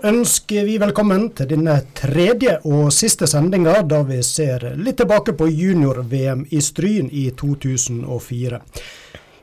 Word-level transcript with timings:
Ønsker 0.00 0.64
vi 0.64 0.78
velkommen 0.80 1.26
til 1.36 1.50
denne 1.50 1.74
tredje 1.92 2.54
og 2.64 2.86
siste 2.94 3.26
sendinga, 3.28 3.82
da 3.84 3.98
vi 4.08 4.22
ser 4.24 4.62
litt 4.80 4.96
tilbake 4.96 5.34
på 5.36 5.44
junior-VM 5.52 6.46
i 6.56 6.60
Stryn 6.64 7.10
i 7.12 7.26
2004. 7.36 8.60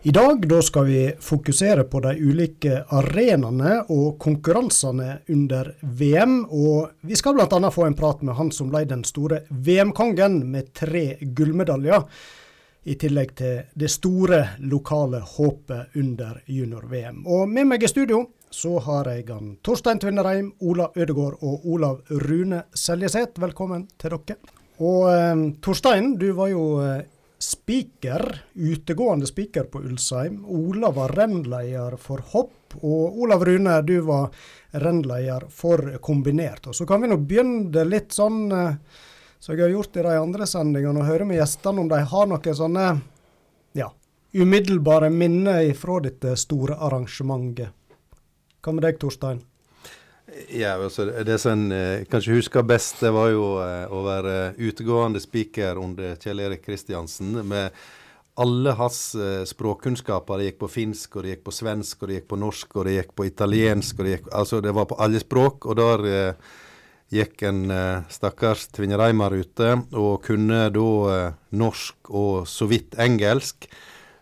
I 0.09 0.13
dag 0.17 0.47
da 0.49 0.61
skal 0.65 0.87
vi 0.87 1.03
fokusere 1.21 1.83
på 1.91 2.01
de 2.07 2.15
ulike 2.17 2.79
arenaene 2.89 3.83
og 3.93 4.17
konkurransene 4.23 5.19
under 5.29 5.75
VM. 5.83 6.39
Og 6.49 7.05
vi 7.05 7.19
skal 7.21 7.37
bl.a. 7.37 7.69
få 7.69 7.85
en 7.85 7.97
prat 7.99 8.25
med 8.25 8.39
han 8.39 8.49
som 8.49 8.73
ble 8.73 8.81
den 8.89 9.05
store 9.05 9.43
VM-kongen 9.51 10.39
med 10.49 10.73
tre 10.73 11.19
gullmedaljer. 11.21 12.01
I 12.87 12.97
tillegg 12.97 13.37
til 13.37 13.61
det 13.77 13.91
store 13.93 14.41
lokale 14.65 15.21
håpet 15.21 16.01
under 16.01 16.41
junior-VM. 16.49 17.27
Og 17.27 17.45
med 17.45 17.69
meg 17.75 17.85
i 17.85 17.93
studio 17.93 18.23
så 18.57 18.79
har 18.81 19.05
jeg 19.11 19.27
han 19.29 19.51
Torstein 19.61 19.99
Tvinnereim, 20.01 20.47
Ola 20.65 20.87
Ødegård 20.97 21.43
og 21.45 21.65
Olav 21.69 21.99
Rune 22.23 22.63
Seljeseth. 22.73 23.37
Velkommen 23.41 23.83
til 24.01 24.15
dere. 24.15 24.37
Og 24.81 25.03
eh, 25.11 25.43
Torstein, 25.61 26.15
du 26.17 26.31
var 26.37 26.49
jo 26.49 26.63
eh, 26.81 27.03
spiker, 27.37 28.25
utegående 28.55 29.29
spiker 29.29 29.69
på 29.69 29.83
Ulsheim. 29.85 30.41
Ola 30.49 30.89
var 30.95 31.13
rennleder 31.19 31.99
for 32.01 32.25
hopp. 32.33 32.79
Og 32.81 33.21
Olav 33.21 33.45
Rune, 33.45 33.77
du 33.85 33.99
var 34.09 34.33
rennleder 34.73 35.45
for 35.53 35.99
kombinert. 36.01 36.65
Og 36.65 36.75
Så 36.75 36.89
kan 36.89 37.05
vi 37.05 37.13
nå 37.13 37.21
begynne 37.21 37.85
litt 37.85 38.17
sånn 38.17 38.43
eh, 38.49 38.75
som 39.37 39.53
jeg 39.53 39.67
har 39.67 39.75
gjort 39.77 40.01
i 40.01 40.09
de 40.09 40.17
andre 40.17 40.49
sendingene, 40.49 40.97
og 40.97 41.11
høre 41.11 41.29
med 41.29 41.43
gjestene 41.43 41.85
om 41.85 41.93
de 41.93 42.01
har 42.09 42.29
noen 42.33 42.61
sånne 42.65 42.91
ja, 43.77 43.91
umiddelbare 44.33 45.13
minner 45.13 45.67
fra 45.77 46.01
dette 46.09 46.33
store 46.41 46.81
arrangementet. 46.81 47.75
Hva 48.67 48.73
med 48.75 48.83
deg, 48.83 48.97
Torstein? 48.99 49.37
Ja, 50.51 50.73
altså 50.75 51.05
Det 51.23 51.37
som 51.39 51.53
en 51.53 51.71
eh, 51.71 52.01
kanskje 52.11 52.35
husker 52.35 52.65
best, 52.67 52.97
det 52.99 53.13
var 53.15 53.29
jo 53.31 53.45
eh, 53.63 53.85
å 53.87 54.01
være 54.03 54.33
utegående 54.59 55.21
speaker 55.23 55.79
under 55.79 56.17
Kjell 56.19 56.43
Erik 56.43 56.65
Kristiansen. 56.65 57.31
Med 57.47 57.71
alle 58.43 58.73
hans 58.75 58.99
eh, 59.15 59.45
språkkunnskaper. 59.47 60.41
Det 60.41 60.49
gikk 60.49 60.59
på 60.65 60.71
finsk, 60.73 61.15
og 61.15 61.23
det 61.23 61.37
gikk 61.37 61.45
på 61.47 61.55
svensk, 61.55 62.01
og 62.01 62.11
det 62.11 62.19
gikk 62.19 62.27
på 62.33 62.41
norsk, 62.43 62.75
og 62.75 62.89
det 62.89 62.97
gikk 62.97 63.15
på 63.15 63.29
italiensk. 63.29 64.01
og 64.01 64.03
Det, 64.03 64.17
gikk, 64.17 64.31
altså 64.43 64.59
det 64.67 64.75
var 64.75 64.91
på 64.91 64.99
alle 65.07 65.23
språk. 65.23 65.71
Og 65.71 65.79
der 65.79 66.07
eh, 66.11 66.55
gikk 67.21 67.47
en 67.47 67.65
eh, 67.71 68.05
stakkars 68.11 68.67
tvinnereimar 68.75 69.31
ute 69.31 69.77
og 69.95 70.27
kunne 70.27 70.65
da 70.75 70.89
eh, 71.15 71.37
norsk 71.55 72.11
og 72.11 72.43
så 72.51 72.67
vidt 72.67 72.99
engelsk. 72.99 73.71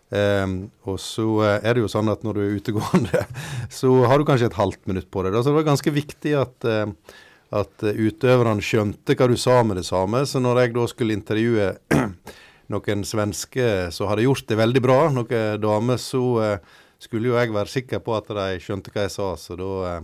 Um, 0.06 0.68
og 0.86 1.00
så 1.02 1.24
uh, 1.42 1.52
er 1.58 1.74
det 1.74 1.82
jo 1.82 1.90
sånn 1.90 2.06
at 2.12 2.22
når 2.22 2.36
du 2.36 2.42
er 2.44 2.58
utegående, 2.60 3.22
så 3.78 3.90
har 4.06 4.20
du 4.20 4.26
kanskje 4.28 4.52
et 4.52 4.58
halvt 4.58 4.84
minutt 4.86 5.08
på 5.10 5.24
det. 5.24 5.32
Da. 5.34 5.42
Så 5.42 5.50
det 5.50 5.58
var 5.58 5.70
ganske 5.72 5.94
viktig 5.94 6.34
at, 6.38 6.66
uh, 6.70 7.16
at 7.58 7.86
utøverne 7.86 8.62
skjønte 8.62 9.16
hva 9.18 9.28
du 9.30 9.36
sa 9.40 9.60
med 9.66 9.80
det 9.80 9.86
samme. 9.88 10.22
Så 10.28 10.42
når 10.42 10.62
jeg 10.62 10.76
da 10.76 10.86
skulle 10.92 11.16
intervjue 11.18 11.72
noen 12.74 13.06
svenske 13.06 13.66
som 13.94 14.10
hadde 14.10 14.26
gjort 14.26 14.46
det 14.50 14.60
veldig 14.62 14.84
bra, 14.84 15.00
noen 15.14 15.62
damer, 15.62 15.98
så 16.02 16.58
skulle 17.02 17.30
jo 17.30 17.36
jeg 17.38 17.54
være 17.54 17.70
sikker 17.70 18.00
på 18.02 18.14
at 18.16 18.30
de 18.34 18.62
skjønte 18.62 18.94
hva 18.94 19.06
jeg 19.06 19.14
sa. 19.14 19.32
Så 19.38 19.58
da 19.58 20.00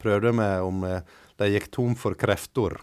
prøvde 0.00 0.30
jeg 0.30 0.38
meg 0.38 0.64
om 0.64 0.86
de 0.88 1.50
gikk 1.52 1.68
tom 1.74 1.96
for 1.98 2.16
krefter. 2.16 2.78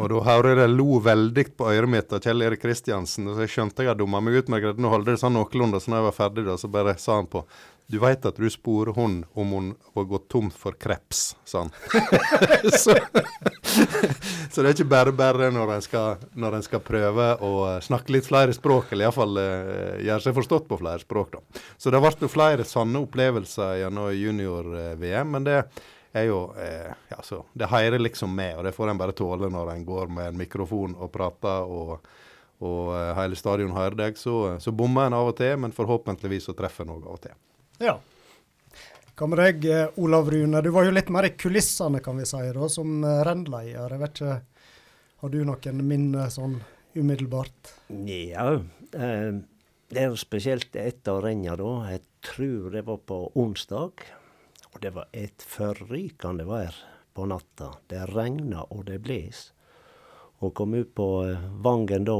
Og 0.00 0.10
da 0.10 0.22
hører 0.26 0.50
jeg 0.50 0.58
det 0.58 0.72
lo 0.74 0.98
veldig 1.02 1.44
på 1.58 1.68
øret 1.70 1.90
mitt 1.90 2.14
av 2.14 2.24
Kjell 2.24 2.42
Erik 2.42 2.64
Kristiansen. 2.64 3.28
Så 3.30 3.44
jeg 3.44 3.52
skjønte 3.52 3.84
jeg 3.84 3.92
hadde 3.92 4.02
dumma 4.02 4.22
meg 4.24 4.40
ut, 4.40 4.48
men 4.48 4.58
jeg 4.58 4.66
greide 4.66 4.88
å 4.88 4.90
holde 4.96 5.12
det 5.12 5.20
sånn 5.22 5.36
noenlunde. 5.38 5.78
Så 5.80 5.92
når 5.92 6.00
jeg 6.00 6.08
var 6.08 6.18
ferdig, 6.18 6.46
da, 6.48 6.58
så 6.58 6.70
bare 6.72 6.96
sa 6.98 7.20
han 7.20 7.30
på 7.30 7.44
Du 7.92 7.98
veit 8.00 8.24
at 8.24 8.38
du 8.40 8.46
sporer 8.50 8.96
hun 8.96 9.18
om 9.36 9.50
hun 9.52 9.66
var 9.94 10.06
gått 10.08 10.30
tom 10.32 10.48
for 10.50 10.72
kreps, 10.80 11.34
sa 11.44 11.66
han. 11.66 11.72
så, 12.82 12.96
så, 14.48 14.62
det 14.62 14.64
er 14.64 14.72
ikke 14.72 14.88
bare 14.88 15.12
bare 15.12 15.50
når 15.52 15.74
en 15.76 15.84
skal, 15.84 16.24
skal 16.64 16.80
prøve 16.80 17.28
å 17.44 17.52
snakke 17.84 18.16
litt 18.16 18.26
flere 18.26 18.56
språk, 18.56 18.88
eller 18.90 19.10
iallfall 19.10 19.36
uh, 19.36 20.00
gjøre 20.00 20.24
seg 20.24 20.38
forstått 20.40 20.70
på 20.70 20.80
flere 20.80 21.04
språk, 21.04 21.36
da. 21.36 21.64
Så 21.76 21.92
det 21.92 22.00
ble 22.00 22.32
flere 22.32 22.64
sanne 22.64 23.04
opplevelser 23.04 23.82
gjennom 23.82 24.10
junior-VM, 24.16 25.36
men 25.36 25.46
det 25.46 25.60
er 26.14 26.28
jo 26.28 26.40
eh, 26.60 26.90
ja, 27.10 27.20
så 27.26 27.42
Det 27.52 27.70
hører 27.70 27.98
liksom 27.98 28.34
med, 28.34 28.58
og 28.58 28.64
det 28.66 28.74
får 28.76 28.92
en 28.92 29.00
bare 29.00 29.16
tåle 29.16 29.50
når 29.52 29.72
en 29.74 29.84
går 29.86 30.12
med 30.14 30.30
en 30.30 30.40
mikrofon 30.40 30.94
og 30.94 31.12
prater, 31.14 31.66
og, 31.66 32.08
og 32.64 32.80
uh, 32.94 33.12
hele 33.18 33.36
stadion 33.38 33.74
hører 33.74 33.98
deg. 34.06 34.18
Så, 34.20 34.56
så 34.62 34.72
bommer 34.72 35.08
en 35.08 35.18
av 35.18 35.32
og 35.32 35.38
til, 35.40 35.56
men 35.60 35.74
forhåpentligvis 35.74 36.50
så 36.50 36.56
treffer 36.56 36.86
en 36.86 36.96
òg 36.96 37.06
av 37.08 37.16
og 37.18 37.24
til. 37.26 37.38
Ja. 37.82 37.98
Hva 39.14 39.28
med 39.30 39.38
deg, 39.38 39.64
eh, 39.70 39.98
Olav 40.02 40.26
Rune? 40.26 40.58
Du 40.62 40.72
var 40.74 40.88
jo 40.88 40.94
litt 40.94 41.10
mer 41.14 41.28
i 41.28 41.36
kulissene, 41.38 42.00
kan 42.02 42.18
vi 42.18 42.24
si, 42.26 42.40
da, 42.56 42.66
som 42.66 42.96
eh, 43.06 43.20
rennleder. 43.22 43.92
Jeg 43.94 44.00
vet 44.00 44.16
ikke, 44.18 44.40
Har 45.22 45.30
du 45.30 45.38
noen 45.46 45.78
minner 45.86 46.32
sånn 46.34 46.56
umiddelbart? 46.98 47.70
Ja, 48.10 48.58
eh, 48.58 49.30
det 49.88 50.02
er 50.02 50.10
jo 50.10 50.18
spesielt 50.18 50.74
etter 50.74 51.22
rennet, 51.22 51.62
da. 51.62 51.94
Jeg 51.94 52.02
tror 52.26 52.74
det 52.74 52.82
var 52.88 52.98
på 53.06 53.20
onsdag. 53.38 54.02
Og 54.74 54.80
det 54.82 54.90
var 54.94 55.10
et 55.14 55.42
forrykende 55.46 56.46
vær 56.48 56.76
på 57.14 57.26
natta. 57.30 57.70
Det 57.86 58.02
regna 58.10 58.66
og 58.74 58.86
det 58.88 58.98
bles. 59.04 59.46
Og 60.42 60.54
kom 60.58 60.74
ut 60.74 60.90
på 60.94 61.08
eh, 61.28 61.44
Vangen 61.62 62.06
da 62.08 62.18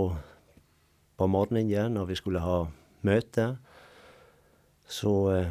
på 1.19 1.27
morgenen 1.31 1.95
når 1.99 2.11
vi 2.11 2.19
skulle 2.19 2.43
ha 2.43 2.61
møte. 3.07 3.49
Så 4.87 5.15
eh, 5.35 5.51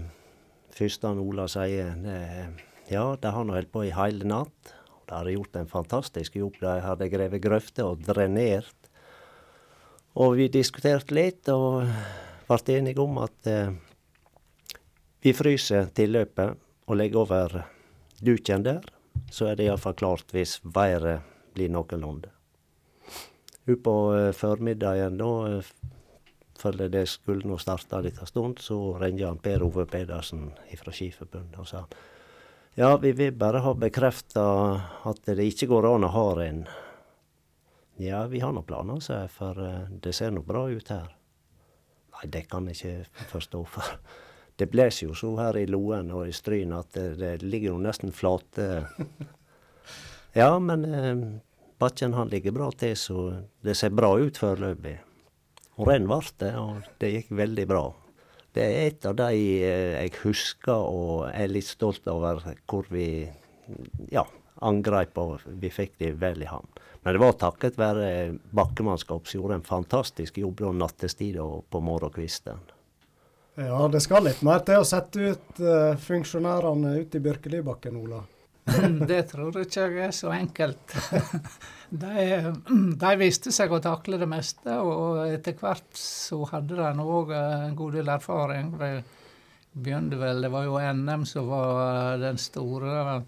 først 0.74 1.04
han 1.06 1.22
Ola 1.22 1.50
sier 1.52 1.92
ja, 2.92 3.04
de 3.20 3.32
har 3.32 3.46
nå 3.46 3.56
holdt 3.56 3.72
på 3.72 3.86
i 3.88 3.94
hele 3.96 4.28
natt. 4.28 4.74
Og 4.96 5.04
de 5.08 5.16
hadde 5.16 5.36
gjort 5.36 5.60
en 5.60 5.72
fantastisk 5.72 6.40
jobb. 6.40 6.60
De 6.62 6.80
hadde 6.84 7.12
grevet 7.12 7.44
grøfter 7.44 7.88
og 7.88 8.04
drenert. 8.04 8.90
Og 10.20 10.36
vi 10.38 10.50
diskuterte 10.52 11.16
litt 11.16 11.50
og 11.50 11.84
ble 12.48 12.76
enige 12.78 13.02
om 13.02 13.18
at 13.24 13.50
eh, 13.50 13.72
vi 15.24 15.34
fryser 15.34 15.90
tilløpet 15.96 16.60
og 16.88 17.00
legge 17.00 17.20
over 17.20 17.64
duken 18.24 18.66
der, 18.66 18.86
så 19.32 19.50
er 19.50 19.58
det 19.58 19.68
iallfall 19.68 19.96
klart 19.98 20.34
hvis 20.34 20.60
været 20.64 21.24
blir 21.54 21.72
noenlunde. 21.72 22.32
Utpå 23.70 23.94
uh, 24.12 24.32
formiddagen 24.36 25.18
da, 25.20 25.30
uh, 25.60 25.92
før 26.60 26.84
det 26.92 27.06
skulle 27.10 27.48
nå 27.48 27.58
starte 27.62 28.02
litt 28.04 28.20
av 28.22 28.30
stund, 28.30 28.60
så 28.60 28.96
ringte 29.00 29.30
han 29.30 29.42
Per 29.44 29.64
Ove 29.64 29.86
Pedersen 29.90 30.50
fra 30.80 30.96
Skiforbundet 30.96 31.62
og 31.62 31.70
sa 31.70 31.86
ja, 32.74 32.96
vi 32.98 33.12
vil 33.14 33.36
bare 33.38 33.60
ha 33.62 33.76
bekrefta 33.78 34.44
at 35.06 35.28
det 35.28 35.46
ikke 35.46 35.68
går 35.70 35.86
an 35.92 36.08
å 36.08 36.10
ha 36.10 36.30
en. 36.42 36.64
Ja, 38.02 38.24
vi 38.26 38.40
har 38.42 38.50
nå 38.50 38.64
planer, 38.66 38.98
sa 38.98 39.20
jeg, 39.22 39.30
for 39.36 39.60
uh, 39.62 39.84
det 40.02 40.16
ser 40.18 40.34
nå 40.34 40.42
bra 40.42 40.66
ut 40.72 40.90
her. 40.90 41.12
Nei, 42.16 42.30
det 42.34 42.48
kan 42.50 42.66
jeg 42.72 42.80
ikke 42.80 43.28
forstå. 43.30 43.62
for 43.76 44.00
det 44.56 44.70
blåser 44.72 45.08
jo 45.08 45.16
så 45.18 45.32
her 45.40 45.58
i 45.58 45.66
Loen 45.70 46.12
og 46.14 46.28
i 46.30 46.36
Stryn 46.36 46.76
at 46.78 46.94
det, 46.94 47.08
det 47.22 47.34
ligger 47.42 47.74
jo 47.74 47.80
nesten 47.84 48.14
flate. 48.16 48.70
Ja, 50.34 50.58
men 50.58 50.86
eh, 50.90 51.18
bakken 51.78 52.16
han 52.18 52.32
ligger 52.32 52.56
bra 52.56 52.72
til, 52.74 52.96
så 52.98 53.18
det 53.62 53.76
ser 53.78 53.92
bra 53.94 54.16
ut 54.18 54.40
foreløpig. 54.42 54.96
Og 55.78 55.92
renn 55.92 56.08
ble 56.10 56.18
det, 56.42 56.50
og 56.58 56.88
det 56.98 57.12
gikk 57.12 57.30
veldig 57.38 57.66
bra. 57.70 57.84
Det 58.54 58.64
er 58.66 58.88
et 58.88 59.06
av 59.06 59.14
de 59.20 59.30
eh, 59.30 59.94
jeg 60.00 60.16
husker 60.24 60.74
og 60.74 61.28
er 61.30 61.54
litt 61.54 61.70
stolt 61.70 62.10
over 62.10 62.42
hvor 62.66 62.90
vi 62.90 63.28
ja, 64.10 64.26
angrep 64.66 65.22
og 65.22 65.46
vi 65.62 65.70
fikk 65.70 66.00
det 66.02 66.16
vel 66.22 66.42
i 66.42 66.50
havn. 66.50 66.70
Men 67.04 67.14
det 67.14 67.22
var 67.22 67.38
takket 67.38 67.78
være 67.78 68.08
bakkemannskap 68.58 69.28
som 69.28 69.42
gjorde 69.42 69.60
en 69.60 69.68
fantastisk 69.68 70.42
jobb 70.42 70.66
nattestid 70.74 71.38
og 71.46 71.66
på 71.70 71.82
morgenkvisten. 71.84 72.73
Ja, 73.56 73.88
det 73.88 74.02
skal 74.02 74.24
litt 74.26 74.42
mer 74.42 74.60
til 74.66 74.80
å 74.82 74.86
sette 74.88 75.20
ut 75.30 75.60
uh, 75.62 75.94
funksjonærene 76.02 76.96
ute 77.04 77.18
i 77.20 77.22
Bjørkelibakken, 77.22 77.98
Ola. 78.02 78.24
det 79.12 79.30
tror 79.30 79.54
jeg 79.60 79.68
ikke 79.70 80.08
er 80.08 80.12
så 80.16 80.32
enkelt. 80.34 80.96
de, 82.04 82.14
de, 82.98 83.12
viste 83.22 83.52
seg 83.54 83.70
å 83.70 83.80
takle 83.84 84.18
det 84.18 84.26
meste, 84.32 84.74
og 84.82 85.28
etter 85.28 85.54
hvert 85.60 85.98
så 86.00 86.44
hadde 86.50 86.76
de 86.82 87.04
òg 87.04 87.32
en 87.38 87.76
god 87.78 87.94
del 88.00 88.10
erfaring. 88.16 88.74
Det 88.80 89.04
begynte 89.74 90.18
vel, 90.18 90.42
det 90.42 90.52
var 90.54 90.64
jo 90.66 90.80
NM 90.82 91.26
som 91.30 91.48
var 91.54 92.18
den 92.24 92.38
store 92.42 93.22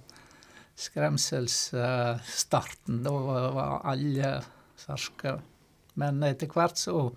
skremselsstarten. 0.73 3.03
Da 3.05 3.11
var 3.13 3.81
alle 3.93 4.41
ferske. 4.87 5.31
Men 6.01 6.13
etter 6.25 6.47
hvert 6.49 6.77
så 6.81 7.13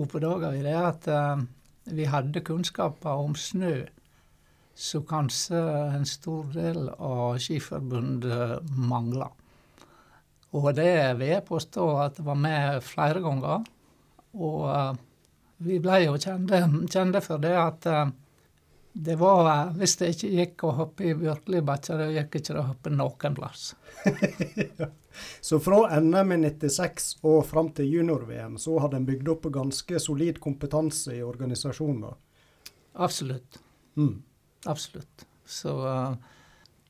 oppdaga 0.00 0.48
vi 0.54 0.62
det 0.64 0.78
at 0.80 1.04
vi 1.84 2.06
hadde 2.06 2.44
kunnskaper 2.44 3.20
om 3.24 3.34
snø, 3.38 3.82
så 4.74 5.02
kanskje 5.04 5.60
en 5.96 6.06
stor 6.08 6.48
del 6.54 6.88
av 6.96 7.38
Skiforbundet 7.42 8.68
mangla. 8.76 9.28
Og 10.52 10.68
det 10.76 10.94
vil 11.18 11.32
jeg 11.32 11.46
påstå 11.48 11.86
at 12.02 12.18
det 12.18 12.26
var 12.26 12.38
med 12.40 12.82
flere 12.84 13.20
ganger. 13.24 13.64
Og 14.36 14.64
uh, 14.68 14.92
vi 15.64 15.78
ble 15.80 16.02
jo 16.06 16.16
kjente, 16.20 17.22
for 17.24 17.40
det 17.42 17.54
at 17.56 17.88
uh, 17.88 18.10
det 18.92 19.14
var 19.16 19.70
Hvis 19.72 19.96
det 19.96 20.10
ikke 20.12 20.32
gikk 20.36 20.64
å 20.68 20.74
hoppe 20.76 21.06
i 21.08 21.14
Bjørklibakkja, 21.16 21.96
da 21.96 22.10
gikk 22.12 22.36
ikke 22.40 22.52
det 22.52 22.60
å 22.60 22.68
hoppe 22.68 22.92
noen 22.92 23.38
plass. 23.38 23.70
Så 25.42 25.58
fra 25.60 26.00
NM 26.00 26.32
i 26.32 26.36
96 26.38 27.16
og 27.26 27.40
fram 27.50 27.72
til 27.74 27.88
junior-VM, 27.90 28.60
så 28.62 28.76
hadde 28.78 29.00
en 29.00 29.06
bygd 29.08 29.30
opp 29.32 29.48
ganske 29.50 29.98
solid 29.98 30.38
kompetanse 30.38 31.16
i 31.16 31.24
organisasjonen? 31.26 32.12
Absolutt. 32.94 33.58
Mm. 33.98 34.22
Absolutt. 34.70 35.26
Så 35.42 35.74
uh, 35.82 36.14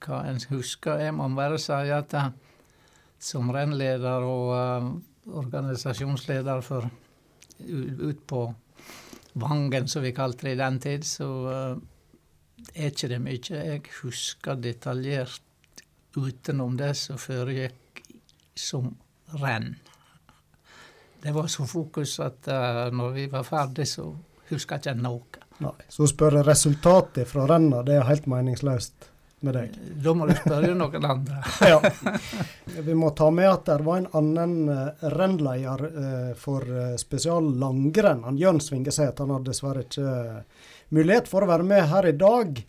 hva 0.04 0.18
en 0.28 0.42
husker 0.50 1.00
Jeg 1.00 1.16
må 1.16 1.30
bare 1.32 1.56
si 1.62 1.94
at 1.96 2.12
uh, 2.12 2.28
som 3.16 3.48
rennleder 3.56 4.28
og 4.28 4.52
uh, 4.52 4.92
organisasjonsleder 5.32 6.60
for 6.66 6.90
ut 7.64 8.24
på 8.28 8.46
Vangen, 9.32 9.88
som 9.88 10.04
vi 10.04 10.12
kalte 10.12 10.50
det 10.50 10.58
i 10.58 10.60
den 10.60 10.80
tid, 10.82 11.06
så 11.08 11.28
er 12.74 12.90
ikke 12.90 13.08
det 13.08 13.20
mye 13.22 13.60
jeg 13.62 13.80
husker 14.02 14.58
detaljert 14.60 15.40
utenom 16.18 16.76
det 16.76 16.90
som 17.00 17.16
foregikk 17.16 17.78
som 18.54 18.94
renn. 19.40 19.74
Det 21.22 21.32
var 21.32 21.46
så 21.46 21.66
fokus 21.66 22.18
at 22.20 22.48
uh, 22.50 22.88
når 22.94 23.10
vi 23.14 23.26
var 23.30 23.46
ferdig, 23.46 23.86
så 23.88 24.08
huska 24.50 24.80
ikke 24.80 24.96
noe. 24.98 25.40
Nei, 25.62 25.72
Så 25.92 26.08
spørre 26.10 26.42
resultatet 26.42 27.28
fra 27.30 27.46
renna, 27.46 27.84
det 27.86 28.00
er 28.00 28.08
helt 28.08 28.26
meningsløst 28.26 29.06
med 29.46 29.54
deg? 29.54 29.76
Da 30.02 30.14
må 30.18 30.26
du 30.26 30.32
spørre 30.34 30.72
noen 30.74 31.06
andre. 31.06 31.38
ja. 31.72 31.78
Vi 32.82 32.96
må 32.98 33.12
ta 33.14 33.28
med 33.30 33.50
at 33.52 33.68
det 33.70 33.86
var 33.86 34.02
en 34.02 34.10
annen 34.18 34.72
uh, 34.72 35.06
rennleder 35.14 35.86
for 36.38 36.66
spesial 36.98 37.52
langrenn, 37.60 38.26
Jørn 38.38 38.58
Svingeseth. 38.62 39.22
Han 39.22 39.36
hadde 39.36 39.52
dessverre 39.52 39.86
ikke 39.86 40.42
mulighet 40.92 41.30
for 41.30 41.46
å 41.46 41.52
være 41.52 41.66
med 41.66 41.86
her 41.92 42.10
i 42.10 42.16
dag. 42.18 42.64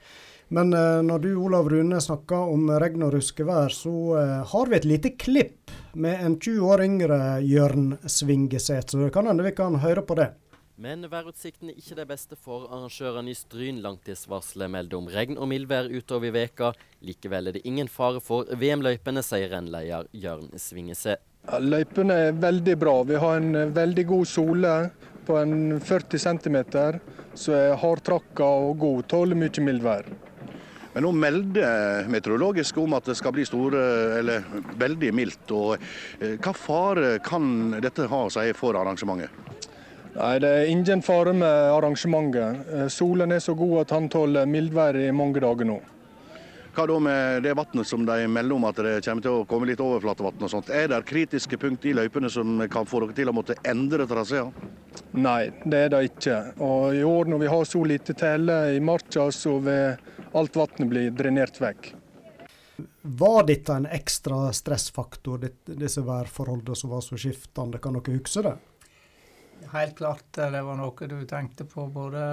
Men 0.53 0.69
uh, 0.73 1.01
når 1.01 1.23
du 1.23 1.31
Olav 1.41 1.69
Rune 1.71 1.97
snakker 2.01 2.51
om 2.53 2.67
regn 2.77 3.01
og 3.07 3.15
ruskevær, 3.15 3.73
så 3.73 3.93
uh, 4.13 4.41
har 4.51 4.69
vi 4.69 4.77
et 4.77 4.85
lite 4.85 5.11
klipp 5.17 5.73
med 5.97 6.21
en 6.21 6.35
20 6.37 6.67
år 6.69 6.83
yngre 6.85 7.19
Jørn 7.41 7.95
Svingeset, 8.05 8.89
Så 8.89 9.01
det 9.01 9.13
kan 9.15 9.25
hende 9.25 9.45
vi 9.45 9.55
kan 9.57 9.79
høre 9.81 10.05
på 10.05 10.17
det. 10.19 10.29
Men 10.77 11.05
værutsikten 11.09 11.69
er 11.69 11.77
ikke 11.77 11.97
det 11.97 12.05
beste 12.09 12.37
for 12.37 12.67
arrangørene 12.69 13.31
i 13.33 13.37
Stryn. 13.37 13.81
Langtidsvarselet 13.81 14.69
melder 14.73 14.97
om 14.97 15.09
regn 15.09 15.37
og 15.37 15.49
mildvær 15.49 15.89
utover 15.89 16.29
i 16.29 16.33
veka. 16.33 16.71
Likevel 17.05 17.49
er 17.49 17.57
det 17.57 17.63
ingen 17.69 17.89
fare 17.89 18.21
for 18.21 18.49
VM-løypene, 18.49 19.21
sier 19.25 19.53
rennleder 19.53 20.09
Jørn 20.13 20.51
Svingeset. 20.57 21.21
Ja, 21.47 21.57
løypene 21.61 22.19
er 22.27 22.37
veldig 22.41 22.77
bra. 22.81 22.93
Vi 23.09 23.17
har 23.21 23.41
en 23.41 23.73
veldig 23.73 24.05
god 24.11 24.29
sole 24.29 24.75
på 25.25 25.37
en 25.39 25.79
40 25.81 26.21
cm, 26.27 26.59
så 27.33 27.57
er 27.57 27.75
hardtrakka 27.81 28.51
og 28.67 28.77
god. 28.85 29.07
Tåler 29.13 29.39
mye 29.39 29.65
mildvær. 29.65 30.13
Men 30.93 31.03
nå 31.07 31.11
melder 31.11 32.07
meteorologisk 32.11 32.77
om 32.77 32.93
at 32.93 33.07
det 33.09 33.15
skal 33.17 33.33
bli 33.33 33.45
store, 33.49 33.81
eller 34.19 34.43
veldig 34.77 35.13
mildt. 35.17 35.51
og 35.51 35.77
eh, 36.19 36.35
Hva 36.37 36.53
fare 36.53 37.15
kan 37.25 37.79
dette 37.81 38.05
ha 38.11 38.27
seg 38.33 38.53
for 38.57 38.77
arrangementet? 38.77 39.33
Nei, 40.13 40.37
Det 40.39 40.49
er 40.49 40.69
ingen 40.69 41.01
fare 41.01 41.33
med 41.33 41.71
arrangementet. 41.73 42.69
Eh, 42.69 42.85
solen 42.93 43.33
er 43.33 43.41
så 43.41 43.57
god 43.57 43.87
at 43.87 43.95
han 43.97 44.11
tåler 44.13 44.45
mildvær 44.45 44.99
i 45.01 45.09
mange 45.11 45.41
dager 45.41 45.65
nå. 45.65 45.79
Hva 46.73 46.87
da 46.89 46.95
med 47.05 47.43
det 47.45 47.51
vannet 47.53 47.85
som 47.85 48.05
de 48.05 48.23
melder 48.29 48.55
om 48.55 48.63
at 48.65 48.79
det 48.81 48.93
kommer 49.05 49.21
til 49.21 49.35
å 49.37 49.43
komme 49.49 49.67
litt 49.69 49.81
overflatevann 49.81 50.45
og 50.45 50.49
sånt? 50.49 50.71
Er 50.73 50.87
det 50.89 51.03
kritiske 51.05 51.57
punkt 51.61 51.85
i 51.85 51.93
løypene 51.93 52.31
som 52.33 52.63
kan 52.69 52.89
få 52.89 53.03
dere 53.03 53.17
til 53.17 53.29
å 53.29 53.35
måtte 53.37 53.57
endre 53.65 54.07
traseer? 54.09 54.49
Nei, 55.13 55.51
det 55.69 55.83
er 55.85 55.93
det 55.93 56.01
ikke. 56.07 56.39
Og 56.65 56.97
i 56.97 57.03
år 57.05 57.29
når 57.29 57.43
vi 57.43 57.51
har 57.53 57.69
så 57.69 57.83
lite 57.85 58.17
telle 58.17 58.57
i 58.73 58.81
marka, 58.81 59.27
så 59.29 59.59
vil 59.61 60.12
alt 60.33 60.55
vannet 60.57 60.89
blir 60.89 61.13
drenert 61.15 61.59
vekk. 61.61 61.93
Var 63.01 63.45
dette 63.47 63.75
en 63.75 63.85
ekstra 63.85 64.47
stressfaktor, 64.55 65.45
disse 65.65 66.01
værforholdene 66.01 66.75
som 66.75 66.93
var 66.93 67.03
så 67.05 67.17
skiftende? 67.19 67.81
Kan 67.81 67.97
dere 67.99 68.17
huske 68.17 68.43
det? 68.45 68.55
Helt 69.73 69.97
klart 69.97 70.25
det 70.35 70.61
var 70.65 70.77
noe 70.79 71.09
du 71.09 71.19
tenkte 71.29 71.67
på 71.69 71.85
både 71.93 72.23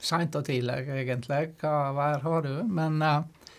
seint 0.00 0.36
og 0.36 0.46
tidlig, 0.46 0.86
egentlig. 0.88 1.54
Hva 1.60 1.92
vær 1.96 2.24
har 2.24 2.46
du? 2.46 2.54
Men 2.64 2.98
uh, 3.02 3.50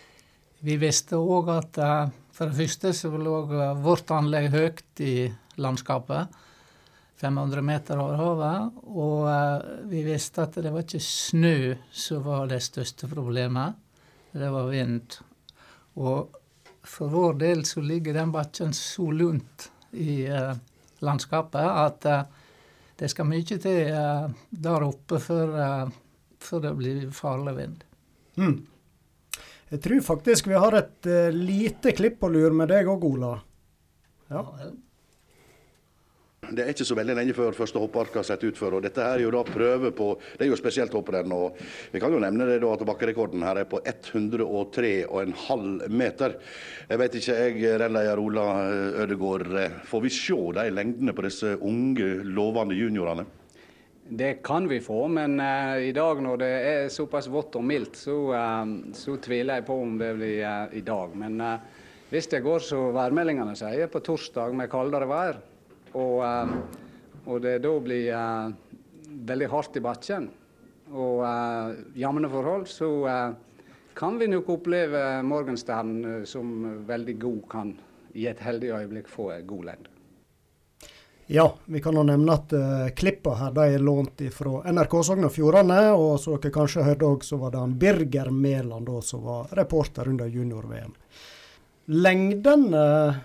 vi 0.66 0.78
visste 0.82 1.20
òg 1.22 1.52
at 1.54 1.80
uh, 1.82 2.14
for 2.36 2.52
det 2.52 2.60
første 2.60 2.92
så 2.98 3.12
lå 3.16 3.38
vårt 3.84 4.12
anlegg 4.12 4.50
høyt 4.54 5.04
i 5.04 5.30
landskapet. 5.62 6.34
500 7.26 7.66
meter 7.66 8.02
over 8.02 8.22
havet. 8.22 8.80
Og 8.94 9.26
uh, 9.28 9.90
vi 9.92 10.06
visste 10.06 10.46
at 10.46 10.56
det 10.62 10.72
var 10.72 10.86
ikke 10.86 11.04
snø 11.04 11.58
som 11.92 12.24
var 12.26 12.48
det 12.54 12.62
største 12.64 13.10
problemet. 13.12 13.82
Det 14.36 14.54
var 14.54 14.72
vind. 14.72 15.20
Og 16.00 16.42
for 16.86 17.12
vår 17.12 17.38
del 17.42 17.66
så 17.66 17.82
ligger 17.82 18.16
den 18.16 18.34
bakken 18.34 18.74
så 18.78 19.10
lunt 19.12 19.70
i 19.96 20.26
landskapet 21.00 21.64
at 21.64 22.06
det 22.96 23.10
skal 23.12 23.28
mye 23.28 23.44
til 23.60 23.92
uh, 23.92 24.30
der 24.50 24.86
oppe 24.88 25.20
før, 25.20 25.52
uh, 25.56 25.92
før, 26.40 26.64
det 26.68 26.74
blir 26.80 27.04
farlig 27.16 27.56
vind. 27.58 27.84
Mm. 28.40 28.56
Jeg 29.74 29.82
tror 29.84 30.06
faktisk 30.06 30.48
vi 30.48 30.60
har 30.60 30.78
et 30.80 31.10
uh, 31.12 31.36
lite 31.36 31.96
klipp 31.98 32.24
å 32.24 32.32
lure 32.32 32.54
med 32.56 32.72
deg 32.72 32.88
òg, 32.92 33.04
Ola. 33.10 33.34
Ja. 34.32 34.46
Det 36.52 36.62
er 36.62 36.68
ikke 36.74 36.86
så 36.86 36.96
veldig 36.98 37.16
lenge 37.18 37.34
før 37.34 37.56
første 37.58 37.80
hoppark 37.82 38.14
har 38.20 38.26
sett 38.28 38.44
ut 38.46 38.58
før. 38.60 38.76
og 38.78 38.84
Dette 38.86 39.02
er 39.02 39.20
jo 39.24 39.32
da 39.34 39.42
prøve 39.48 39.90
på 39.96 40.08
Det 40.38 40.46
er 40.46 40.52
jo 40.52 40.58
spesielt 40.60 40.94
hopprenn. 40.94 41.32
og 41.32 41.58
Vi 41.92 42.00
kan 42.00 42.14
jo 42.14 42.20
nevne 42.20 42.46
det 42.46 42.62
da 42.62 42.74
at 42.74 42.86
bakkerekorden 42.86 43.44
her 43.44 43.56
er 43.62 43.68
på 43.70 43.80
103,5 43.82 45.90
meter. 45.90 46.36
Jeg 46.90 47.00
vet 47.00 47.16
ikke, 47.16 47.34
jeg, 47.34 47.80
rennleder 47.80 48.20
Ola 48.20 48.70
Ødegård. 49.06 49.72
Får 49.86 50.02
vi 50.02 50.10
se 50.10 50.54
de 50.60 50.70
lengdene 50.70 51.14
på 51.14 51.22
disse 51.26 51.58
unge, 51.58 52.24
lovende 52.24 52.76
juniorene? 52.76 53.26
Det 54.08 54.44
kan 54.46 54.68
vi 54.70 54.78
få, 54.86 55.08
men 55.10 55.40
uh, 55.40 55.82
i 55.82 55.92
dag 55.92 56.22
når 56.22 56.38
det 56.38 56.50
er 56.70 56.90
såpass 56.94 57.26
vått 57.26 57.56
og 57.58 57.64
mildt, 57.66 57.98
så, 57.98 58.14
uh, 58.38 58.94
så 58.94 59.18
tviler 59.18 59.58
jeg 59.58 59.66
på 59.66 59.74
om 59.82 59.98
det 59.98 60.14
blir 60.20 60.44
uh, 60.46 60.70
i 60.78 60.86
dag. 60.86 61.10
Men 61.18 61.42
hvis 62.12 62.30
det 62.30 62.44
går 62.46 62.60
som 62.62 62.94
værmeldingene 62.94 63.56
sier, 63.58 63.90
på 63.90 64.06
torsdag 64.06 64.54
med 64.54 64.70
kaldere 64.70 65.10
vær, 65.10 65.42
og, 65.96 66.20
og 67.26 67.42
det 67.44 67.58
da 67.64 67.74
blir 67.82 68.12
veldig 69.32 69.50
hardt 69.52 69.80
i 69.80 69.84
bakken 69.84 70.30
og 70.94 71.24
jevne 71.98 72.30
forhold, 72.30 72.68
så 72.70 72.90
kan 73.98 74.20
vi 74.20 74.28
nok 74.30 74.52
oppleve 74.58 75.02
morgenstjernen 75.26 76.26
som 76.30 76.52
veldig 76.86 77.18
god, 77.20 77.42
kan 77.50 77.76
i 78.16 78.28
et 78.28 78.40
heldig 78.44 78.72
øyeblikk 78.76 79.10
få 79.12 79.32
en 79.34 79.48
god 79.48 79.70
lengde. 79.72 79.96
Ja, 81.28 81.48
vi 81.66 81.82
kan 81.82 81.96
jo 81.98 82.04
nevne 82.06 82.36
at 82.38 82.52
uh, 82.54 82.90
klippa 82.94 83.34
her 83.40 83.54
de 83.56 83.64
er 83.74 83.82
lånt 83.82 84.22
fra 84.34 84.60
NRK 84.70 84.92
Sogn 85.08 85.26
og 85.26 85.34
Fjordane. 85.34 85.80
Og 85.98 86.20
som 86.22 86.36
dere 86.38 86.54
kanskje 86.54 86.86
hørte 86.86 87.08
òg, 87.08 87.24
så 87.26 87.40
var 87.42 87.56
det 87.56 87.64
han 87.64 87.78
Birger 87.82 88.30
Mæland 88.30 88.92
som 89.04 89.24
var 89.26 89.50
reporter 89.58 90.12
under 90.12 90.30
junior-VM. 90.30 90.94
Lengden 91.98 92.68
uh, 92.74 93.18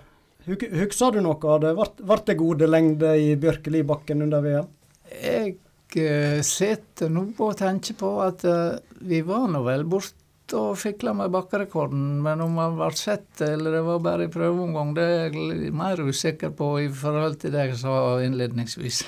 Husker 0.50 1.14
du 1.14 1.20
noe 1.22 1.50
av 1.52 1.60
det? 1.62 1.74
Ble 1.76 2.20
det 2.26 2.38
gode 2.38 2.68
lengder 2.70 3.18
i 3.18 3.34
Bjørkelibakken 3.38 4.24
under 4.26 4.42
VM? 4.44 4.70
Jeg 5.10 5.54
uh, 5.96 6.40
sitter 6.46 7.12
nå 7.12 7.28
og 7.38 7.54
tenker 7.58 7.98
på 7.98 8.10
at 8.24 8.44
uh, 8.46 8.80
vi 9.06 9.22
var 9.26 9.46
nå 9.50 9.62
vel 9.66 9.86
borte 9.90 10.16
og 10.58 10.74
fikla 10.80 11.12
med 11.14 11.30
bakkerekorden, 11.30 12.18
men 12.24 12.42
om 12.42 12.56
han 12.58 12.74
ble 12.78 12.90
sett 12.98 13.42
eller 13.46 13.76
det 13.78 13.84
var 13.86 14.02
bare 14.02 14.26
i 14.26 14.32
prøveomgang, 14.32 14.92
det 14.96 15.06
er 15.06 15.36
jeg 15.38 15.70
mer 15.78 16.02
usikker 16.02 16.50
på 16.58 16.72
i 16.82 16.88
forhold 16.90 17.38
til 17.42 17.54
det 17.54 17.68
jeg 17.68 17.80
sa 17.84 17.94
innledningsvis. 18.26 19.04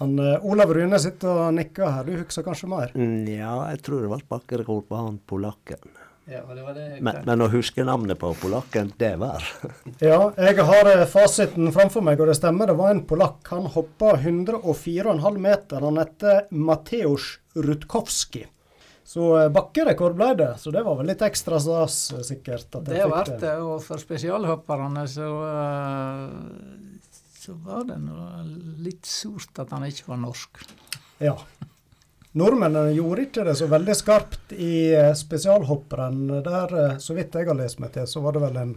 Han, 0.00 0.16
uh, 0.22 0.48
Olav 0.48 0.72
Rune 0.72 1.00
sitter 1.02 1.44
og 1.48 1.56
nikker 1.58 1.92
her, 1.92 2.08
du 2.08 2.22
husker 2.22 2.46
kanskje 2.46 2.72
mer? 2.72 2.96
Mm, 2.96 3.28
ja, 3.28 3.54
jeg 3.74 3.84
tror 3.84 4.04
det 4.04 4.12
ble 4.14 4.22
bakkerekord 4.32 4.86
på 4.88 5.00
han 5.00 5.20
polakken. 5.28 5.98
Ja, 6.28 6.42
det 6.44 6.60
var 6.60 6.74
det 6.76 6.82
jeg 6.84 7.02
men, 7.06 7.22
men 7.24 7.40
å 7.40 7.48
huske 7.48 7.84
navnet 7.88 8.18
på 8.20 8.34
polakken, 8.36 8.90
det 9.00 9.14
var 9.20 9.44
Ja, 10.10 10.18
jeg 10.36 10.66
har 10.68 10.90
fasiten 11.08 11.72
framfor 11.72 12.04
meg, 12.04 12.20
og 12.20 12.28
det 12.28 12.36
stemmer. 12.36 12.68
Det 12.68 12.76
var 12.76 12.92
en 12.92 13.00
polakk. 13.08 13.40
Han 13.48 13.70
hoppa 13.72 14.12
104,5 14.18 15.40
meter. 15.40 15.88
Han 15.88 16.00
heter 16.02 16.44
Mateusz 16.52 17.38
Rutkowski. 17.56 18.44
Så 19.08 19.24
bakkerekord 19.48 20.18
ble 20.18 20.34
det, 20.36 20.50
så 20.60 20.68
det 20.74 20.82
var 20.84 20.98
vel 20.98 21.08
litt 21.08 21.22
ekstra 21.24 21.56
stas, 21.64 21.94
sikkert. 22.28 22.68
det 22.84 23.06
ble 23.08 23.38
det, 23.40 23.54
og 23.64 23.80
for 23.80 24.02
spesialhopperne 24.02 25.06
så, 25.08 25.30
så 27.40 27.56
var 27.64 27.88
det 27.88 27.96
noe 28.04 28.44
litt 28.84 29.08
surt 29.08 29.64
at 29.64 29.72
han 29.72 29.88
ikke 29.88 30.10
var 30.10 30.20
norsk. 30.26 30.60
Ja. 31.24 31.38
Nordmennene 32.36 32.92
gjorde 32.92 33.24
ikke 33.28 33.46
det 33.48 33.54
så 33.56 33.70
veldig 33.70 33.96
skarpt 33.96 34.52
i 34.52 34.92
spesialhopprenn. 35.16 36.26
Der, 36.44 36.76
så 37.00 37.16
vidt 37.16 37.38
jeg 37.38 37.48
har 37.48 37.56
lest 37.56 37.80
meg 37.80 37.94
til, 37.96 38.04
så 38.10 38.20
var 38.24 38.36
det 38.36 38.44
vel 38.44 38.60
en, 38.60 38.76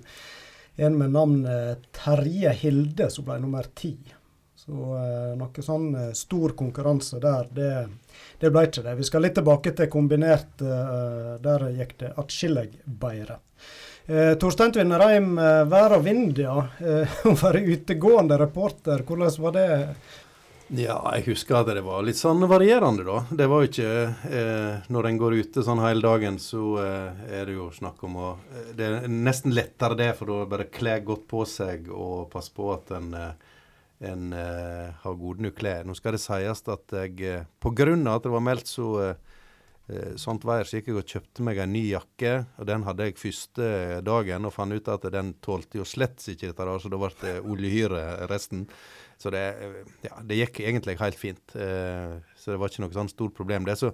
en 0.87 0.97
med 0.97 1.11
navn 1.17 1.43
Terje 1.91 2.55
Hilde 2.63 3.11
som 3.11 3.27
ble 3.27 3.41
nummer 3.43 3.67
ti. 3.75 3.97
Så 4.61 4.77
eh, 4.93 5.31
noe 5.39 5.63
sånn 5.65 5.87
eh, 5.97 6.09
stor 6.13 6.53
konkurranse 6.57 7.17
der, 7.21 7.47
det, 7.55 7.69
det 8.37 8.51
ble 8.53 8.67
ikke 8.67 8.83
det. 8.85 8.93
Vi 8.99 9.07
skal 9.07 9.25
litt 9.25 9.33
tilbake 9.39 9.73
til 9.77 9.89
kombinert. 9.89 10.61
Eh, 10.61 11.31
der 11.41 11.65
gikk 11.79 11.95
det 12.03 12.11
atskillig 12.21 12.67
bedre. 12.85 13.39
Eh, 14.05 14.35
Torstein 14.41 14.73
Tvinnereim, 14.75 15.31
eh, 15.41 15.63
vær 15.71 15.97
og 15.97 16.05
vind, 16.05 16.37
ja. 16.45 16.59
Eh, 16.77 17.17
å 17.31 17.33
være 17.41 17.63
utegående 17.73 18.37
reporter, 18.41 19.01
hvordan 19.07 19.33
var 19.47 19.57
det? 19.57 19.67
Ja, 20.71 21.01
jeg 21.17 21.25
husker 21.25 21.57
at 21.57 21.67
det 21.67 21.81
var 21.83 21.99
litt 22.07 22.15
sånn 22.15 22.45
varierende, 22.47 23.03
da. 23.03 23.17
Det 23.27 23.47
var 23.51 23.59
jo 23.59 23.67
ikke 23.67 23.87
eh, 24.31 24.85
Når 24.87 25.07
en 25.09 25.17
går 25.19 25.33
ute 25.41 25.63
sånn 25.67 25.81
hele 25.83 25.99
dagen, 26.05 26.37
så 26.39 26.77
eh, 26.79 27.25
er 27.41 27.49
det 27.49 27.57
jo 27.57 27.65
snakk 27.75 27.99
om 28.07 28.15
å 28.15 28.29
eh, 28.53 28.69
Det 28.77 28.87
er 28.87 29.09
nesten 29.11 29.51
lettere 29.51 29.97
det, 29.99 30.13
for 30.15 30.31
da 30.31 30.45
bare 30.53 30.69
kle 30.71 30.93
godt 31.03 31.25
på 31.27 31.43
seg 31.49 31.91
og 31.91 32.29
passe 32.31 32.55
på 32.55 32.69
at 32.71 32.93
en, 32.95 33.11
eh, 33.19 33.51
en 34.13 34.31
eh, 34.31 34.95
har 35.03 35.19
gode 35.19 35.43
nok 35.43 35.59
klær. 35.59 35.83
Nå 35.83 35.97
skal 35.99 36.15
det 36.15 36.23
sies 36.23 36.63
at 36.63 36.97
jeg 37.01 37.19
eh, 37.19 37.43
pga. 37.59 37.91
at 38.15 38.23
det 38.29 38.33
var 38.37 38.47
meldt 38.47 38.71
så 38.71 39.11
sånt 40.15 40.45
vær, 40.47 40.63
så 40.63 40.77
gikk 40.77 40.85
jeg 40.87 40.95
og 41.01 41.09
kjøpte 41.09 41.43
meg 41.43 41.57
en 41.59 41.73
ny 41.73 41.81
jakke. 41.89 42.45
og 42.61 42.67
Den 42.69 42.85
hadde 42.87 43.09
jeg 43.09 43.17
første 43.19 43.99
dagen, 44.07 44.45
og 44.47 44.53
fant 44.55 44.71
ut 44.71 44.87
at 44.87 45.03
den 45.11 45.33
tålte 45.43 45.81
jo 45.81 45.83
slett 45.83 46.21
ikke 46.31 46.53
dette, 46.53 46.67
så 46.79 46.91
da 46.93 46.99
ble 47.01 47.09
det 47.19 47.33
oljehyre 47.43 48.29
resten. 48.31 48.69
Så 49.21 49.29
det, 49.33 49.43
eh, 49.61 49.93
ja, 50.07 50.17
det 50.25 50.39
gikk 50.39 50.63
egentlig 50.65 50.97
helt 51.01 51.19
fint. 51.19 51.55
Eh, 51.55 52.17
så 52.35 52.53
det 52.53 52.59
var 52.61 52.71
ikke 52.71 52.85
noe 52.85 52.95
sånn 52.95 53.11
stort 53.11 53.37
problem. 53.37 53.67
Det 53.67 53.77
som 53.77 53.93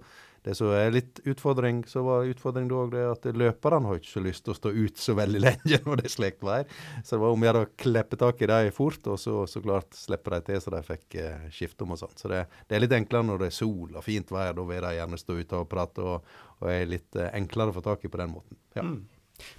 er 0.71 0.93
litt 0.93 1.19
utfordring, 1.27 1.81
så 1.89 2.03
var 2.05 2.29
utfordring 2.29 2.69
da 2.69 2.77
òg 2.79 2.93
det 2.93 3.03
at 3.09 3.25
løperne 3.35 3.89
har 3.89 3.99
ikke 3.99 4.13
så 4.13 4.23
lyst 4.23 4.45
til 4.45 4.53
å 4.53 4.57
stå 4.57 4.71
ut 4.71 5.01
så 5.01 5.15
veldig 5.17 5.41
lenge 5.47 5.79
når 5.83 5.99
det 5.99 6.05
er 6.07 6.13
slikt 6.13 6.45
vær. 6.47 6.63
Så 7.01 7.17
det 7.17 7.21
var 7.25 7.35
om 7.35 7.43
å 7.43 7.49
gjøre 7.49 7.63
å 7.65 7.69
klippe 7.83 8.19
tak 8.21 8.41
i 8.41 8.49
dem 8.53 8.69
fort, 8.75 9.01
og 9.11 9.19
så, 9.19 9.41
så 9.49 9.63
klart 9.63 9.97
slippe 9.97 10.31
dem 10.31 10.45
til 10.47 10.61
så 10.63 10.73
de 10.77 10.81
fikk 10.87 11.19
eh, 11.19 11.49
skifte 11.53 11.83
om 11.83 11.91
og 11.97 12.01
sånn. 12.03 12.15
Så 12.19 12.31
det, 12.31 12.45
det, 12.67 12.77
er 12.77 12.85
litt 12.85 12.95
enklere 12.95 13.27
når 13.27 13.43
det 13.43 13.51
er 13.51 13.57
sol 13.57 13.91
og 13.91 14.05
fint 14.05 14.31
vær. 14.31 14.55
Da 14.55 14.67
vil 14.71 14.87
de 14.87 14.93
gjerne 15.01 15.19
stå 15.19 15.37
ute 15.41 15.59
og 15.59 15.69
prate, 15.73 16.07
og, 16.15 16.39
og 16.61 16.71
er 16.71 16.87
litt 16.95 17.19
eh, 17.19 17.33
enklere 17.35 17.73
å 17.73 17.79
få 17.79 17.83
tak 17.89 18.07
i 18.07 18.13
på 18.13 18.23
den 18.23 18.35
måten. 18.37 18.61
Ja. 18.77 18.87
Mm. 18.87 19.03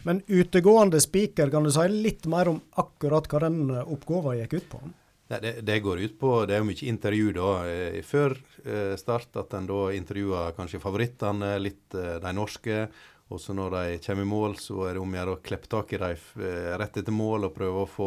Men 0.02 0.25
utegående 0.26 0.98
spiker, 0.98 1.52
kan 1.52 1.68
du 1.68 1.70
si 1.70 1.84
litt 1.92 2.25
mer 2.30 2.48
om 2.50 2.56
akkurat 2.80 3.28
hva 3.30 3.44
den 3.44 3.68
oppgaven 3.84 4.40
gikk 4.40 4.56
ut 4.58 4.72
på? 4.72 4.80
Nei, 5.28 5.40
det, 5.44 5.52
det, 5.61 5.80
går 5.85 6.00
ut 6.00 6.16
på 6.20 6.30
Det 6.49 6.56
er 6.56 6.62
jo 6.62 6.68
mye 6.70 6.88
intervju 6.88 7.32
da. 7.37 7.50
Eh, 7.68 8.00
før 8.06 8.35
eh, 8.64 8.94
start 8.97 9.37
at 9.42 9.52
en 9.58 9.68
da 9.68 9.82
intervjuer 9.92 10.54
kanskje 10.56 10.80
favorittene, 10.80 11.52
litt 11.61 11.97
eh, 11.97 12.16
de 12.23 12.32
norske. 12.32 12.87
Og 13.28 13.42
så 13.42 13.52
når 13.52 13.75
de 13.75 13.99
kommer 14.06 14.25
i 14.25 14.30
mål, 14.30 14.56
så 14.56 14.87
er 14.88 14.97
det 14.97 15.02
om 15.02 15.12
å 15.12 15.18
gjøre 15.18 15.35
å 15.37 15.42
klippe 15.44 15.68
tak 15.68 15.92
i 15.92 16.00
dem 16.00 16.44
rett 16.80 16.97
etter 16.97 17.12
mål 17.12 17.50
og 17.50 17.52
prøve 17.58 17.82
å 17.82 17.90
få 17.92 18.06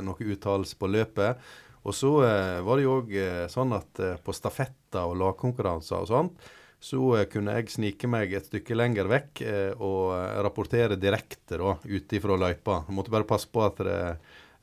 noe 0.00 0.28
uttalelse 0.32 0.78
på 0.80 0.88
løpet. 0.88 1.42
Og 1.84 1.92
så 1.92 2.14
var 2.16 2.80
det 2.80 2.86
jo 2.86 2.94
òg 3.02 3.12
sånn 3.52 3.74
at 3.76 4.00
på 4.24 4.32
stafetter 4.32 5.04
og 5.04 5.18
lagkonkurranser 5.20 5.98
og 5.98 6.08
sånt, 6.08 6.48
så 6.80 7.26
kunne 7.28 7.58
jeg 7.58 7.74
snike 7.74 8.08
meg 8.08 8.32
et 8.32 8.48
stykke 8.48 8.78
lenger 8.80 9.12
vekk 9.12 9.44
og 9.84 10.16
rapportere 10.48 10.96
direkte 10.96 11.60
da, 11.60 11.76
ute 11.84 12.22
fra 12.24 12.40
løypa. 12.40 12.80
Jeg 12.88 12.96
måtte 12.96 13.12
bare 13.12 13.28
passe 13.28 13.52
på 13.52 13.66
at 13.68 13.84
det 13.84 14.00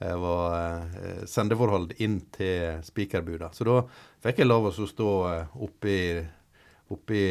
var 0.01 0.87
eh, 0.97 1.23
sendeforhold 1.29 1.93
inn 2.01 2.19
til 2.33 2.81
spikerbuda. 2.85 3.51
Så 3.53 3.67
da 3.67 3.77
fikk 4.23 4.41
jeg 4.41 4.49
lov 4.49 4.69
å 4.69 4.73
stå 4.73 5.11
eh, 5.29 5.55
oppi, 5.61 5.97
oppi 6.91 7.23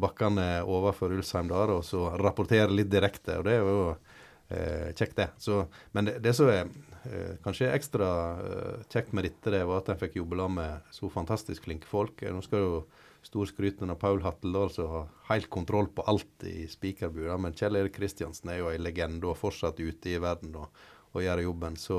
bakkene 0.00 0.46
overfor 0.62 1.14
Ulsheim 1.16 1.50
der 1.50 1.74
og 1.74 1.84
så 1.86 2.12
rapportere 2.20 2.70
litt 2.70 2.92
direkte. 2.92 3.40
og 3.40 3.48
det 3.48 3.58
er 3.58 3.66
jo 3.66 3.84
eh, 3.92 4.88
kjekt, 4.94 5.16
det. 5.16 5.28
Så, 5.38 5.64
men 5.92 6.10
det, 6.10 6.18
det 6.22 6.34
som 6.38 6.50
er 6.52 6.66
eh, 7.10 7.34
kanskje 7.44 7.72
ekstra 7.74 8.10
eh, 8.38 8.84
kjekt 8.92 9.12
med 9.12 9.26
dette, 9.28 9.54
det 9.54 9.64
var 9.66 9.82
at 9.82 9.92
jeg 9.92 10.04
fikk 10.06 10.20
jobbe 10.22 10.48
med 10.60 10.92
så 10.94 11.10
fantastisk 11.10 11.66
flinke 11.66 11.90
folk. 11.90 12.22
Nå 12.22 12.44
skal 12.46 12.66
jo 12.66 12.84
storskryten 13.22 13.90
av 13.90 14.00
Paul 14.02 14.22
Hatteldal 14.22 14.70
som 14.74 14.88
har 14.90 15.10
helt 15.28 15.50
kontroll 15.50 15.88
på 15.94 16.02
alt 16.10 16.46
i 16.46 16.66
spikerbua. 16.70 17.36
Men 17.38 17.54
Kjell 17.54 17.78
Erik 17.78 17.94
Kristiansen 17.98 18.50
er 18.50 18.62
jo 18.62 18.72
en 18.72 18.82
legende 18.82 19.30
og 19.30 19.38
fortsatt 19.38 19.78
ute 19.80 20.10
i 20.10 20.18
verden. 20.22 20.56
og 20.58 20.70
og 21.12 21.24
gjøre 21.24 21.46
jobben. 21.46 21.78
Så, 21.80 21.98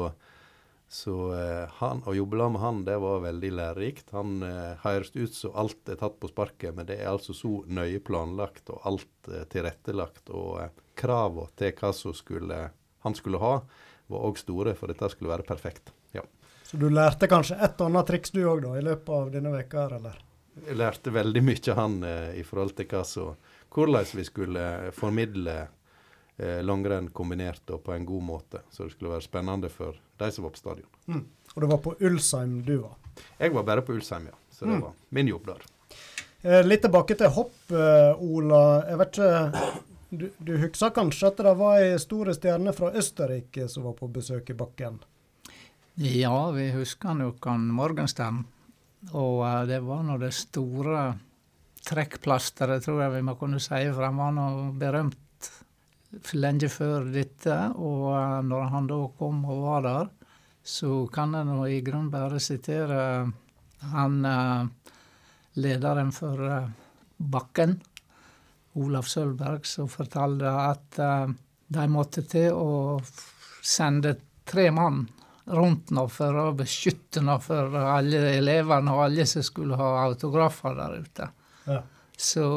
så 0.89 1.15
eh, 1.37 1.75
han, 1.79 2.03
å 2.05 2.15
jobbe 2.17 2.49
med 2.53 2.61
han, 2.63 2.83
det 2.87 2.97
var 3.03 3.23
veldig 3.25 3.51
lærerikt. 3.59 4.13
Han 4.17 4.43
eh, 4.47 4.75
høres 4.83 5.13
ut 5.15 5.37
som 5.37 5.55
alt 5.59 5.89
er 5.89 5.99
tatt 6.01 6.19
på 6.21 6.31
sparket, 6.31 6.73
men 6.75 6.89
det 6.89 6.99
er 7.01 7.11
altså 7.13 7.35
så 7.37 7.61
nøye 7.67 8.01
planlagt 8.05 8.71
og 8.73 8.83
alt 8.89 9.31
eh, 9.31 9.45
tilrettelagt. 9.53 10.29
Og 10.33 10.61
eh, 10.63 10.73
kravene 10.99 11.49
til 11.59 11.73
hva 11.79 11.93
som 11.97 12.15
skulle, 12.17 12.67
han 13.05 13.17
skulle 13.17 13.41
ha, 13.41 13.57
var 14.11 14.29
òg 14.29 14.39
store, 14.41 14.75
for 14.77 14.91
dette 14.91 15.09
skulle 15.13 15.33
være 15.33 15.47
perfekt. 15.47 15.93
Ja. 16.13 16.25
Så 16.67 16.79
du 16.81 16.89
lærte 16.89 17.29
kanskje 17.29 17.59
et 17.61 17.79
og 17.79 17.89
annet 17.89 18.09
triks 18.09 18.33
du 18.33 18.43
òg, 18.45 18.65
i 18.77 18.85
løpet 18.85 19.13
av 19.13 19.33
denne 19.33 19.53
veka 19.53 19.85
her, 19.85 19.97
eller? 19.99 20.21
Jeg 20.53 20.77
lærte 20.77 21.13
veldig 21.13 21.41
mye 21.41 21.71
av 21.73 21.79
han 21.79 21.95
eh, 22.05 22.33
i 22.39 22.43
forhold 22.45 22.75
til 22.77 22.89
hva 22.91 23.01
som, 23.07 23.37
hvordan 23.73 24.11
vi 24.13 24.25
skulle 24.27 24.65
formidle 24.93 25.55
eh, 26.37 26.59
langrenn 26.65 27.09
kombinert 27.13 27.69
og 27.73 27.83
på 27.85 27.93
en 27.95 28.05
god 28.05 28.23
måte. 28.23 28.63
Så 28.71 28.87
det 28.87 28.95
skulle 28.95 29.13
være 29.13 29.25
spennende 29.25 29.69
for 29.69 29.97
de 30.19 30.31
som 30.31 30.47
var 30.47 30.55
på 30.55 30.61
stadion. 30.61 30.89
Mm. 31.07 31.23
Og 31.53 31.61
det 31.61 31.69
var 31.69 31.81
på 31.83 31.95
Ulsheim 31.99 32.59
du 32.65 32.75
var? 32.81 32.97
Jeg 33.37 33.53
var 33.53 33.63
bare 33.63 33.85
på 33.85 33.93
Ulsheim, 33.93 34.27
ja. 34.31 34.37
Så 34.51 34.65
det 34.65 34.77
mm. 34.77 34.81
var 34.81 34.93
min 35.09 35.31
jobb 35.31 35.49
der. 35.51 35.65
Eh, 36.43 36.61
litt 36.65 36.83
tilbake 36.83 37.15
til 37.19 37.31
hopp, 37.31 37.57
eh, 37.71 38.21
Ola. 38.21 38.63
Jeg 38.89 39.01
vet 39.01 39.17
ikke 39.17 39.81
Du, 40.13 40.27
du 40.37 40.51
husker 40.61 40.91
kanskje 40.93 41.31
at 41.31 41.39
det 41.41 41.51
var 41.57 41.79
ei 41.81 41.95
store 41.97 42.35
stjerne 42.37 42.69
fra 42.77 42.91
Østerrike 42.93 43.65
som 43.65 43.87
var 43.87 43.95
på 43.97 44.05
besøk 44.13 44.51
i 44.53 44.55
bakken? 44.57 44.99
Ja, 45.97 46.51
vi 46.53 46.67
husker 46.75 47.15
nok 47.17 47.41
han 47.49 47.65
Morgenstern. 47.73 48.43
Og 49.09 49.41
uh, 49.41 49.63
det 49.65 49.79
var 49.81 50.03
nå 50.05 50.19
det 50.21 50.29
store 50.37 51.15
trekkplasteret, 51.83 52.85
tror 52.85 53.01
jeg 53.01 53.15
vi 53.17 53.23
må 53.25 53.35
kunne 53.39 53.59
si, 53.61 53.81
for 53.89 54.05
han 54.05 54.21
var 54.21 54.35
nå 54.37 54.47
berømt 54.79 55.17
lenge 56.37 56.69
før 56.71 57.07
dette. 57.13 57.55
Og 57.77 58.09
eh, 58.15 58.41
når 58.47 58.69
han 58.73 58.89
da 58.89 58.99
kom 59.17 59.43
og 59.49 59.63
var 59.67 59.87
der, 59.87 60.11
så 60.63 61.03
kan 61.13 61.35
jeg 61.35 61.49
nå 61.49 61.65
i 61.67 61.81
grunnen 61.85 62.11
bare 62.13 62.41
sitere 62.43 62.99
han 63.93 64.19
eh, 64.25 64.93
lederen 65.63 66.13
for 66.15 66.45
eh, 66.47 66.69
Bakken, 67.17 67.77
Olaf 68.81 69.07
Sølberg, 69.07 69.67
som 69.69 69.87
fortalte 69.87 70.49
at 70.49 70.97
de 71.73 71.83
måtte 71.93 72.23
til 72.25 72.55
å 72.57 72.97
sende 73.61 74.15
tre 74.49 74.65
mann 74.73 75.03
rundt 75.53 75.91
nå 75.93 76.07
for 76.11 76.39
å 76.41 76.47
beskytte 76.57 77.21
nå 77.21 77.35
for 77.43 77.77
alle 77.77 78.23
elevene 78.39 78.95
og 78.95 79.03
alle 79.05 79.27
som 79.29 79.45
skulle 79.45 79.77
ha 79.77 79.91
autografer 80.07 80.73
der 80.79 80.97
ute. 81.05 81.29
Ja. 81.69 81.79
Så 82.17 82.47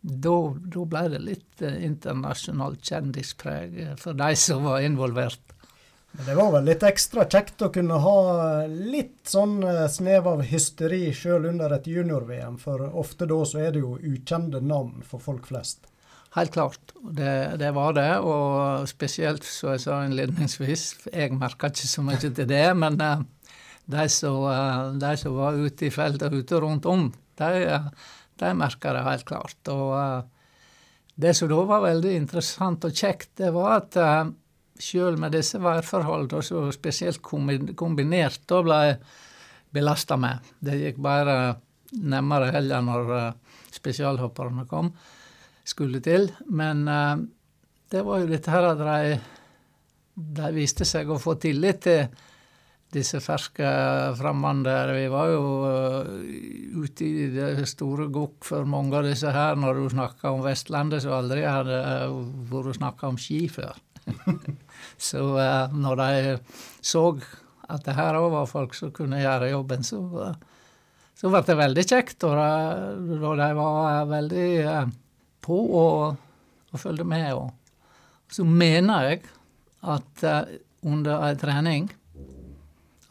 da, 0.00 0.54
da 0.54 0.84
ble 0.86 1.04
det 1.12 1.20
litt 1.24 1.62
eh, 1.64 1.82
internasjonalt 1.86 2.82
kjendispreg 2.86 3.78
eh, 3.82 3.94
for 3.98 4.18
de 4.18 4.34
som 4.38 4.66
var 4.68 4.84
involvert. 4.86 5.42
Men 6.12 6.24
det 6.24 6.36
var 6.38 6.52
vel 6.54 6.68
litt 6.70 6.84
ekstra 6.86 7.26
kjekt 7.28 7.62
å 7.66 7.70
kunne 7.74 7.98
ha 8.00 8.18
litt 8.68 9.28
sånn 9.28 9.58
eh, 9.66 9.84
snev 9.90 10.30
av 10.30 10.44
hysteri 10.46 11.10
sjøl 11.14 11.50
under 11.50 11.74
et 11.74 11.88
junior-VM, 11.90 12.58
for 12.62 12.86
ofte 12.88 13.28
da 13.28 13.42
så 13.46 13.64
er 13.66 13.74
det 13.74 13.84
jo 13.84 13.96
ukjente 13.98 14.62
navn 14.64 15.02
for 15.06 15.22
folk 15.22 15.50
flest. 15.50 15.90
Helt 16.36 16.52
klart, 16.54 16.92
det, 17.02 17.58
det 17.58 17.72
var 17.74 17.96
det. 17.96 18.10
Og 18.20 18.84
spesielt, 18.86 19.46
som 19.48 19.72
jeg 19.72 19.82
sa 19.82 20.02
innledningsvis, 20.04 20.84
jeg 21.08 21.34
merka 21.34 21.72
ikke 21.72 21.88
så 21.88 22.04
mye 22.04 22.20
til 22.20 22.46
det, 22.46 22.66
men 22.76 23.00
de 23.00 24.04
som, 24.12 24.44
de 25.00 25.12
som 25.18 25.38
var 25.40 25.56
ute 25.56 25.88
i 25.88 25.90
feltet 25.90 26.36
ute 26.36 26.60
rundt 26.60 26.86
om, 26.86 27.08
de 27.40 27.64
de 28.40 28.50
merka 28.56 28.92
det 28.94 29.04
helt 29.06 29.26
klart. 29.28 29.70
Og 29.72 29.94
uh, 29.94 30.26
det 31.18 31.34
som 31.36 31.50
da 31.50 31.62
var 31.68 31.84
veldig 31.86 32.14
interessant 32.16 32.86
og 32.86 32.94
kjekt, 32.94 33.32
det 33.40 33.52
var 33.54 33.78
at 33.80 33.98
uh, 33.98 34.08
eh, 34.08 34.34
sjøl 34.78 35.18
med 35.18 35.34
disse 35.34 35.58
værforholdene, 35.62 36.42
så 36.44 36.68
spesielt 36.74 37.22
kombinert, 37.22 38.44
da 38.46 38.60
ble 38.62 38.82
belasta 39.74 40.16
med. 40.20 40.46
Det 40.60 40.78
gikk 40.78 41.00
bare 41.02 41.38
nærmere 41.98 42.52
heller 42.54 42.84
når 42.84 43.10
uh, 43.10 43.58
spesialhopperne 43.74 44.68
kom, 44.70 44.92
skulle 45.68 46.00
til. 46.00 46.30
Men 46.48 46.86
det 47.92 48.00
var 48.00 48.22
jo 48.22 48.30
dette 48.30 48.48
her 48.48 48.70
at 48.70 48.78
de, 48.80 49.18
de 50.38 50.48
viste 50.56 50.86
seg 50.88 51.10
å 51.12 51.18
få 51.20 51.34
tillit 51.42 51.82
til 51.84 52.06
disse 52.94 53.20
ferske 53.20 53.68
fremmede. 54.16 54.74
Vi 54.96 55.08
var 55.12 55.32
jo 55.32 55.42
uh, 55.64 56.84
ute 56.84 57.04
i 57.04 57.26
det 57.34 57.66
store 57.68 58.08
gokk 58.12 58.46
for 58.48 58.68
mange 58.68 58.96
av 58.96 59.08
disse 59.08 59.32
her 59.32 59.58
når 59.60 59.80
du 59.80 59.88
snakka 59.92 60.32
om 60.32 60.44
Vestlandet, 60.46 61.04
som 61.04 61.16
aldri 61.18 61.44
hadde 61.44 61.82
uh, 61.84 62.22
vært 62.48 62.78
snakka 62.78 63.10
om 63.10 63.18
ski 63.20 63.42
før. 63.52 63.76
så 65.10 65.24
uh, 65.36 65.74
når 65.76 66.00
de 66.00 66.38
så 66.80 67.04
at 67.68 67.84
det 67.84 67.98
her 67.98 68.16
òg 68.16 68.30
var 68.32 68.48
folk 68.48 68.72
som 68.76 68.94
kunne 68.96 69.20
gjøre 69.20 69.50
jobben, 69.50 69.84
så, 69.84 70.00
så 71.12 71.28
ble 71.28 71.42
det 71.44 71.58
veldig 71.58 71.84
kjekt. 71.84 72.24
Og 72.24 72.32
de 73.36 73.48
var 73.58 74.08
veldig 74.08 74.46
på 75.44 75.58
og, 75.76 76.16
og 76.72 76.80
fulgte 76.80 77.04
med. 77.04 77.28
Og 77.36 78.32
så 78.32 78.48
mener 78.48 79.10
jeg 79.10 79.20
at 79.84 80.24
under 80.88 81.26
ei 81.28 81.36
trening 81.36 81.90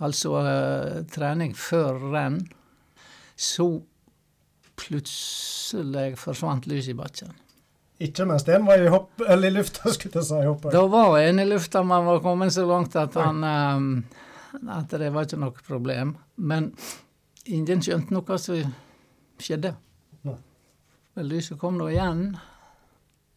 altså 0.04 0.38
uh, 0.42 1.02
trening 1.12 1.56
før 1.58 2.00
renn, 2.14 2.42
så 3.38 3.68
plutselig 4.78 6.18
forsvant 6.22 6.68
lyset 6.70 6.94
i 6.94 6.98
bakken. 6.98 7.36
Ikke 8.04 8.28
mens 8.30 8.46
den 8.46 8.68
var 8.68 8.78
i, 8.78 8.90
hopp, 8.94 9.24
eller 9.26 9.50
i 9.50 9.56
lufta, 9.56 9.90
skulle 9.94 10.20
jeg 10.20 10.28
si. 10.30 10.42
Hoppet. 10.46 10.74
Da 10.76 10.84
var 10.92 11.18
en 11.18 11.42
i 11.42 11.48
lufta, 11.48 11.82
man 11.82 12.06
var 12.06 12.22
kommet 12.22 12.54
så 12.54 12.68
langt 12.70 12.96
at, 13.00 13.18
han, 13.18 13.42
um, 13.42 13.88
at 14.70 14.94
det 14.94 15.10
var 15.16 15.26
ikke 15.26 15.42
noe 15.42 15.66
problem. 15.66 16.14
Men 16.38 16.70
ingen 17.50 17.82
skjønte 17.82 18.14
noe 18.14 18.38
som 18.42 18.76
skjedde. 19.42 19.74
Nei. 20.30 20.38
Men 21.18 21.32
lyset 21.32 21.58
kom 21.58 21.82
nå 21.82 21.90
igjen. 21.90 22.30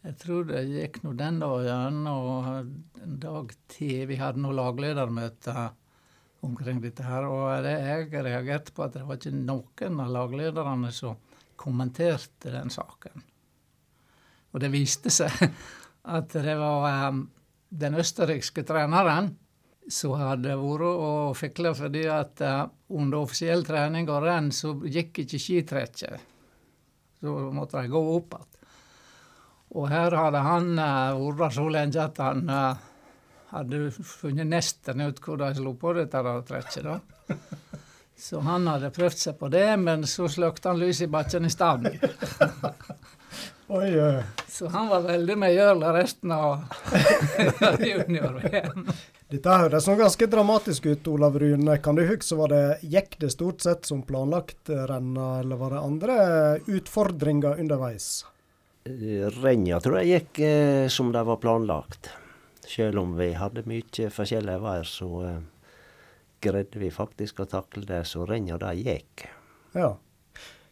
Jeg 0.04 0.16
tror 0.20 0.44
det 0.48 0.62
gikk 0.68 1.02
nå 1.04 1.14
den 1.16 1.40
dagen 1.40 2.04
og 2.08 2.46
en 2.52 3.16
dag 3.20 3.50
til. 3.72 4.04
Vi 4.08 4.20
hadde 4.20 4.40
noe 4.44 4.56
lagledermøte 4.56 5.70
omkring 6.46 6.80
dette 6.82 7.04
her. 7.06 7.26
Og 7.28 7.64
det 7.64 7.74
jeg 7.74 8.24
reagerte 8.24 8.74
på, 8.74 8.86
at 8.86 8.96
det 8.96 9.04
var 9.06 9.20
ikke 9.20 9.34
noen 9.34 10.00
av 10.04 10.14
laglederne 10.14 10.92
som 10.94 11.18
kommenterte 11.60 12.52
den 12.54 12.72
saken. 12.72 13.26
Og 14.50 14.62
det 14.62 14.72
viste 14.72 15.12
seg 15.12 15.36
at 16.16 16.32
det 16.32 16.56
var 16.58 17.10
um, 17.10 17.26
den 17.70 17.98
østerrikske 18.00 18.64
treneren 18.66 19.34
som 19.90 20.14
hadde 20.18 20.54
vært 20.58 20.86
og 20.86 21.36
fikla 21.38 21.72
fordi 21.76 22.04
at 22.10 22.42
uh, 22.46 22.64
under 22.96 23.24
offisiell 23.24 23.64
trening 23.66 24.08
og 24.10 24.24
renn 24.24 24.50
så 24.54 24.74
gikk 24.86 25.24
ikke 25.24 25.40
skitrekket. 25.40 26.28
Så 27.20 27.34
måtte 27.52 27.82
de 27.82 27.92
gå 27.92 28.00
opp 28.16 28.38
igjen. 28.38 28.46
Og 29.70 29.84
her 29.86 30.14
hadde 30.18 30.40
han 30.42 30.72
uh, 30.82 31.34
vært 31.38 31.54
så 31.54 31.68
lenge 31.70 32.02
at 32.02 32.16
han 32.18 32.48
uh, 32.50 32.86
hadde 33.50 33.90
funnet 33.90 34.46
nesten 34.46 35.00
ut 35.00 35.20
hvordan 35.24 35.54
de 35.54 35.62
slo 35.62 35.74
på 35.78 35.94
dette 35.98 36.22
trekket. 36.48 36.86
da. 36.86 36.98
Så 38.20 38.40
han 38.44 38.66
hadde 38.68 38.90
prøvd 38.92 39.16
seg 39.16 39.38
på 39.40 39.48
det, 39.52 39.68
men 39.80 40.04
så 40.08 40.28
slukte 40.28 40.68
han 40.68 40.80
lyset 40.80 41.08
i 41.08 41.12
bakken 41.12 41.48
i 41.48 41.52
stedet. 41.52 41.96
Så 44.50 44.66
han 44.66 44.88
var 44.90 45.04
veldig 45.06 45.36
medgjørlig 45.38 45.90
resten 45.94 46.32
av 46.34 46.64
junior-VM. 47.86 48.88
Dette 49.30 49.58
høres 49.62 49.86
nå 49.86 49.94
ganske 49.94 50.26
dramatisk 50.26 50.88
ut, 50.90 51.06
Olav 51.12 51.38
Rune. 51.38 51.76
Kan 51.78 51.94
du 51.94 52.02
huske, 52.02 52.34
var 52.34 52.50
det, 52.50 52.64
Gikk 52.82 53.14
det 53.22 53.30
stort 53.30 53.62
sett 53.62 53.86
som 53.86 54.02
planlagt 54.02 54.72
renna, 54.90 55.28
eller 55.44 55.60
var 55.60 55.76
det 55.76 55.84
andre 55.86 56.16
utfordringer 56.66 57.62
underveis? 57.62 58.24
Renna 59.38 59.78
tror 59.84 60.00
jeg 60.00 60.10
gikk 60.16 60.42
eh, 60.42 60.88
som 60.90 61.14
det 61.14 61.22
var 61.28 61.38
planlagt. 61.38 62.10
Selv 62.70 63.02
om 63.02 63.16
vi 63.18 63.32
hadde 63.34 63.66
mye 63.66 64.10
forskjellig 64.14 64.60
vær, 64.62 64.86
så 64.86 65.08
eh, 65.26 65.40
greide 66.44 66.78
vi 66.78 66.92
faktisk 66.94 67.42
å 67.42 67.48
takle 67.50 67.82
det 67.88 68.04
så 68.06 68.26
renna 68.28 68.58
det 68.60 68.76
gikk. 68.78 69.26
Ja. 69.74 69.96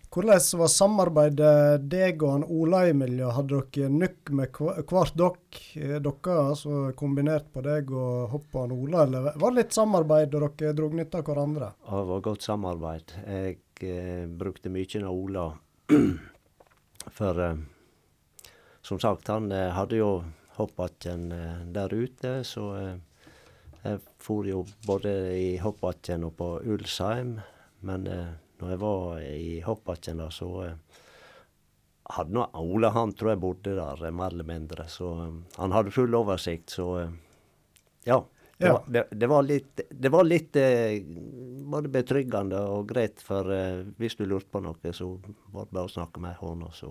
Hvordan 0.09 0.41
var 0.57 0.71
samarbeidet 0.73 1.83
deg 1.93 2.23
og 2.25 2.31
han 2.33 2.45
Ola 2.49 2.85
i 2.89 2.95
miljøet? 2.97 3.35
Hadde 3.37 3.59
dere 3.75 3.91
nykk 3.93 4.31
med 4.39 4.61
hvert 4.89 5.19
dere, 5.21 5.99
dere 6.01 6.37
altså 6.41 6.79
kombinert 6.97 7.51
på 7.53 7.61
deg 7.67 7.93
og 7.93 8.31
hopp 8.33 8.55
og 8.55 8.63
han 8.63 8.77
Ola, 8.79 9.03
eller 9.05 9.29
var 9.35 9.53
det 9.53 9.59
litt 9.59 9.77
samarbeid 9.77 10.39
og 10.39 10.47
dere 10.47 10.73
dro 10.79 10.89
nytte 10.97 11.21
av 11.21 11.29
hverandre? 11.29 11.73
Det 11.83 12.05
var 12.13 12.25
godt 12.25 12.47
samarbeid. 12.49 13.15
Jeg 13.27 13.59
eh, 13.85 14.25
brukte 14.41 14.73
mye 14.73 15.03
av 15.03 15.13
Ola. 15.13 15.45
For 17.19 17.45
eh, 17.45 17.61
som 18.89 19.01
sagt, 19.03 19.29
han 19.29 19.53
eh, 19.53 19.69
hadde 19.77 20.01
jo 20.01 20.13
hoppbakken 20.59 21.33
eh, 21.33 21.61
der 21.75 21.95
ute, 21.95 22.33
så 22.45 22.65
eh, 22.77 22.97
jeg 23.85 24.01
for 24.23 24.47
jo 24.49 24.65
både 24.87 25.13
i 25.39 25.51
hoppbakken 25.63 26.27
og 26.27 26.35
på 26.39 26.49
Ulsheim. 26.67 27.37
Men 27.87 28.07
eh, 28.11 28.33
når 28.59 28.75
jeg 28.75 28.83
var 28.83 29.21
i 29.23 29.61
hoppbakken, 29.65 30.19
da, 30.23 30.31
så 30.35 30.51
hadde 32.09 32.35
nå 32.35 32.47
Ole 32.59 32.91
han 32.95 33.13
tror 33.15 33.35
jeg 33.35 33.43
bodde 33.43 33.77
der, 33.79 34.11
mer 34.11 34.33
eller 34.35 34.49
mindre. 34.49 34.89
Så 34.91 35.13
han 35.57 35.77
hadde 35.77 35.95
full 35.95 36.15
oversikt, 36.19 36.75
så 36.79 36.89
ja. 38.09 38.25
Det, 38.59 38.67
Ja. 38.67 38.73
Var, 38.73 38.83
det, 38.87 39.05
det 39.11 39.27
var 39.31 39.43
litt, 39.47 39.81
det 39.91 40.11
var 40.11 40.25
litt 40.27 40.57
eh, 40.59 40.99
både 41.71 41.89
betryggende 41.95 42.59
og 42.59 42.89
greit, 42.91 43.21
for 43.23 43.47
eh, 43.55 43.85
hvis 44.03 44.17
du 44.19 44.25
lurte 44.27 44.51
på 44.51 44.63
noe, 44.65 44.93
så 44.93 45.13
var 45.53 45.69
det 45.69 45.77
bare 45.77 45.87
å 45.87 45.93
snakke 45.93 46.23
med 46.25 46.35
han, 46.41 46.65
og 46.67 46.75
så 46.75 46.91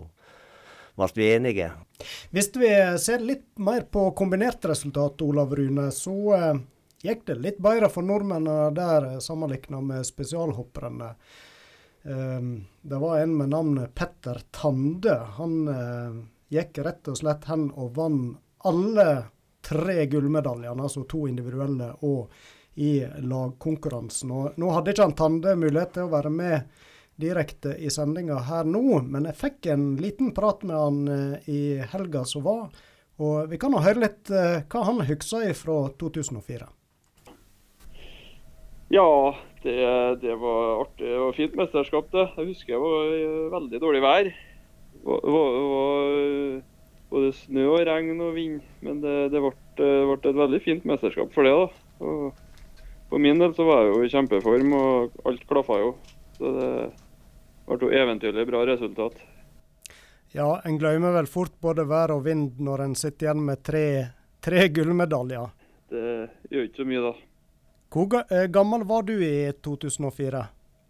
ble 0.97 1.27
enige. 1.35 1.71
Hvis 2.33 2.49
vi 2.57 2.71
ser 3.01 3.23
litt 3.25 3.47
mer 3.61 3.85
på 3.91 4.09
kombinert 4.17 4.65
resultat, 4.65 5.21
Olav 5.21 5.53
Rune, 5.55 5.91
så 5.93 6.17
eh, 6.37 6.59
gikk 7.05 7.25
det 7.29 7.37
litt 7.41 7.61
bedre 7.63 7.89
for 7.93 8.05
nordmennene 8.05 8.71
der 8.75 9.11
eh, 9.13 9.21
sammenlignet 9.23 9.83
med 9.83 10.07
spesialhopperne. 10.07 11.13
Eh, 12.03 12.49
det 12.81 13.01
var 13.03 13.21
en 13.21 13.37
med 13.37 13.53
navnet 13.53 13.95
Petter 13.95 14.41
Tande. 14.51 15.15
Han 15.37 15.57
eh, 15.73 16.19
gikk 16.57 16.83
rett 16.85 17.13
og 17.13 17.21
slett 17.21 17.49
hen 17.49 17.69
og 17.75 17.95
vant 17.97 18.37
alle 18.67 19.09
tre 19.67 20.05
gullmedaljene, 20.09 20.83
altså 20.83 21.03
to 21.09 21.27
individuelle 21.27 21.91
og 22.07 22.31
i 22.77 22.99
lagkonkurransen. 23.25 24.31
Og 24.31 24.59
nå 24.61 24.69
hadde 24.73 24.93
ikke 24.93 25.07
han 25.07 25.17
Tande 25.17 25.55
mulighet 25.59 25.95
til 25.97 26.07
å 26.07 26.13
være 26.13 26.31
med 26.33 26.83
direkte 27.17 27.73
i 27.81 27.89
sendinga 27.89 28.37
her 28.47 28.67
nå, 28.69 29.01
men 29.09 29.25
jeg 29.29 29.39
fikk 29.39 29.69
en 29.73 29.89
liten 30.01 30.31
prat 30.37 30.61
med 30.67 30.77
han 30.77 30.99
eh, 31.11 31.49
i 31.49 31.61
helga 31.93 32.23
som 32.29 32.45
var. 32.45 32.69
Og 33.17 33.49
vi 33.49 33.57
kan 33.57 33.73
nå 33.73 33.81
høre 33.81 34.03
litt 34.05 34.29
eh, 34.29 34.61
hva 34.69 34.83
han 34.85 35.01
husker 35.07 35.53
fra 35.57 35.79
2004. 35.97 36.69
Ja, 38.93 39.09
det, 39.65 39.77
det 40.21 40.35
var 40.39 40.83
artig 40.85 41.09
og 41.17 41.33
fint 41.35 41.57
mesterskap, 41.59 42.11
det. 42.13 42.29
Jeg 42.37 42.53
husker 42.53 42.77
det 42.77 42.83
var 42.85 43.13
eh, 43.17 43.45
veldig 43.57 43.81
dårlig 43.83 44.03
vær. 44.05 44.29
Det 44.97 45.33
var, 45.33 46.63
både 47.07 47.31
snø 47.39 47.65
og 47.71 47.85
regn 47.87 48.19
og 48.19 48.33
vind, 48.35 48.61
men 48.83 48.99
det, 49.01 49.15
det 49.31 49.41
ble, 49.41 49.53
ble 49.79 50.17
et 50.17 50.41
veldig 50.43 50.61
fint 50.63 50.85
mesterskap 50.89 51.33
for 51.33 51.47
det. 51.47 51.55
da. 51.55 52.03
Og 52.03 53.09
for 53.09 53.23
min 53.23 53.39
del 53.39 53.53
så 53.55 53.65
var 53.65 53.85
jeg 53.85 53.93
jo 53.93 54.03
i 54.03 54.11
kjempeform, 54.11 54.73
og 54.77 55.27
alt 55.29 55.45
klaffa 55.49 55.79
jo. 55.79 55.93
Så 56.37 56.51
det 56.53 56.71
ble 57.67 57.77
jo 57.81 57.89
eventyrlig 58.03 58.45
bra 58.47 58.65
resultat. 58.69 59.17
Ja, 60.35 60.61
en 60.65 60.77
glemmer 60.79 61.13
vel 61.15 61.27
fort 61.31 61.53
både 61.63 61.85
vær 61.87 62.11
og 62.15 62.25
vind 62.27 62.59
når 62.63 62.83
en 62.85 62.95
sitter 62.99 63.27
igjen 63.29 63.45
med 63.47 63.63
tre, 63.65 63.83
tre 64.43 64.67
gullmedaljer. 64.69 65.49
Det 65.89 66.03
gjør 66.51 66.67
ikke 66.67 66.81
så 66.83 66.87
mye, 66.87 67.03
da. 67.05 67.13
Hvor 67.95 68.07
ga- 68.11 68.25
eh, 68.29 68.47
gammel 68.51 68.83
var 68.83 69.03
du 69.07 69.13
i 69.23 69.51
2004? 69.63 70.41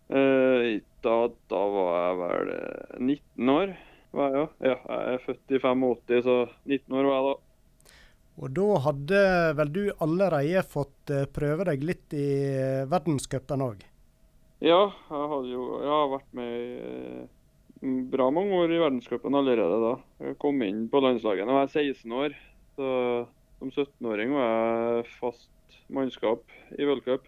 Eh, 0.09 0.79
da, 1.05 1.17
da 1.51 1.61
var 1.75 1.91
jeg 1.99 2.17
vel 2.23 2.53
eh, 2.55 2.95
19 2.99 3.49
år. 3.53 3.75
Var 4.17 4.31
jeg, 4.33 4.47
ja. 4.65 4.71
ja, 4.71 4.77
jeg 5.05 5.13
er 5.19 5.25
født 5.27 5.53
i 5.53 5.59
85, 5.61 6.23
så 6.25 6.37
19 6.65 6.97
år 6.97 7.09
var 7.11 7.19
jeg 7.19 7.27
da. 7.27 7.35
Og 8.37 8.51
da 8.53 8.65
hadde 8.85 9.21
vel 9.57 9.71
du 9.73 9.83
allerede 10.03 10.63
fått 10.69 11.13
eh, 11.13 11.25
prøve 11.33 11.65
deg 11.69 11.85
litt 11.85 12.13
i 12.17 12.25
eh, 12.49 12.85
verdenscupen 12.89 13.63
òg? 13.65 13.85
Ja, 14.63 14.87
jeg 14.89 15.31
hadde 15.31 15.49
jo 15.51 15.65
jeg 15.83 15.91
har 15.93 16.07
vært 16.15 16.29
med 16.37 16.53
i 16.57 16.69
eh, 16.81 17.97
bra 18.09 18.29
mange 18.33 18.57
år 18.57 18.73
i 18.73 18.79
verdenscupen 18.81 19.37
allerede 19.37 19.81
da. 19.83 19.95
Jeg 20.25 20.37
kom 20.41 20.61
inn 20.65 20.87
på 20.89 21.01
landslaget 21.03 21.45
da 21.45 21.53
jeg 21.53 21.59
var 21.59 21.73
16 21.73 22.15
år. 22.23 22.37
Så 22.77 22.87
som 23.57 23.71
17-åring 23.71 24.33
var 24.33 24.47
jeg 24.47 25.05
fast 25.17 25.77
mannskap 25.93 26.43
i 26.77 26.85
v-cup. 26.85 27.25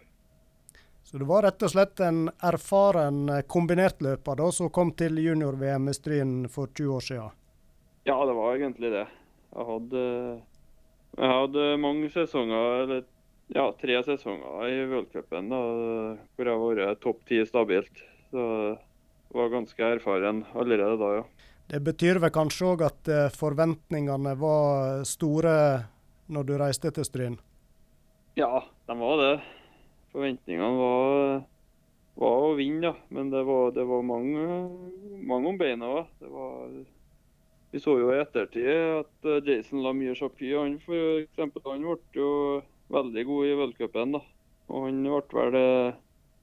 Så 1.02 1.18
det 1.18 1.26
var 1.26 1.42
rett 1.42 1.62
og 1.66 1.72
slett 1.72 2.02
en 2.06 2.28
erfaren 2.46 3.24
eh, 3.32 3.44
kombinertløper 3.50 4.38
da, 4.38 4.50
som 4.54 4.70
kom 4.70 4.92
til 4.94 5.18
junior-VM 5.18 5.88
i 5.90 5.94
Stryn 5.96 6.34
for 6.52 6.70
20 6.70 6.92
år 6.94 7.06
siden? 7.06 7.38
Ja, 8.06 8.18
det 8.26 8.36
var 8.36 8.54
egentlig 8.54 8.92
det. 8.94 9.06
Jeg 9.50 9.66
hadde, 9.70 10.02
jeg 11.16 11.32
hadde 11.34 11.64
mange 11.82 12.10
sesonger, 12.14 12.84
eller 12.84 13.02
ja, 13.54 13.66
tre 13.80 13.98
sesonger 14.06 14.70
i 14.70 14.78
da, 14.86 15.60
hvor 16.36 16.46
jeg 16.46 16.54
har 16.54 16.64
vært 16.80 17.02
topp 17.02 17.24
ti 17.28 17.40
stabilt. 17.46 18.02
Så 18.30 18.44
var 19.34 19.52
ganske 19.52 19.92
erfaren 19.96 20.44
allerede 20.54 20.98
da, 20.98 21.12
ja. 21.20 21.24
Det 21.70 21.78
betyr 21.86 22.18
vel 22.18 22.32
kanskje 22.34 22.72
òg 22.72 22.82
at 22.82 23.08
eh, 23.10 23.28
forventningene 23.30 24.34
var 24.38 25.04
store 25.06 25.54
når 26.30 26.46
du 26.48 26.56
reiste 26.58 26.90
til 26.94 27.06
Stryn? 27.06 27.36
Ja, 28.38 28.64
de 28.88 28.96
var 28.98 29.20
det. 29.20 29.34
Forventningene 30.10 30.70
var, 30.78 31.44
var 32.18 32.46
å 32.48 32.56
vinne, 32.58 32.90
ja. 32.90 32.94
Men 33.14 33.30
det 33.30 33.44
var, 33.46 33.70
det 33.76 33.86
var 33.86 34.02
mange, 34.06 34.48
mange 35.30 35.52
om 35.52 35.60
beina 35.60 35.92
òg. 36.00 36.26
Vi 37.70 37.78
så 37.78 37.94
jo 38.00 38.10
i 38.10 38.18
ettertid 38.18 38.66
at 38.98 39.30
eh, 39.30 39.42
Jason 39.46 39.84
Lamir 39.86 40.18
Chapuis, 40.18 40.56
han 40.58 40.74
for 40.82 41.22
eksempel, 41.22 41.62
han 41.70 41.86
ble 41.86 42.18
jo 42.18 42.30
veldig 42.90 43.24
god 43.26 43.46
i 43.46 44.12
da. 44.12 44.20
Og 44.70 44.86
han 44.86 45.02
ble 45.02 45.20
vel 45.32 45.58
eh, 45.58 45.98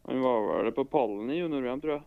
Han 0.07 0.21
var 0.23 0.45
vel 0.63 0.71
på 0.75 0.85
pallen 0.87 1.31
i 1.31 1.39
junior-VM, 1.41 1.81
tror 1.83 1.93
jeg. 1.97 2.03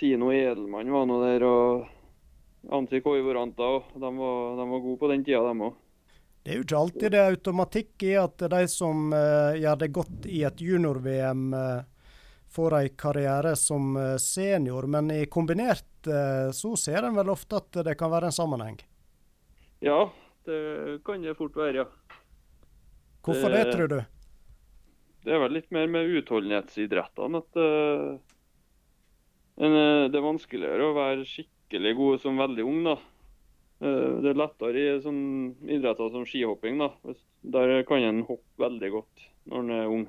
Tino 0.00 0.30
Edelmann 0.32 0.92
var 0.92 1.04
nå 1.08 1.18
der, 1.20 1.44
og 1.44 2.72
Antti 2.72 3.00
Koivoranta 3.04 3.66
òg. 3.76 3.90
De, 3.94 4.08
var- 4.16 4.56
de 4.56 4.68
var 4.70 4.80
gode 4.84 5.00
på 5.00 5.10
den 5.12 5.24
tida, 5.24 5.42
dem 5.44 5.66
òg. 5.68 5.74
Det 6.42 6.52
er 6.54 6.60
jo 6.60 6.64
ikke 6.64 6.78
alltid 6.78 7.12
det 7.12 7.20
er 7.20 7.34
automatikk 7.34 8.02
i 8.06 8.14
at 8.20 8.44
de 8.52 8.62
som 8.70 9.10
uh, 9.12 9.52
gjør 9.58 9.78
det 9.82 9.88
godt 9.96 10.28
i 10.30 10.44
et 10.46 10.60
junior-VM, 10.62 11.46
uh, 11.52 12.12
får 12.54 12.76
en 12.78 12.90
karriere 13.02 13.54
som 13.58 13.96
uh, 13.98 14.14
senior. 14.22 14.86
Men 14.86 15.10
i 15.10 15.24
kombinert 15.26 15.84
så 16.54 16.76
ser 16.78 17.02
en 17.02 17.16
vel 17.18 17.32
ofte 17.32 17.58
at 17.58 17.80
det 17.82 17.96
kan 17.98 18.12
være 18.12 18.28
en 18.30 18.34
sammenheng? 18.36 18.76
Ja, 19.82 20.04
det 20.46 21.00
kan 21.02 21.24
det 21.24 21.34
fort 21.34 21.56
være, 21.58 21.82
ja. 21.82 22.05
Hvorfor 23.26 23.52
det, 23.52 23.64
det 23.64 23.74
tror 23.74 23.90
du? 23.90 23.98
Det 25.26 25.34
er 25.34 25.42
vel 25.42 25.56
litt 25.58 25.72
mer 25.74 25.90
med 25.90 26.12
utholdenhetsidrettene 26.20 27.42
at 27.42 27.60
det 29.56 30.14
er 30.14 30.22
vanskeligere 30.22 30.86
å 30.86 30.94
være 30.94 31.24
skikkelig 31.26 31.94
god 31.98 32.20
som 32.22 32.38
veldig 32.38 32.64
ung. 32.68 32.82
da. 32.86 32.96
Eh, 33.80 34.20
det 34.24 34.32
er 34.32 34.38
lettere 34.40 34.82
i 34.82 35.00
sånn 35.04 35.56
idretter 35.64 36.12
som 36.12 36.26
skihopping. 36.28 36.78
da. 36.80 36.90
Der 37.42 37.82
kan 37.88 38.04
en 38.04 38.22
hoppe 38.28 38.62
veldig 38.62 38.90
godt 38.94 39.26
når 39.50 39.58
en 39.58 39.70
er 39.70 39.92
ung. 39.92 40.06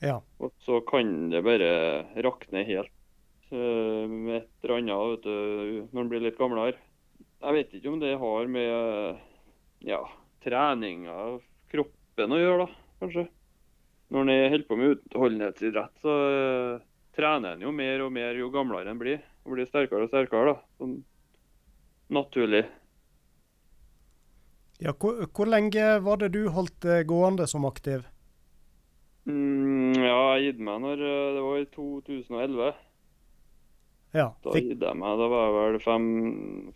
Ja. 0.00 0.20
Og 0.40 0.52
så 0.64 0.80
kan 0.86 1.30
det 1.30 1.44
bare 1.44 2.06
rakne 2.24 2.64
helt 2.64 2.94
med 3.50 4.36
et 4.36 4.62
eller 4.62 4.76
annet 4.76 5.08
vet 5.10 5.24
du, 5.24 5.88
når 5.90 6.00
en 6.00 6.10
blir 6.12 6.22
litt 6.22 6.38
gamlere. 6.38 6.78
Jeg 7.40 7.56
vet 7.56 7.72
ikke 7.74 7.90
om 7.90 7.98
det 7.98 8.12
har 8.20 8.46
med 8.46 9.18
ja, 9.82 10.00
trening 10.44 11.08
av 11.10 11.40
kroppen 12.20 12.36
å 12.36 12.40
gjøre, 12.40 12.66
da, 12.66 12.96
kanskje. 13.00 13.26
Når 14.10 14.20
en 14.26 14.50
holder 14.50 14.66
på 14.66 14.76
med 14.76 14.96
utholdenhetsidrett, 14.96 15.92
så 16.02 16.14
uh, 16.34 16.82
trener 17.16 17.54
en 17.54 17.62
jo 17.62 17.72
mer 17.72 18.02
og 18.02 18.12
mer 18.12 18.34
jo 18.36 18.50
gamlere 18.50 18.90
en 18.90 18.98
blir. 18.98 19.22
Og 19.46 19.54
blir 19.54 19.68
sterkere 19.68 20.04
og 20.04 20.10
sterkere, 20.10 20.52
da. 20.52 20.76
Sånn 20.80 21.00
naturlig. 22.10 22.64
Ja, 24.80 24.94
hvor, 24.98 25.20
hvor, 25.28 25.46
lenge 25.46 26.00
var 26.02 26.18
det 26.18 26.32
du 26.34 26.48
holdt 26.50 26.80
det 26.82 27.04
gående 27.06 27.46
som 27.46 27.66
aktiv? 27.68 28.02
Mm, 29.28 29.94
ja, 30.00 30.16
jeg 30.34 30.48
gitt 30.48 30.62
meg 30.64 30.80
når 30.82 31.04
eh, 31.04 31.32
det 31.36 31.44
var 31.44 31.60
i 31.60 31.68
2011. 31.76 32.70
Ja, 34.16 34.26
da 34.42 34.54
fikk... 34.56 34.72
gitt 34.72 34.82
jeg 34.82 34.98
meg, 34.98 35.20
da 35.20 35.28
var 35.30 35.44
jeg 35.44 35.56
vel 35.58 35.80
fem, 35.84 36.06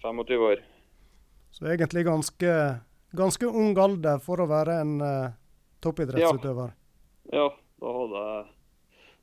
25 0.05 0.47
år. 0.53 0.63
Så 1.57 1.67
egentlig 1.73 2.05
ganske, 2.07 2.53
ganske 3.17 3.47
ung 3.47 3.79
alder 3.79 4.21
for 4.23 4.43
å 4.43 4.49
være 4.51 4.81
en 4.83 4.95
uh, 5.03 5.33
toppidrettsutøver? 5.85 6.75
Ja. 7.33 7.47
ja, 7.47 7.49
da 7.81 7.95
hadde 8.01 8.27
jeg 8.27 8.45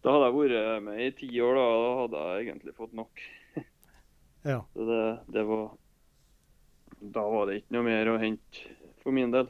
da 0.01 0.15
hadde 0.15 0.27
jeg 0.31 0.37
vært 0.39 0.83
med 0.87 1.01
i 1.05 1.11
ti 1.13 1.27
år, 1.45 1.59
da. 1.59 1.65
Da 1.77 1.89
hadde 1.99 2.21
jeg 2.25 2.45
egentlig 2.47 2.71
fått 2.73 2.93
nok. 2.97 3.23
ja. 4.51 4.63
Så 4.73 4.87
det, 4.87 5.03
det 5.35 5.43
var 5.45 5.67
da 7.01 7.23
var 7.29 7.49
det 7.49 7.61
ikke 7.61 7.75
noe 7.77 7.87
mer 7.87 8.11
å 8.11 8.19
hente 8.21 8.71
for 9.01 9.15
min 9.15 9.33
del. 9.33 9.49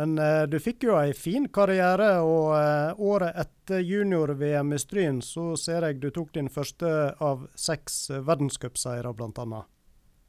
Men 0.00 0.14
eh, 0.20 0.44
du 0.48 0.56
fikk 0.62 0.84
jo 0.86 0.96
ei 1.00 1.12
fin 1.16 1.48
karriere, 1.52 2.12
og 2.24 2.52
eh, 2.56 3.00
året 3.04 3.36
etter 3.40 3.82
junior-VM 3.84 4.72
i 4.76 4.80
Stryn 4.80 5.20
så 5.24 5.50
ser 5.60 5.88
jeg 5.88 6.00
du 6.00 6.10
tok 6.14 6.32
din 6.36 6.48
første 6.52 6.90
av 7.20 7.48
seks 7.58 8.06
verdenscupseiere, 8.24 9.12
bl.a. 9.16 9.64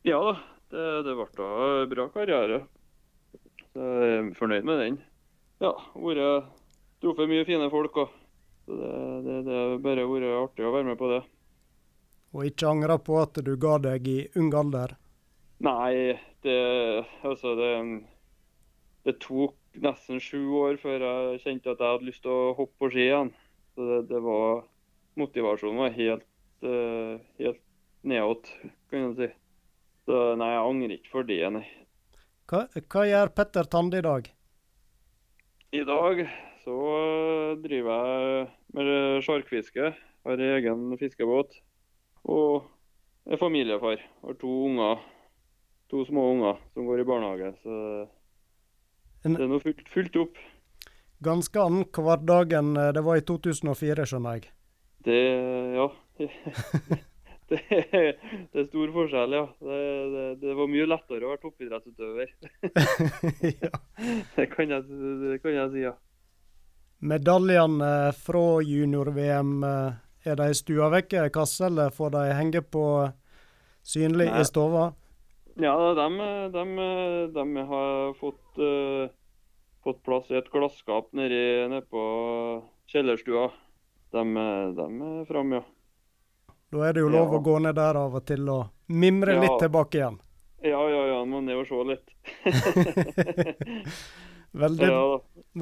Ja 0.08 0.20
da, 0.26 0.36
det, 0.72 0.88
det 1.08 1.16
ble 1.18 1.28
da 1.38 1.52
bra 1.92 2.08
karriere. 2.14 2.64
Så 3.72 3.80
jeg 3.82 4.16
er 4.18 4.32
fornøyd 4.40 4.68
med 4.68 4.82
den. 4.84 4.98
Ja, 5.64 5.76
vært 5.96 6.50
truffet 7.04 7.30
mye 7.30 7.46
fine 7.48 7.70
folk 7.72 8.02
òg. 8.04 8.18
Det, 8.72 8.90
det, 9.26 9.38
det 9.48 9.56
har 9.58 9.78
bare 9.84 10.08
vært 10.08 10.34
artig 10.38 10.66
å 10.68 10.74
være 10.74 10.90
med 10.92 11.00
på 11.00 11.12
det. 11.12 11.22
Og 12.32 12.48
ikke 12.48 12.70
angra 12.72 12.98
på 13.02 13.18
at 13.20 13.40
du 13.44 13.56
ga 13.60 13.78
deg 13.84 14.08
i 14.08 14.20
ung 14.40 14.52
alder? 14.56 14.96
Nei, 15.62 16.18
det 16.46 16.60
Altså, 17.28 17.56
det, 17.60 17.72
det 19.06 19.18
tok 19.24 19.58
nesten 19.84 20.22
sju 20.24 20.42
år 20.62 20.80
før 20.82 21.04
jeg 21.06 21.42
kjente 21.46 21.74
at 21.74 21.82
jeg 21.82 21.96
hadde 21.96 22.08
lyst 22.08 22.24
til 22.26 22.34
å 22.34 22.54
hoppe 22.58 22.76
på 22.80 22.92
ski 22.94 23.06
igjen. 23.10 23.34
Så 23.76 23.88
det, 23.88 24.00
det 24.12 24.24
var 24.24 24.64
Motivasjonen 25.20 25.84
var 25.84 25.96
helt, 25.96 26.28
uh, 26.64 27.20
helt 27.40 27.60
nedåt, 28.08 28.48
kan 28.90 29.12
du 29.12 29.20
si. 29.20 29.28
Så 30.08 30.22
nei, 30.40 30.50
jeg 30.54 30.66
angrer 30.66 30.96
ikke 30.98 31.14
for 31.14 31.28
det, 31.28 31.42
nei. 31.54 31.66
Hva, 32.52 32.66
hva 32.92 33.04
gjør 33.08 33.34
Petter 33.38 33.70
Tande 33.72 34.02
i 34.02 34.06
dag? 34.06 34.28
I 35.72 35.84
dag 35.88 36.26
så 36.66 36.78
driver 37.64 38.10
jeg 38.12 38.48
med 38.76 39.24
sjarkfiske. 39.26 39.94
Har 40.28 40.44
egen 40.46 40.92
fiskebåt. 41.00 41.56
Og 42.30 42.68
er 43.26 43.40
familiefar. 43.42 44.04
Har 44.26 44.38
to 44.42 44.52
unger 44.68 45.00
to 45.92 46.06
små 46.06 46.32
unger 46.32 46.58
som 46.74 46.86
går 46.86 47.00
i 47.00 47.04
barnehage. 47.04 47.54
Så 47.64 47.78
det 49.24 49.44
er 49.44 49.52
nå 49.52 49.60
fullt, 49.62 49.84
fullt, 49.92 50.18
opp. 50.24 50.40
Ganske 51.22 51.62
annen 51.62 51.86
hverdag 51.94 52.56
enn 52.58 52.74
eh, 52.80 52.94
det 52.96 53.04
var 53.06 53.20
i 53.20 53.26
2004, 53.28 54.08
skjønner 54.10 54.40
jeg? 54.40 54.54
Det 55.06 55.20
ja. 55.76 55.90
det, 57.52 58.02
det 58.52 58.62
er 58.62 58.68
stor 58.70 58.94
forskjell, 58.96 59.36
ja. 59.36 59.44
Det, 59.60 59.80
det, 60.14 60.28
det, 60.44 60.54
var 60.56 60.70
mye 60.72 60.88
lettere 60.88 61.28
å 61.28 61.34
være 61.34 61.42
toppidrettsutøver. 61.44 62.32
ja. 63.64 63.74
det, 64.38 64.48
kan 64.54 64.72
jeg, 64.72 64.88
det 65.26 65.42
kan 65.44 65.58
jeg 65.58 65.74
si, 65.74 65.84
ja. 65.84 65.96
Medaljene 67.02 67.92
fra 68.14 68.46
junior-VM, 68.62 69.56
eh, 69.66 70.00
er 70.30 70.38
de 70.38 70.52
stua 70.54 70.92
vekk 70.94 71.18
i 71.18 71.30
kasse, 71.34 71.66
eller 71.68 71.94
får 71.96 72.14
de 72.14 72.26
henge 72.38 72.62
på 72.62 72.86
synlig 73.82 74.30
Nei. 74.30 74.44
i 74.44 74.48
stua? 74.48 74.92
Ja, 75.62 75.74
de, 75.98 76.06
de, 76.54 76.66
de 77.36 77.66
har 77.74 78.14
fått, 78.20 78.62
uh, 78.62 79.10
fått, 79.84 80.00
plass 80.06 80.30
i 80.32 80.38
et 80.40 80.48
glasskap 80.54 81.10
nede, 81.18 81.68
nede 81.74 81.84
på 81.92 82.06
kjellerstua. 82.94 83.50
De, 84.14 84.24
de 84.78 84.88
er 85.10 85.28
framme, 85.28 85.60
ja. 85.60 85.81
Da 86.72 86.88
er 86.88 86.94
det 86.96 87.04
jo 87.04 87.10
lov 87.12 87.34
ja. 87.34 87.38
å 87.38 87.44
gå 87.44 87.58
ned 87.60 87.76
der 87.76 87.98
av 88.00 88.14
og 88.16 88.24
til 88.28 88.48
og 88.52 88.70
mimre 88.96 89.36
ja. 89.36 89.42
litt 89.44 89.58
tilbake 89.60 90.00
igjen. 90.00 90.20
Ja, 90.64 90.82
ja, 90.90 91.02
ja. 91.10 91.18
Må 91.28 91.42
ned 91.44 91.58
og 91.60 91.68
se 91.68 91.80
litt. 91.90 92.14
veldig, 94.64 94.88
ja. 94.88 95.02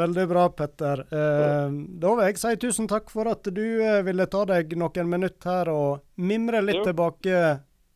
veldig, 0.02 0.26
bra, 0.30 0.43
Petter. 0.54 1.02
Eh, 1.08 1.78
da 2.04 2.13
vil 2.19 2.28
jeg 2.28 2.41
si 2.41 2.54
tusen 2.62 2.89
takk 2.91 3.10
for 3.13 3.32
at 3.32 3.50
du 3.56 3.63
eh, 3.63 4.04
ville 4.06 4.28
ta 4.30 4.43
deg 4.50 4.76
noen 4.78 5.10
minutter 5.10 5.50
her 5.50 5.74
og 5.74 6.04
mimre 6.22 6.62
litt 6.62 6.84
tilbake 6.86 7.41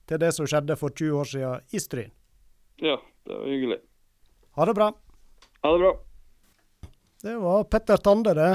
til 0.10 0.22
det 0.24 0.32
som 0.34 0.50
skjedde 0.50 0.80
for 0.80 0.96
20 0.96 1.20
år 1.20 1.30
siden 1.36 1.70
i 1.70 1.84
Stryn. 1.84 2.12
Ja, 2.82 2.98
det 3.28 3.38
var 3.38 3.46
hyggelig. 3.52 3.80
Ha 4.58 4.66
det 4.70 4.78
bra. 4.80 4.90
Ha 5.62 5.76
det 5.76 5.84
bra. 5.86 5.94
Det 7.24 7.38
var 7.40 7.64
Petter 7.64 8.02
Tande, 8.04 8.34
det. 8.34 8.52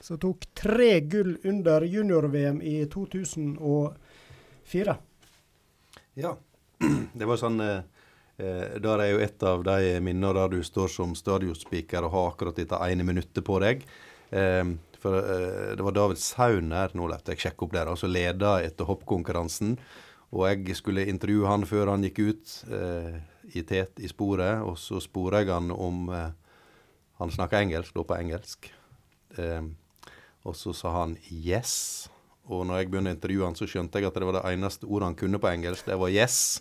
Som 0.00 0.18
tok 0.22 0.46
tre 0.54 1.00
gull 1.00 1.36
under 1.44 1.82
junior-VM 1.82 2.62
i 2.62 2.86
2004. 2.92 4.96
Ja. 6.14 6.36
Det 7.18 7.24
var 7.24 7.36
sånn 7.40 7.60
eh, 7.64 7.80
eh 8.36 8.76
Der 8.82 9.00
er 9.00 9.08
jo 9.14 9.22
et 9.24 9.42
av 9.42 9.64
de 9.64 10.00
minnene 10.00 10.34
der 10.36 10.48
du 10.52 10.64
står 10.64 10.88
som 10.92 11.14
stadionspiker 11.16 12.04
og 12.04 12.12
har 12.12 12.28
akkurat 12.32 12.56
dette 12.56 12.76
ene 12.76 13.04
minuttet 13.04 13.44
på 13.44 13.58
deg. 13.64 13.86
Eh, 14.30 14.64
for 15.00 15.20
eh, 15.20 15.76
det 15.76 15.84
var 15.84 15.96
David 15.96 16.20
Sauner, 16.20 16.92
nå 16.94 17.08
lette 17.10 17.32
jeg 17.32 17.46
sjekke 17.46 17.66
opp 17.66 17.76
der, 17.76 17.92
altså 17.92 18.10
leda 18.10 18.58
etter 18.64 18.88
hoppkonkurransen. 18.88 19.76
Og 20.34 20.48
jeg 20.50 20.76
skulle 20.76 21.06
intervjue 21.06 21.48
han 21.48 21.66
før 21.68 21.92
han 21.92 22.04
gikk 22.06 22.18
ut 22.18 22.54
eh, 22.74 23.18
i 23.54 23.62
tet 23.66 24.00
i 24.02 24.10
sporet, 24.10 24.62
og 24.66 24.78
så 24.80 25.00
sporer 25.02 25.44
jeg 25.44 25.54
han 25.54 25.72
om 25.72 26.08
eh, 26.10 26.32
Han 27.16 27.30
snakka 27.32 27.62
engelsk, 27.62 27.94
da 27.96 28.02
på 28.04 28.16
engelsk. 28.18 28.66
Eh, 29.40 29.62
og 30.46 30.54
så 30.56 30.74
sa 30.74 30.92
han 31.00 31.16
'yes'. 31.26 32.08
Og 32.46 32.66
når 32.66 32.78
jeg 32.78 32.90
begynte 32.90 33.10
å 33.10 33.16
intervjue 33.16 33.44
han, 33.44 33.58
så 33.58 33.66
skjønte 33.66 33.98
jeg 33.98 34.06
at 34.06 34.14
det 34.14 34.26
var 34.26 34.38
det 34.38 34.46
eneste 34.54 34.86
ordet 34.86 35.08
han 35.08 35.18
kunne 35.18 35.38
på 35.42 35.50
engelsk. 35.50 35.86
Det 35.86 35.98
var 35.98 36.10
'yes'. 36.10 36.60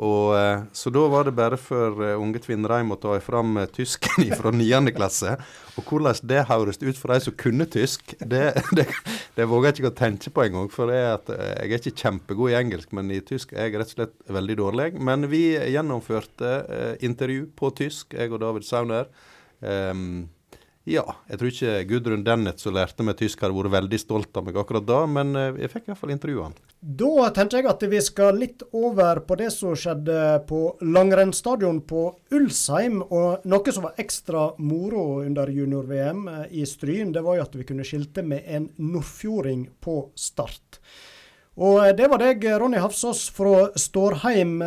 Og, 0.00 0.34
eh, 0.36 0.62
så 0.72 0.90
da 0.90 1.04
var 1.12 1.26
det 1.28 1.34
bare 1.36 1.58
for 1.60 1.98
uh, 2.00 2.14
unge 2.20 2.40
Tvinnereim 2.42 2.92
å 2.94 2.98
ta 3.00 3.14
fram 3.22 3.56
uh, 3.60 3.66
tysken 3.70 4.30
fra 4.40 4.52
9. 4.54 4.92
klasse. 4.96 5.36
Og 5.78 5.88
hvordan 5.88 6.16
det 6.30 6.46
høres 6.48 6.80
ut 6.82 6.98
for 6.98 7.12
de 7.12 7.20
som 7.20 7.36
kunne 7.38 7.66
tysk, 7.70 8.14
det, 8.20 8.54
det, 8.76 8.86
det 9.36 9.48
våger 9.50 9.70
jeg 9.70 9.82
ikke 9.82 9.92
å 9.92 9.98
tenke 9.98 10.32
på 10.34 10.46
engang. 10.46 10.70
For 10.72 10.92
at, 10.94 11.28
jeg 11.28 11.68
er 11.68 11.76
ikke 11.78 12.04
kjempegod 12.04 12.54
i 12.54 12.58
engelsk, 12.58 12.94
men 12.96 13.12
i 13.14 13.20
tysk 13.24 13.54
er 13.54 13.68
jeg 13.68 13.78
rett 13.78 13.92
og 13.92 13.98
slett 13.98 14.16
veldig 14.38 14.58
dårlig. 14.62 14.88
Men 15.10 15.28
vi 15.32 15.44
gjennomførte 15.56 16.54
intervju 17.04 17.48
på 17.56 17.74
tysk, 17.82 18.16
jeg 18.16 18.32
og 18.32 18.42
David 18.42 18.66
Sauner. 18.66 19.12
Um, 19.64 20.26
ja, 20.84 21.04
jeg 21.30 21.40
tror 21.40 21.48
ikke 21.48 21.76
Gudrun 21.88 22.22
Dennett 22.26 22.60
som 22.60 22.74
lærte 22.76 23.04
meg 23.06 23.16
tysk, 23.16 23.40
hadde 23.40 23.56
vært 23.56 23.72
veldig 23.72 23.98
stolt 24.02 24.36
av 24.36 24.44
meg 24.44 24.58
akkurat 24.60 24.84
da, 24.84 24.98
men 25.08 25.30
eh, 25.40 25.62
jeg 25.62 25.72
fikk 25.72 25.86
iallfall 25.88 26.12
intervjue 26.12 26.44
han. 26.44 26.56
Da 26.84 27.30
tenker 27.32 27.62
jeg 27.62 27.70
at 27.70 27.86
vi 27.88 28.00
skal 28.04 28.36
litt 28.36 28.66
over 28.76 29.22
på 29.24 29.38
det 29.40 29.48
som 29.54 29.72
skjedde 29.72 30.18
på 30.44 30.60
langrennsstadion 30.84 31.80
på 31.88 32.02
Ulsheim. 32.36 33.00
Og 33.06 33.46
noe 33.48 33.72
som 33.72 33.86
var 33.88 33.96
ekstra 34.04 34.50
moro 34.60 35.22
under 35.24 35.48
junior-VM 35.48 36.28
eh, 36.34 36.44
i 36.60 36.68
Stryn, 36.68 37.16
det 37.16 37.24
var 37.24 37.40
jo 37.40 37.48
at 37.48 37.56
vi 37.56 37.64
kunne 37.64 37.88
skilte 37.88 38.26
med 38.26 38.44
en 38.44 38.68
nordfjording 38.76 39.70
på 39.80 39.96
start. 40.12 40.82
Og 41.64 41.80
eh, 41.86 41.94
det 41.96 42.12
var 42.12 42.20
deg, 42.20 42.44
Ronny 42.60 42.84
Hafsås 42.84 43.30
fra 43.32 43.70
Stårheim. 43.80 44.58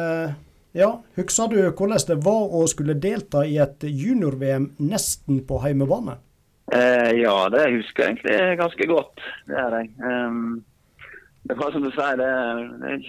Ja, 0.77 0.91
Husker 1.15 1.47
du 1.49 1.57
hvordan 1.71 2.03
det 2.05 2.15
var 2.21 2.51
å 2.53 2.59
skulle 2.69 2.93
delta 3.01 3.41
i 3.45 3.55
et 3.57 3.81
junior-VM 3.81 4.75
nesten 4.77 5.39
på 5.49 5.57
heimebane? 5.63 6.19
Eh, 6.69 7.15
ja, 7.17 7.47
det 7.49 7.63
husker 7.73 8.03
jeg 8.03 8.17
egentlig 8.17 8.59
ganske 8.59 8.87
godt. 8.91 9.23
Det 9.49 9.57
er 9.57 9.75
jeg. 9.79 9.89
Um, 10.03 10.59
det 11.49 11.55
var 11.57 11.71
som 11.73 11.85
du 11.85 11.89
sier, 11.95 12.19
det, 12.19 12.29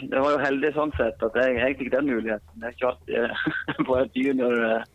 det, 0.00 0.16
var 0.16 0.37
jo 0.37 0.40
heldig 0.46 0.70
sånn 0.78 0.94
sett 0.96 1.26
at 1.26 1.37
jeg, 1.42 1.59
jeg 1.59 1.76
fikk 1.83 1.92
den 1.92 2.09
muligheten. 2.09 2.64
Jeg 2.70 2.78
kjørte 2.81 3.28
på 3.90 3.98
et 4.00 4.16
junior, 4.16 4.57
eh. 4.70 4.94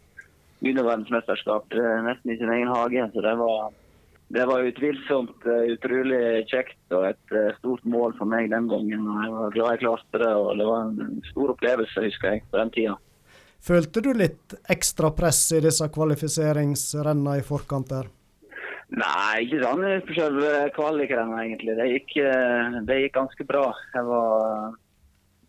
Er 0.64 2.06
nesten 2.08 2.32
i 2.32 2.38
sin 2.40 2.54
egen 2.56 2.70
hage. 2.72 3.06
så 3.12 3.22
det 3.22 3.34
var 3.36 3.74
det 4.28 4.46
var 4.50 4.66
utvilsomt 4.66 5.46
uh, 5.46 5.64
utrolig 5.74 6.46
kjekt 6.50 6.96
og 6.96 7.08
et 7.12 7.36
uh, 7.36 7.52
stort 7.60 7.84
mål 7.86 8.16
for 8.18 8.30
meg 8.30 8.50
den 8.54 8.70
gangen. 8.72 9.08
og 9.08 9.24
Jeg 9.24 9.34
var 9.36 9.56
glad 9.56 9.72
jeg 9.74 9.84
klarte 9.84 10.22
det, 10.24 10.32
og 10.34 10.58
det 10.58 10.68
var 10.70 10.88
en 10.88 11.22
stor 11.30 11.54
opplevelse, 11.54 12.06
husker 12.08 12.32
jeg, 12.32 12.46
på 12.50 12.62
den 12.62 12.74
tida. 12.74 12.98
Følte 13.64 14.04
du 14.04 14.12
litt 14.18 14.58
ekstra 14.74 15.14
press 15.16 15.46
i 15.56 15.62
disse 15.64 15.88
kvalifiseringsrennene 15.94 17.38
i 17.40 17.46
forkant 17.48 17.94
der? 17.94 18.10
Nei, 18.94 19.46
ikke 19.46 19.62
sånn 19.64 19.86
på 20.06 20.18
selve 20.18 20.50
kvalikrenna, 20.76 21.40
egentlig. 21.46 21.78
Det 21.80 21.90
gikk, 21.92 22.18
uh, 22.26 22.82
det 22.88 23.00
gikk, 23.04 23.16
ganske 23.20 23.48
bra. 23.50 23.68
Jeg 23.96 24.10
var 24.10 24.74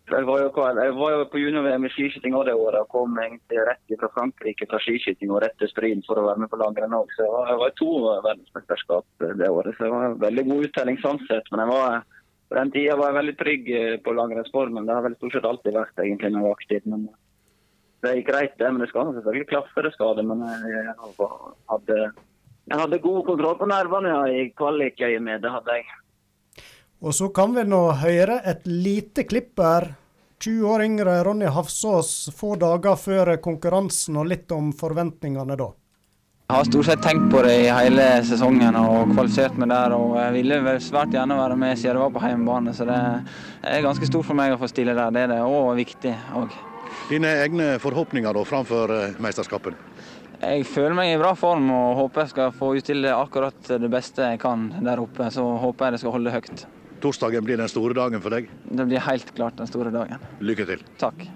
jeg 0.05 0.25
var 0.27 0.41
jo, 0.43 0.49
jeg 0.53 0.93
var 0.99 1.13
jo 1.15 1.21
på 1.31 1.39
junior-VM 1.41 1.85
i 1.87 1.89
skiskyting 1.89 2.35
det 2.45 2.53
året 2.53 2.83
og 2.83 2.91
kom 2.93 3.15
egentlig 3.17 3.63
rett 3.65 3.93
fra 3.97 4.09
Frankrike 4.13 4.67
fra 4.69 4.77
skiskyting 4.83 5.31
og 5.33 5.41
rett 5.41 5.55
til 5.57 5.71
Stryn 5.71 6.03
for 6.05 6.21
å 6.21 6.27
være 6.27 6.43
med 6.43 6.51
på 6.51 6.59
langrenn 6.61 6.93
òg. 6.93 7.09
Så 7.17 7.25
jeg 7.25 7.57
var 7.61 7.71
i 7.71 7.79
to 7.79 7.89
verdensmesterskap 8.27 9.25
det 9.41 9.49
året. 9.49 9.73
Så 9.73 9.87
det 9.87 9.89
var 9.95 10.05
en 10.05 10.19
veldig 10.21 10.45
god 10.51 10.67
uttelling 10.69 11.01
sånn 11.01 11.21
sett. 11.25 11.49
Men 11.49 11.63
jeg 11.63 11.73
var, 11.73 12.05
på 12.51 12.59
den 12.59 12.73
tida 12.75 12.99
var 13.01 13.09
jeg 13.09 13.19
veldig 13.19 13.35
trygg 13.41 13.73
eh, 13.79 13.97
på 14.05 14.15
langrennsformen. 14.19 14.85
Det 14.85 14.99
har 14.99 15.07
vel 15.07 15.17
stort 15.17 15.39
sett 15.39 15.49
alltid 15.49 15.79
vært 15.79 16.05
egentlig 16.05 16.31
når 16.35 16.41
jeg 16.41 16.47
var 16.47 16.59
aktiv. 16.59 16.87
Men 16.93 17.09
det 18.05 18.15
gikk 18.19 18.29
greit, 18.29 18.55
det. 18.61 18.71
Men 18.71 18.85
det 18.85 18.91
skal 18.93 19.13
selvfølgelig 19.17 19.51
klaffe, 19.55 19.87
det 19.89 19.95
skal 19.97 20.17
det. 20.21 20.29
Men 20.29 20.45
jeg 20.69 20.97
hadde, 21.01 22.01
jeg 22.69 22.83
hadde 22.85 23.05
god 23.09 23.21
kontroll 23.33 23.57
på 23.57 23.73
nervene 23.73 24.17
i 24.37 25.19
med 25.25 25.41
Det 25.41 25.57
hadde 25.57 25.79
jeg. 25.81 25.93
Og 27.03 27.13
så 27.13 27.29
kan 27.35 27.55
vi 27.55 27.65
nå 27.67 27.81
høre 27.99 28.39
et 28.47 28.67
lite 28.67 29.25
klipp 29.27 29.59
her. 29.59 29.91
20 30.39 30.67
år 30.67 30.83
yngre 30.85 31.15
Ronny 31.23 31.47
Hafsås 31.51 32.29
få 32.35 32.55
dager 32.59 32.95
før 32.99 33.35
konkurransen, 33.41 34.17
og 34.19 34.29
litt 34.29 34.51
om 34.51 34.71
forventningene 34.75 35.57
da. 35.59 35.71
Jeg 36.45 36.59
har 36.59 36.67
stort 36.67 36.85
sett 36.85 37.01
tenkt 37.01 37.31
på 37.33 37.39
det 37.41 37.53
i 37.63 37.69
hele 37.73 38.03
sesongen 38.27 38.75
og 38.77 39.15
kvalifisert 39.15 39.55
meg 39.57 39.71
der. 39.71 39.95
og 39.97 40.13
Jeg 40.19 40.35
ville 40.35 40.75
svært 40.83 41.15
gjerne 41.15 41.39
være 41.39 41.57
med 41.57 41.79
siden 41.81 41.97
det 41.97 42.03
var 42.03 42.13
på 42.13 42.21
hjemmebane, 42.21 42.73
så 42.77 42.85
det 42.85 42.99
er 43.71 43.81
ganske 43.81 44.05
stort 44.11 44.27
for 44.27 44.37
meg 44.37 44.53
å 44.53 44.59
få 44.61 44.69
stille 44.69 44.93
der. 44.93 45.15
Det 45.15 45.23
er 45.25 45.33
det, 45.33 45.39
og 45.41 45.71
viktig 45.79 46.13
òg. 46.37 46.53
Dine 47.09 47.33
egne 47.41 47.71
forhåpninger 47.81 48.37
da 48.37 48.45
framfor 48.45 48.93
eh, 48.93 49.17
mesterskapet? 49.25 49.73
Jeg 50.37 50.67
føler 50.69 50.93
meg 50.93 51.15
i 51.15 51.17
bra 51.17 51.33
form 51.33 51.65
og 51.73 51.97
håper 52.03 52.25
jeg 52.25 52.35
skal 52.35 52.53
få 52.53 52.75
utstille 52.77 53.17
akkurat 53.17 53.73
det 53.81 53.89
beste 53.89 54.29
jeg 54.29 54.41
kan 54.45 54.69
der 54.85 55.01
oppe. 55.01 55.31
Så 55.33 55.43
håper 55.63 55.87
jeg 55.89 55.97
det 55.97 56.03
skal 56.03 56.13
holde 56.19 56.33
høyt. 56.35 56.67
Torsdagen 57.05 57.45
blir 57.45 57.59
den 57.61 57.69
store 57.69 57.93
dagen 57.93 58.21
for 58.23 58.33
deg? 58.33 58.47
Det 58.65 58.85
blir 58.89 59.03
helt 59.05 59.29
klart 59.37 59.59
den 59.61 59.69
store 59.69 59.91
dagen. 59.93 60.23
Lykke 60.41 60.65
til. 60.71 60.81
Takk. 60.97 61.27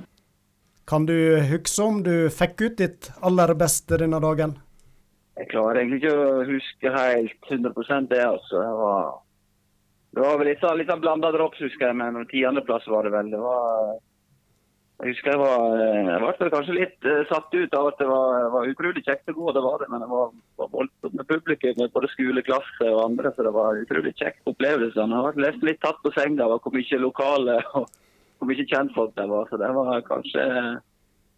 Kan 0.89 1.05
du 1.05 1.13
huske 1.45 1.85
om 1.85 2.01
du 2.01 2.15
fikk 2.33 2.63
ut 2.65 2.79
ditt 2.79 3.11
aller 3.21 3.53
beste 3.53 3.99
denne 4.01 4.17
dagen? 4.23 4.55
Jeg 5.37 5.51
klarer 5.51 5.83
egentlig 5.83 6.01
ikke 6.01 6.15
å 6.17 6.43
huske 6.49 6.93
helt 6.95 7.51
100 7.53 8.09
det, 8.09 8.23
altså. 8.25 8.63
Det 8.65 8.73
var, 8.81 9.11
det 10.17 10.25
var 10.25 10.41
vel 10.41 10.49
litt, 10.49 10.65
litt 10.81 10.93
blanda 11.05 11.31
drops, 11.37 11.61
husker 11.61 11.91
jeg, 11.91 11.99
men 12.01 12.25
tiendeplass 12.33 12.89
var 12.89 13.05
det 13.05 13.13
vel. 13.13 13.29
Det 13.29 13.43
var 13.43 13.99
jeg 14.99 15.13
husker 15.13 15.31
jeg 15.31 15.39
var, 15.39 15.61
eh, 15.79 16.09
jeg 16.09 16.21
var 16.25 16.49
kanskje 16.51 16.75
litt 16.75 17.05
uh, 17.07 17.21
satt 17.29 17.53
ut 17.53 17.75
av 17.77 17.93
at 17.93 18.01
det 18.01 18.07
var, 18.09 18.49
var 18.51 18.67
utrolig 18.67 19.05
kjekt 19.05 19.31
å 19.31 19.37
gå, 19.37 19.53
det 19.55 19.63
var 19.63 19.77
det. 19.79 19.87
Men 19.93 20.03
det 20.03 20.09
var, 20.11 20.33
var 20.59 20.71
voldsomt 20.73 21.15
med 21.17 21.27
publikum, 21.29 21.77
med 21.79 21.93
både 21.95 22.11
skoleklasse 22.13 22.91
og 22.91 23.01
andre, 23.05 23.31
så 23.35 23.45
det 23.47 23.53
var 23.55 23.79
utrolig 23.79 24.13
kjekt 24.19 24.49
opplevelse. 24.49 24.99
Jeg 24.99 25.25
var 25.25 25.39
nesten 25.39 25.69
litt 25.69 25.81
tatt 25.85 25.99
på 26.03 26.13
senga 26.15 26.47
av 26.47 26.59
hvor 26.63 26.75
mye 26.75 27.01
lokale 27.01 27.57
og 27.79 27.87
hvor 28.39 28.49
mye 28.51 28.67
kjentfolk 28.67 29.15
det 29.17 29.27
var. 29.31 29.47
Så 29.49 29.59
det 29.61 29.71
var 29.75 30.07
kanskje 30.07 30.45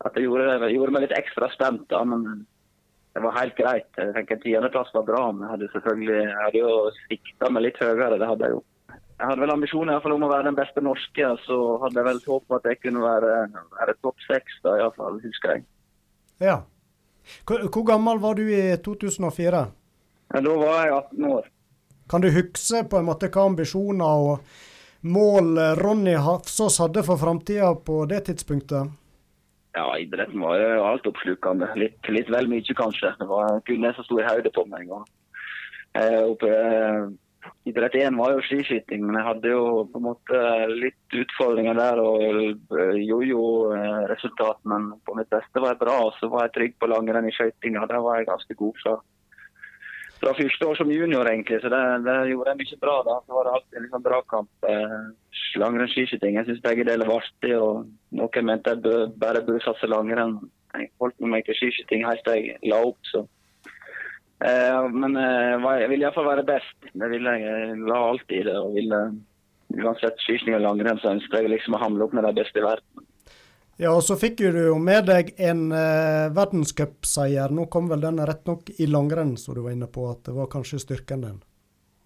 at 0.01 0.17
det 0.17 0.25
gjorde, 0.25 0.57
det 0.63 0.73
gjorde 0.73 0.95
meg 0.95 1.05
litt 1.05 1.17
ekstra 1.17 1.49
spent. 1.53 1.85
da, 1.93 2.01
men 2.05 2.45
det 3.13 3.23
var 3.25 3.37
helt 3.37 3.55
greit. 3.57 3.89
Jeg 3.97 4.13
tenker 4.15 4.37
En 4.37 4.43
tiendeplass 4.45 4.93
var 4.95 5.07
bra, 5.07 5.23
men 5.31 5.45
jeg 5.45 5.53
hadde 5.55 5.71
selvfølgelig 5.75 6.19
jeg 6.25 6.61
jo 6.61 6.75
sikta 7.05 7.49
meg 7.51 7.65
litt 7.67 7.81
høyere. 7.81 8.17
Det 8.17 8.29
hadde 8.29 8.47
jeg 8.47 8.57
jo. 8.57 8.61
Jeg 9.21 9.29
hadde 9.29 9.43
vel 9.43 9.53
ambisjoner 9.53 10.13
om 10.15 10.23
å 10.25 10.31
være 10.31 10.47
den 10.47 10.57
beste 10.57 10.81
norske, 10.81 11.27
så 11.45 11.57
hadde 11.83 11.99
jeg 11.99 12.07
vel 12.07 12.21
håpet 12.25 12.55
at 12.57 12.69
jeg 12.71 12.79
kunne 12.81 13.03
være, 13.03 13.35
være 13.77 13.93
topp 14.01 14.23
seks, 14.25 14.55
da 14.63 14.79
iallfall, 14.79 15.19
husker 15.21 15.53
jeg. 15.53 15.65
Ja. 16.41 16.55
Hvor, 17.47 17.67
hvor, 17.67 17.85
gammel 17.87 18.21
var 18.23 18.37
du 18.39 18.45
i 18.47 18.77
2004? 18.83 19.65
Ja, 20.33 20.41
da 20.41 20.55
var 20.55 20.85
jeg 20.85 20.95
18 20.97 21.25
år. 21.31 21.49
Kan 22.09 22.23
du 22.23 22.29
huske 22.31 22.83
på 22.91 22.99
en 22.99 23.07
måte 23.07 23.29
hva 23.31 23.45
ambisjoner 23.47 24.25
og 24.25 24.39
mål 25.01 25.55
Ronny 25.79 26.15
Hafsås 26.19 26.79
hadde 26.83 27.03
for 27.07 27.19
framtida 27.21 27.73
på 27.75 28.03
det 28.09 28.25
tidspunktet? 28.27 28.91
Ja, 29.71 29.87
idretten 29.97 30.41
var 30.43 30.59
jo 30.59 30.83
altoppslukende. 30.83 31.69
Litt, 31.79 31.99
litt 32.11 32.29
vel 32.31 32.49
mye, 32.51 32.75
kanskje. 32.75 33.13
Det 33.19 33.27
var 33.29 33.61
kun 33.67 33.85
jeg 33.87 33.95
som 33.95 34.07
sto 34.07 34.19
i 34.19 34.27
hodet 34.27 34.51
på 34.55 34.65
meg. 34.67 34.89
Og, 34.91 35.05
eh, 35.95 36.19
oppe, 36.25 36.49
eh, 36.51 37.05
Idrett 37.63 37.95
1 37.95 38.17
var 38.17 38.33
jo 38.33 38.41
skiskyting, 38.45 39.03
men 39.05 39.17
jeg 39.19 39.25
hadde 39.27 39.51
jo 39.53 39.63
på 39.89 39.99
en 39.99 40.05
måte 40.07 40.41
litt 40.71 41.15
utfordringer 41.21 41.77
der 41.77 42.01
og 42.01 42.23
eh, 42.25 42.99
jojo-resultat. 43.05 44.61
Men 44.69 44.91
på 45.05 45.15
mitt 45.17 45.29
beste 45.29 45.61
var 45.61 45.75
jeg 45.75 45.81
bra, 45.83 45.97
og 46.07 46.15
så 46.17 46.29
var 46.31 46.47
jeg 46.47 46.55
trygg 46.57 46.77
på 46.81 46.89
langrenn 46.89 47.29
i 47.29 47.33
skøytinga. 47.35 47.87
Der 47.89 48.01
var 48.05 48.19
jeg 48.19 48.29
ganske 48.29 48.57
god 48.61 48.81
fra, 48.83 48.95
fra 50.21 50.35
første 50.37 50.69
år 50.69 50.79
som 50.81 50.93
junior, 50.93 51.29
egentlig. 51.29 51.61
Så 51.61 51.73
det, 51.73 51.81
det 52.07 52.17
gjorde 52.31 52.53
jeg 52.53 52.61
mye 52.63 52.81
bra 52.85 52.95
da. 53.09 53.19
Så 53.25 53.37
var 53.37 53.49
det 53.49 53.57
alltid 53.57 53.85
liksom 53.85 54.07
dragkamp. 54.07 54.71
Eh, 54.73 54.97
langrenn 55.61 55.93
skiskyting. 55.93 56.39
Jeg 56.39 56.49
syns 56.49 56.65
begge 56.65 56.87
deler 56.89 57.09
var 57.09 57.25
artig, 57.25 57.53
og 57.57 57.85
noen 58.21 58.49
mente 58.49 58.73
jeg 58.73 59.13
bare 59.21 59.45
burde 59.45 59.65
satse 59.65 59.89
langrenn. 59.89 60.39
Jeg 60.73 60.89
holdt 61.01 61.29
meg 61.29 61.45
til 61.45 61.57
skiskyting 61.57 62.05
helt 62.07 62.25
til 62.25 62.41
jeg 62.41 62.73
la 62.73 62.81
opp, 62.89 63.01
så 63.09 63.25
Eh, 63.25 63.40
men 64.41 65.17
eh, 65.21 65.67
jeg 65.83 65.89
vil 65.91 66.01
iallfall 66.01 66.29
være 66.31 66.47
best. 66.47 66.77
Det 66.93 67.09
vil 67.11 67.27
jeg. 67.29 67.43
Jeg 67.45 67.77
la 67.85 67.99
alltid 68.09 68.39
i 68.39 68.47
det. 68.47 68.57
og 68.57 68.73
ville, 68.77 69.01
Uansett 69.71 70.19
skyting 70.19 70.57
og 70.57 70.65
langrenn, 70.65 70.99
så 70.99 71.13
ønsker 71.13 71.43
jeg 71.43 71.53
liksom 71.53 71.77
å 71.77 71.79
hamle 71.79 72.03
opp 72.03 72.15
med 72.17 72.25
de 72.27 72.33
beste 72.41 72.59
i 72.59 72.65
verden. 72.65 73.05
Ja, 73.79 73.93
og 73.95 74.03
så 74.05 74.17
fikk 74.19 74.41
du 74.41 74.59
jo 74.59 74.75
med 74.81 75.07
deg 75.07 75.31
en 75.41 75.69
eh, 75.73 76.27
verdenscupseier. 76.35 77.53
Nå 77.55 77.65
kom 77.71 77.87
vel 77.89 78.03
den 78.03 78.19
rett 78.27 78.43
nok 78.49 78.69
i 78.77 78.85
langrenn, 78.89 79.37
som 79.39 79.55
du 79.55 79.63
var 79.63 79.73
inne 79.73 79.87
på, 79.89 80.09
at 80.11 80.25
det 80.27 80.35
var 80.35 80.51
kanskje 80.51 80.81
styrken 80.83 81.23
din? 81.25 81.39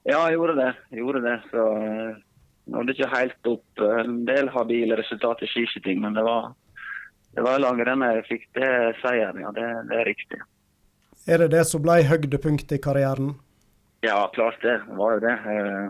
Ja, 0.06 0.22
jeg 0.30 0.38
gjorde 0.38 0.56
det. 0.60 0.70
Jeg 0.94 1.02
gjorde 1.02 1.24
det. 1.26 1.36
Så 1.50 1.66
eh, 1.82 2.22
nådde 2.76 2.96
ikke 2.96 3.12
helt 3.16 3.52
opp. 3.56 3.86
En 4.06 4.22
del 4.30 4.52
habile 4.54 5.00
resultater 5.02 5.48
i 5.48 5.52
skiskyting, 5.52 6.04
men 6.06 6.16
det 6.16 6.24
var, 6.28 6.52
det 7.36 7.48
var 7.48 7.64
langrenn 7.64 8.06
jeg 8.12 8.28
fikk 8.30 8.46
det 8.60 8.72
seieren. 9.02 9.42
Ja, 9.44 9.56
det, 9.56 9.66
det 9.90 10.04
er 10.04 10.12
riktig. 10.14 10.44
Er 11.26 11.42
det 11.42 11.56
det 11.56 11.64
som 11.66 11.82
ble 11.82 12.04
høydepunktet 12.06 12.78
i 12.78 12.82
karrieren? 12.82 13.32
Ja, 14.06 14.28
klart 14.34 14.62
det. 14.62 14.76
Det 14.86 14.98
var 15.00 15.16
jo 15.16 15.24
det. 15.24 15.34
Eh, 15.34 15.86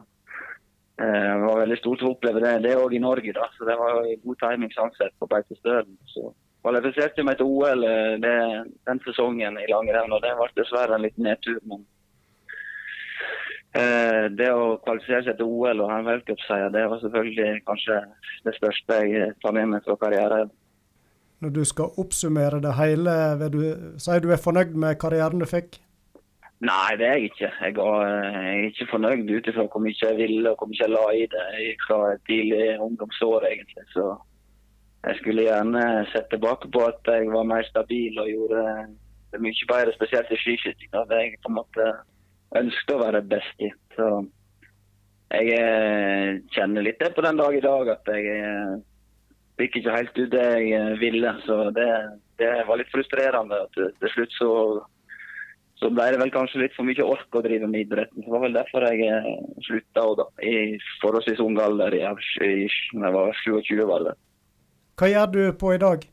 eh, 1.03 1.33
det 1.35 1.41
var 1.43 1.59
veldig 1.59 1.77
stort 1.81 2.05
å 2.05 2.13
oppleve 2.13 2.43
det 2.43 2.53
det 2.63 2.77
òg 2.79 2.95
i 2.95 3.03
Norge. 3.03 3.33
da, 3.35 3.49
så 3.57 3.67
Det 3.67 3.75
var 3.75 3.97
jo 3.99 4.15
god 4.23 4.39
timing 4.39 4.71
sånn 4.71 4.95
på 4.95 5.27
Beitostølen. 5.27 5.97
Så 6.07 6.31
kvalifiserte 6.63 7.23
meg 7.27 7.37
til 7.37 7.51
OL 7.51 7.83
eh, 7.83 8.15
det, 8.23 8.37
den 8.87 9.03
sesongen 9.03 9.59
i 9.59 9.67
langrenn, 9.67 10.15
og 10.15 10.23
det 10.23 10.31
ble 10.39 10.47
dessverre 10.55 10.95
en 10.95 11.03
liten 11.03 11.27
nedtur. 11.27 11.59
men 11.63 11.83
det 14.39 14.45
å 14.55 14.77
kvalifisere 14.85 15.25
seg 15.25 15.35
til 15.35 15.49
OL 15.51 15.81
og 15.83 15.89
ha 15.91 15.97
en 15.99 16.05
verdenscupseier, 16.07 16.69
det 16.71 16.85
var 16.87 17.01
selvfølgelig 17.01 17.65
kanskje 17.67 17.97
det 18.45 18.53
største 18.55 18.99
jeg 19.03 19.33
tar 19.43 19.51
med 19.51 19.67
meg 19.67 19.83
fra 19.83 19.97
karrieren 19.99 20.53
når 21.45 21.53
du 21.53 21.65
skal 21.67 21.97
oppsummere 22.01 22.61
det 22.63 22.73
hele, 22.79 23.15
vil 23.41 23.55
du 23.55 23.99
si 24.01 24.21
du 24.23 24.31
er 24.33 24.41
fornøyd 24.41 24.73
med 24.81 24.97
karrieren 25.01 25.41
du 25.41 25.45
fikk? 25.49 25.77
Nei, 26.65 26.95
det 26.97 27.05
er 27.05 27.17
jeg 27.19 27.29
ikke. 27.29 27.49
Jeg 27.61 27.75
er 27.77 28.61
ikke 28.69 28.87
fornøyd 28.89 29.29
ut 29.29 29.49
ifra 29.51 29.65
hvor 29.67 29.83
mye 29.83 29.99
jeg 29.99 30.17
ville 30.17 30.49
og 30.49 30.57
hvor 30.57 30.71
mye 30.71 30.81
jeg 30.81 30.93
la 30.93 31.03
i 31.13 31.25
det 31.33 31.75
fra 31.83 31.99
tidlig 32.29 32.79
ungdomsår, 32.81 33.45
egentlig. 33.51 33.83
Så 33.93 34.05
jeg 35.05 35.19
skulle 35.19 35.45
gjerne 35.45 35.83
sett 36.13 36.31
tilbake 36.31 36.71
på 36.73 36.85
at 36.87 37.11
jeg 37.11 37.29
var 37.33 37.45
mer 37.51 37.67
stabil 37.67 38.17
og 38.23 38.31
gjorde 38.31 38.63
det 39.35 39.43
mye 39.43 39.69
bedre, 39.69 39.93
spesielt 39.99 40.31
i 40.31 40.39
skiskyting. 40.41 40.89
Det 40.95 41.21
jeg 41.21 41.37
på 41.43 41.51
en 41.51 41.59
måte 41.59 41.91
ønsket 42.55 42.95
å 42.95 43.03
være 43.03 43.25
best 43.35 43.61
i. 43.67 43.69
Så 43.99 44.09
jeg 45.35 45.53
eh, 45.59 46.41
kjenner 46.55 46.87
litt 46.87 47.03
det 47.03 47.13
på 47.13 47.25
den 47.25 47.37
dag 47.37 47.53
i 47.53 47.65
dag 47.67 47.93
at 47.97 48.13
jeg 48.15 48.81
fikk 49.59 49.79
ikke 49.79 49.95
helt 49.95 50.17
ut 50.19 50.33
det 50.33 50.43
jeg 50.43 50.73
eh, 50.77 50.97
ville. 51.01 51.31
Så 51.45 51.61
det, 51.75 51.87
det 52.41 52.51
var 52.67 52.81
litt 52.81 52.91
frustrerende. 52.93 53.61
Til, 53.75 53.91
til 54.01 54.13
slutt 54.13 54.35
så, 54.37 54.49
så, 55.81 55.91
ble 55.91 56.09
det 56.13 56.21
vel 56.23 56.33
kanskje 56.35 56.63
litt 56.63 56.75
for 56.77 56.87
mye 56.87 57.05
ork 57.05 57.39
å 57.39 57.43
drive 57.45 57.69
med 57.69 57.85
idretten. 57.85 58.25
Det 58.25 58.33
var 58.33 58.45
vel 58.47 58.57
derfor 58.57 58.87
jeg 58.89 59.05
eh, 59.11 59.31
slutta 59.67 60.07
da, 60.21 60.27
i 60.43 60.57
forholdsvis 61.03 61.43
ung 61.43 61.59
alder. 61.61 61.95
da 61.95 62.03
jeg 62.03 63.15
var 63.15 63.39
27 63.43 63.85
var 63.85 64.09
det. 64.09 64.19
Hva 64.95 65.11
gjør 65.11 65.31
du 65.31 65.41
på 65.59 65.73
i 65.75 65.81
dag? 65.81 66.05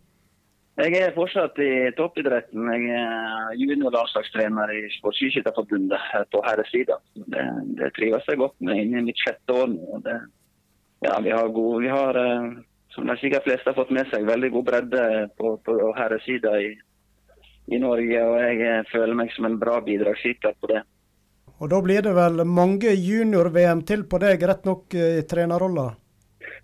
Jeg 0.72 0.96
er 0.96 1.10
fortsatt 1.12 1.58
i 1.60 1.90
toppidretten. 1.98 2.68
Jeg 2.72 2.94
er 2.96 3.56
junior-landslagstrener 3.60 4.70
i 4.72 4.86
Sportsskytterforbundet 4.94 6.06
på 6.32 6.40
herresida. 6.46 6.96
Det, 7.12 7.44
det 7.76 7.90
trives 7.98 8.24
jeg 8.26 8.40
godt 8.40 8.56
med 8.64 8.80
inn 8.80 8.96
i 8.96 9.02
mitt 9.10 9.20
sjette 9.20 9.52
år. 9.52 9.74
Det, 10.06 10.16
ja, 11.04 11.18
vi 11.20 11.34
har, 11.34 11.52
god, 11.52 11.76
vi 11.84 11.90
har 11.92 12.18
eh, 12.22 12.48
som 12.94 13.08
de 13.08 13.16
sikkert 13.20 13.46
fleste 13.46 13.70
har 13.70 13.76
fått 13.76 13.92
med 13.94 14.08
seg, 14.12 14.26
veldig 14.28 14.50
god 14.54 14.66
bredde 14.68 15.04
på, 15.38 15.56
på 15.64 15.76
herresida 15.96 16.54
i, 16.60 16.72
i 17.72 17.80
Norge. 17.80 18.24
Og 18.28 18.38
jeg 18.44 18.60
eh, 18.68 18.88
føler 18.92 19.18
meg 19.18 19.32
som 19.36 19.48
en 19.48 19.58
bra 19.60 19.80
bidragsyter 19.84 20.56
på 20.60 20.72
det. 20.74 20.82
Og 21.62 21.70
da 21.70 21.78
blir 21.84 22.02
det 22.02 22.12
vel 22.16 22.42
mange 22.48 22.90
junior-VM 22.90 23.84
til 23.86 24.06
på 24.10 24.18
deg, 24.22 24.42
rett 24.50 24.64
nok 24.66 24.96
i 24.98 25.22
trenerrolla? 25.30 25.92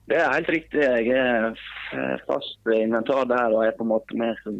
Det 0.08 0.16
er 0.16 0.32
helt 0.32 0.50
riktig. 0.50 0.82
Jeg 0.82 1.12
er 1.12 2.24
fast 2.26 2.72
inventar 2.74 3.28
der 3.30 3.54
og 3.54 3.62
er 3.66 3.76
på 3.76 3.84
en 3.86 3.92
måte 3.92 4.16
med 4.18 4.40
som 4.42 4.58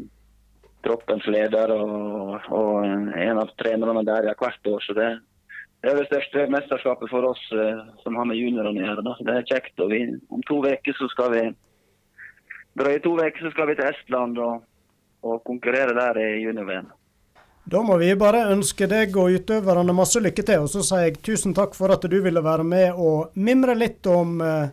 troppens 0.84 1.26
leder 1.26 1.72
og, 1.74 2.36
og 2.54 2.84
en 2.86 3.40
av 3.40 3.50
trenerne 3.58 4.04
der 4.06 4.30
hvert 4.38 4.70
år. 4.70 4.84
Så 4.84 4.94
det, 4.94 5.08
det, 5.82 5.90
er 5.90 5.98
det 6.00 6.08
største 6.08 6.46
mesterskapet 6.50 7.10
for 7.10 7.26
oss 7.28 7.42
uh, 7.54 7.84
som 8.02 8.16
har 8.18 8.26
med 8.26 8.38
juniorene 8.40 8.82
å 8.82 8.86
gjøre. 8.88 9.16
Det 9.22 9.34
er 9.34 9.48
kjekt. 9.48 9.74
og 9.84 9.92
vi, 9.92 10.02
Om 10.34 10.42
to 10.48 10.60
uker 10.64 10.96
så 10.98 11.10
skal 11.12 11.34
vi 11.34 11.42
drøye 12.78 13.02
to 13.04 13.14
uker 13.18 13.44
så 13.46 13.52
skal 13.54 13.70
vi 13.70 13.76
til 13.78 13.90
Estland 13.90 14.40
og, 14.42 14.64
og 15.26 15.42
konkurrere 15.46 15.94
der 15.98 16.18
i 16.22 16.28
junior-VM. 16.42 16.90
Da 17.68 17.82
må 17.84 17.98
vi 18.00 18.08
bare 18.16 18.46
ønske 18.48 18.86
deg 18.88 19.16
og 19.20 19.34
utøverne 19.36 19.92
masse 19.92 20.22
lykke 20.24 20.44
til. 20.46 20.64
Og 20.64 20.70
så 20.72 20.82
sier 20.86 21.08
jeg 21.08 21.18
tusen 21.20 21.52
takk 21.56 21.74
for 21.76 21.92
at 21.92 22.06
du 22.08 22.16
ville 22.24 22.42
være 22.42 22.64
med 22.64 22.96
og 22.96 23.34
mimre 23.36 23.74
litt 23.76 24.06
om 24.08 24.38
uh, 24.40 24.70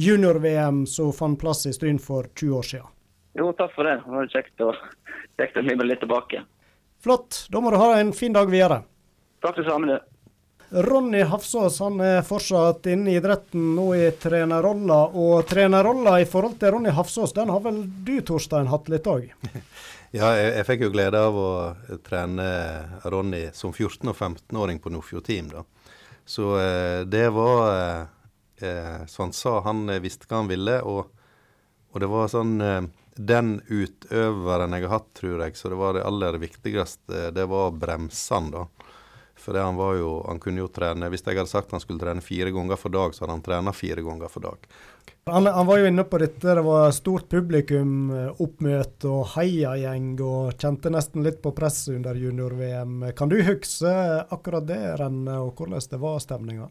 junior-VM 0.00 0.86
som 0.88 1.12
fant 1.12 1.38
plass 1.40 1.66
i 1.68 1.74
Stryn 1.76 2.00
for 2.00 2.30
20 2.32 2.56
år 2.56 2.70
siden. 2.70 2.94
Jo, 3.38 3.52
takk 3.58 3.74
for 3.76 3.86
det. 3.86 3.98
Det 4.06 4.14
var 4.14 4.30
kjekt 4.32 4.64
å, 4.64 4.72
kjekt 5.38 5.60
å 5.60 5.66
mimre 5.66 5.86
litt 5.92 6.00
tilbake. 6.02 6.42
Flott. 7.04 7.44
Da 7.52 7.60
må 7.62 7.70
du 7.72 7.78
ha 7.80 7.92
en 8.00 8.14
fin 8.16 8.32
dag 8.32 8.50
videre. 8.50 8.82
Takk 9.44 9.60
det 9.60 9.68
samme, 9.68 9.92
du. 9.92 10.10
Ronny 10.70 11.22
Hafsås 11.26 11.80
han 11.80 11.98
er 12.00 12.20
fortsatt 12.22 12.86
inne 12.86 13.10
i 13.10 13.16
idretten 13.18 13.72
nå 13.74 13.88
i 13.98 14.10
trenerrolla. 14.22 15.00
Og 15.18 15.42
trenerrolla 15.50 16.20
i 16.22 16.28
forhold 16.30 16.60
til 16.60 16.76
Ronny 16.76 16.92
Hafsås, 16.94 17.34
den 17.34 17.50
har 17.50 17.64
vel 17.64 17.82
du 18.06 18.20
Torstein 18.22 18.70
hatt 18.70 18.90
litt 18.92 19.08
òg? 19.10 19.26
ja, 20.18 20.30
jeg, 20.38 20.52
jeg, 20.54 20.66
fikk 20.68 20.86
jo 20.86 20.92
glede 20.94 21.22
av 21.26 21.40
å 21.40 21.50
trene 22.06 22.46
Ronny 23.10 23.48
som 23.56 23.74
14- 23.74 24.12
og 24.12 24.14
15-åring 24.14 24.78
på 24.78 24.94
Nordfjord 24.94 25.26
Team. 25.26 25.50
da. 25.50 25.66
Så 26.30 26.54
eh, 26.62 27.00
det 27.10 27.26
var 27.34 28.06
eh, 28.62 29.06
Som 29.10 29.28
han 29.28 29.34
sa 29.34 29.60
han 29.66 29.88
eh, 29.90 29.98
visste 29.98 30.30
hva 30.30 30.44
han 30.44 30.52
ville, 30.52 30.76
og, 30.86 31.10
og 31.90 32.04
det 32.04 32.10
var 32.12 32.30
sånn 32.30 32.60
eh, 32.62 32.84
Den 33.16 33.56
utøveren 33.66 34.76
jeg 34.78 34.86
har 34.86 35.00
hatt, 35.00 35.10
tror 35.18 35.42
jeg, 35.42 35.58
så 35.58 35.72
det 35.72 35.80
var 35.82 35.98
det 35.98 36.06
aller 36.06 36.38
viktigste, 36.38 37.32
det 37.34 37.48
var 37.50 37.74
bremsene, 37.74 38.54
da. 38.54 38.79
For 39.40 39.56
det 39.56 39.64
han 39.64 39.78
var 39.78 39.96
jo 39.96 40.10
Han 40.28 40.40
kunne 40.42 40.62
jo 40.62 40.68
trene 40.68 41.08
Hvis 41.10 41.24
jeg 41.24 41.38
hadde 41.38 41.50
sagt 41.50 41.72
han 41.72 41.82
skulle 41.82 42.02
trene 42.02 42.24
fire 42.24 42.52
ganger 42.54 42.76
for 42.80 42.92
dag, 42.92 43.14
så 43.14 43.24
hadde 43.24 43.38
han 43.38 43.44
trent 43.46 43.76
fire 43.76 44.04
ganger 44.04 44.28
for 44.32 44.44
dag. 44.44 44.70
Han, 45.30 45.46
han, 45.46 45.66
var 45.66 45.78
jo 45.78 45.88
inne 45.90 46.04
på 46.08 46.18
dette, 46.18 46.54
det 46.56 46.62
var 46.64 46.90
stort 46.96 47.28
publikum, 47.30 47.92
eh, 48.14 48.40
oppmøte 48.42 49.10
og 49.10 49.28
heiagjeng, 49.34 50.14
og 50.24 50.56
kjente 50.58 50.90
nesten 50.90 51.22
litt 51.26 51.38
på 51.44 51.52
press 51.54 51.84
under 51.92 52.16
junior-VM. 52.18 53.04
Kan 53.18 53.30
du 53.30 53.36
huske 53.46 53.92
akkurat 54.32 54.66
det 54.66 54.80
rennet, 54.98 55.36
og 55.36 55.52
hvordan 55.54 55.84
det 55.92 56.00
var 56.02 56.18
stemninga? 56.24 56.70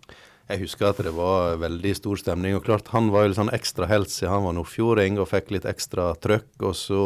Jeg 0.49 0.63
husker 0.63 0.89
at 0.89 1.01
det 1.05 1.13
var 1.13 1.59
veldig 1.61 1.93
stor 1.93 2.17
stemning. 2.17 2.55
og 2.57 2.65
klart 2.65 2.89
Han 2.89 3.11
var 3.13 3.23
jo 3.23 3.31
litt 3.31 3.39
sånn 3.39 3.53
ekstra 3.53 3.85
helt 3.89 4.09
siden 4.09 4.33
han 4.33 4.47
var 4.47 4.57
nordfjording 4.57 5.21
og 5.21 5.29
fikk 5.29 5.53
litt 5.53 5.69
ekstra 5.69 6.15
trøkk. 6.17 6.49
og 6.65 6.73
så 6.75 7.03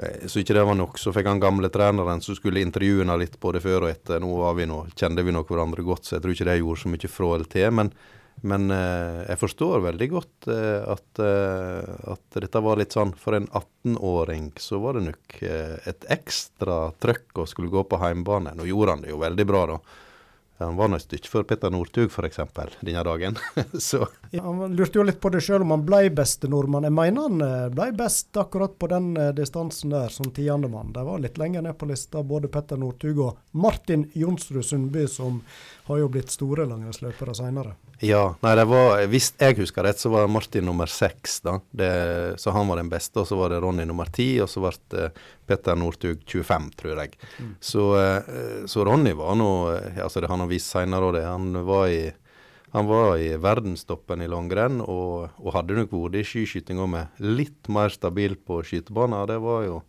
så 0.00 0.40
ikke 0.40 0.54
det 0.56 0.62
var 0.64 0.76
nok, 0.78 0.98
så 1.00 1.12
fikk 1.12 1.26
han 1.28 1.42
gamle 1.42 1.68
treneren 1.72 2.22
som 2.24 2.36
skulle 2.36 2.62
intervjue 2.64 3.02
henne 3.02 3.18
litt 3.20 3.36
både 3.42 3.60
før 3.60 3.84
og 3.84 3.90
etter. 3.90 4.22
Nå 4.22 4.30
var 4.38 4.54
vi 4.56 4.68
nå, 4.70 4.84
kjente 4.96 5.24
vi 5.26 5.34
nok 5.34 5.50
hverandre 5.52 5.84
godt, 5.84 6.06
så 6.06 6.16
jeg 6.16 6.24
tror 6.24 6.34
ikke 6.36 6.48
det 6.48 6.56
gjorde 6.60 6.82
så 6.82 6.92
mye 6.92 7.10
fra 7.12 7.32
eller 7.34 7.50
til. 7.52 7.66
Men, 7.76 7.90
men 8.52 8.72
eh, 8.72 9.18
jeg 9.26 9.40
forstår 9.42 9.84
veldig 9.84 10.08
godt 10.14 10.48
eh, 10.54 10.92
at, 10.94 11.22
eh, 11.24 11.90
at, 12.14 12.38
dette 12.40 12.62
var 12.64 12.80
litt 12.80 12.96
sånn 12.96 13.12
For 13.20 13.36
en 13.36 13.50
18-åring 13.50 14.46
så 14.62 14.80
var 14.80 14.96
det 14.96 15.10
nok 15.10 15.40
eh, 15.44 15.76
et 15.90 16.06
ekstra 16.16 16.78
trøkk 17.02 17.42
å 17.42 17.48
skulle 17.50 17.72
gå 17.72 17.84
på 17.84 18.00
heimbane. 18.00 18.54
Nå 18.56 18.68
gjorde 18.70 18.96
han 18.96 19.04
det 19.04 19.12
jo 19.12 19.20
veldig 19.20 19.48
bra, 19.50 19.66
da. 19.74 19.80
Han 20.60 20.76
var 20.76 20.90
nå 20.90 20.98
et 21.00 21.06
stykke 21.06 21.30
før 21.32 21.44
Petter 21.48 21.72
Northug 21.72 22.10
f.eks. 22.12 22.40
denne 22.84 23.04
dagen. 23.06 23.38
ja, 24.36 24.42
han 24.44 24.76
lurte 24.76 25.00
jo 25.00 25.06
litt 25.08 25.20
på 25.22 25.32
det 25.32 25.40
sjøl 25.44 25.64
om 25.64 25.72
han 25.72 25.86
ble 25.88 26.02
beste 26.12 26.50
nordmann. 26.52 26.84
Jeg 26.84 26.96
mener 26.96 27.28
han 27.28 27.44
eh, 27.46 27.66
ble 27.72 27.88
best 27.96 28.36
akkurat 28.36 28.76
på 28.76 28.90
den 28.92 29.14
uh, 29.16 29.30
distansen 29.36 29.94
der, 29.94 30.12
som 30.12 30.28
tiendemann. 30.36 30.92
De 30.92 31.04
var 31.06 31.22
litt 31.24 31.40
lenger 31.40 31.64
ned 31.64 31.78
på 31.80 31.88
lista, 31.88 32.20
både 32.20 32.52
Petter 32.52 32.80
Northug 32.80 33.22
og 33.24 33.40
Martin 33.56 34.04
Jonsrud 34.12 34.66
Sundby, 34.66 35.06
som 35.08 35.40
har 35.88 36.02
jo 36.02 36.10
blitt 36.12 36.30
store 36.30 36.68
langrennsløpere 36.68 37.34
seinere. 37.34 37.74
Ja, 38.00 38.34
nei, 38.40 38.52
det 38.56 38.64
var, 38.70 39.00
hvis 39.12 39.32
jeg 39.36 39.58
husker 39.58 39.84
rett, 39.84 39.98
så 40.00 40.08
var 40.12 40.30
Martin 40.30 40.64
nummer 40.68 40.88
seks. 40.88 41.40
da. 41.44 41.58
Det, 41.70 41.90
så 42.40 42.52
han 42.54 42.68
var 42.70 42.80
den 42.80 42.92
beste. 42.92 43.20
Og 43.20 43.28
så 43.28 43.36
var 43.36 43.52
det 43.52 43.58
Ronny 43.64 43.84
nummer 43.88 44.08
ti, 44.12 44.32
og 44.40 44.48
så 44.48 44.62
ble 44.62 44.72
uh, 45.08 45.26
Petter 45.50 45.76
Northug 45.76 46.22
25, 46.24 46.70
tror 46.78 47.02
jeg. 47.02 47.18
Mm. 47.42 47.50
Så, 47.60 47.84
så, 48.70 48.84
Ronny 48.86 49.12
var 49.18 49.34
nå 49.34 49.50
eh, 49.74 49.98
altså 50.04 50.22
det 50.22 50.30
Han 50.30 50.44
har 50.44 50.49
vist 50.50 50.72
seinere 50.72 51.10
òg 51.10 51.16
det. 51.18 51.26
Han 51.28 51.54
var 51.66 51.86
i 51.90 52.02
han 52.70 52.86
var 52.86 53.16
i 53.18 53.32
verdenstoppen 53.34 54.22
i 54.22 54.28
langrenn 54.30 54.78
og, 54.84 55.32
og 55.42 55.54
hadde 55.56 55.74
nok 55.74 55.90
vært 55.90 56.20
i 56.20 56.26
skiskyting 56.26 56.78
òg 56.78 56.92
med 56.92 57.24
litt 57.24 57.66
mer 57.66 57.90
stabil 57.90 58.36
på 58.38 58.60
skytebanen. 58.62 59.24
Det 59.26 59.40
var 59.42 59.64
jo 59.66 59.80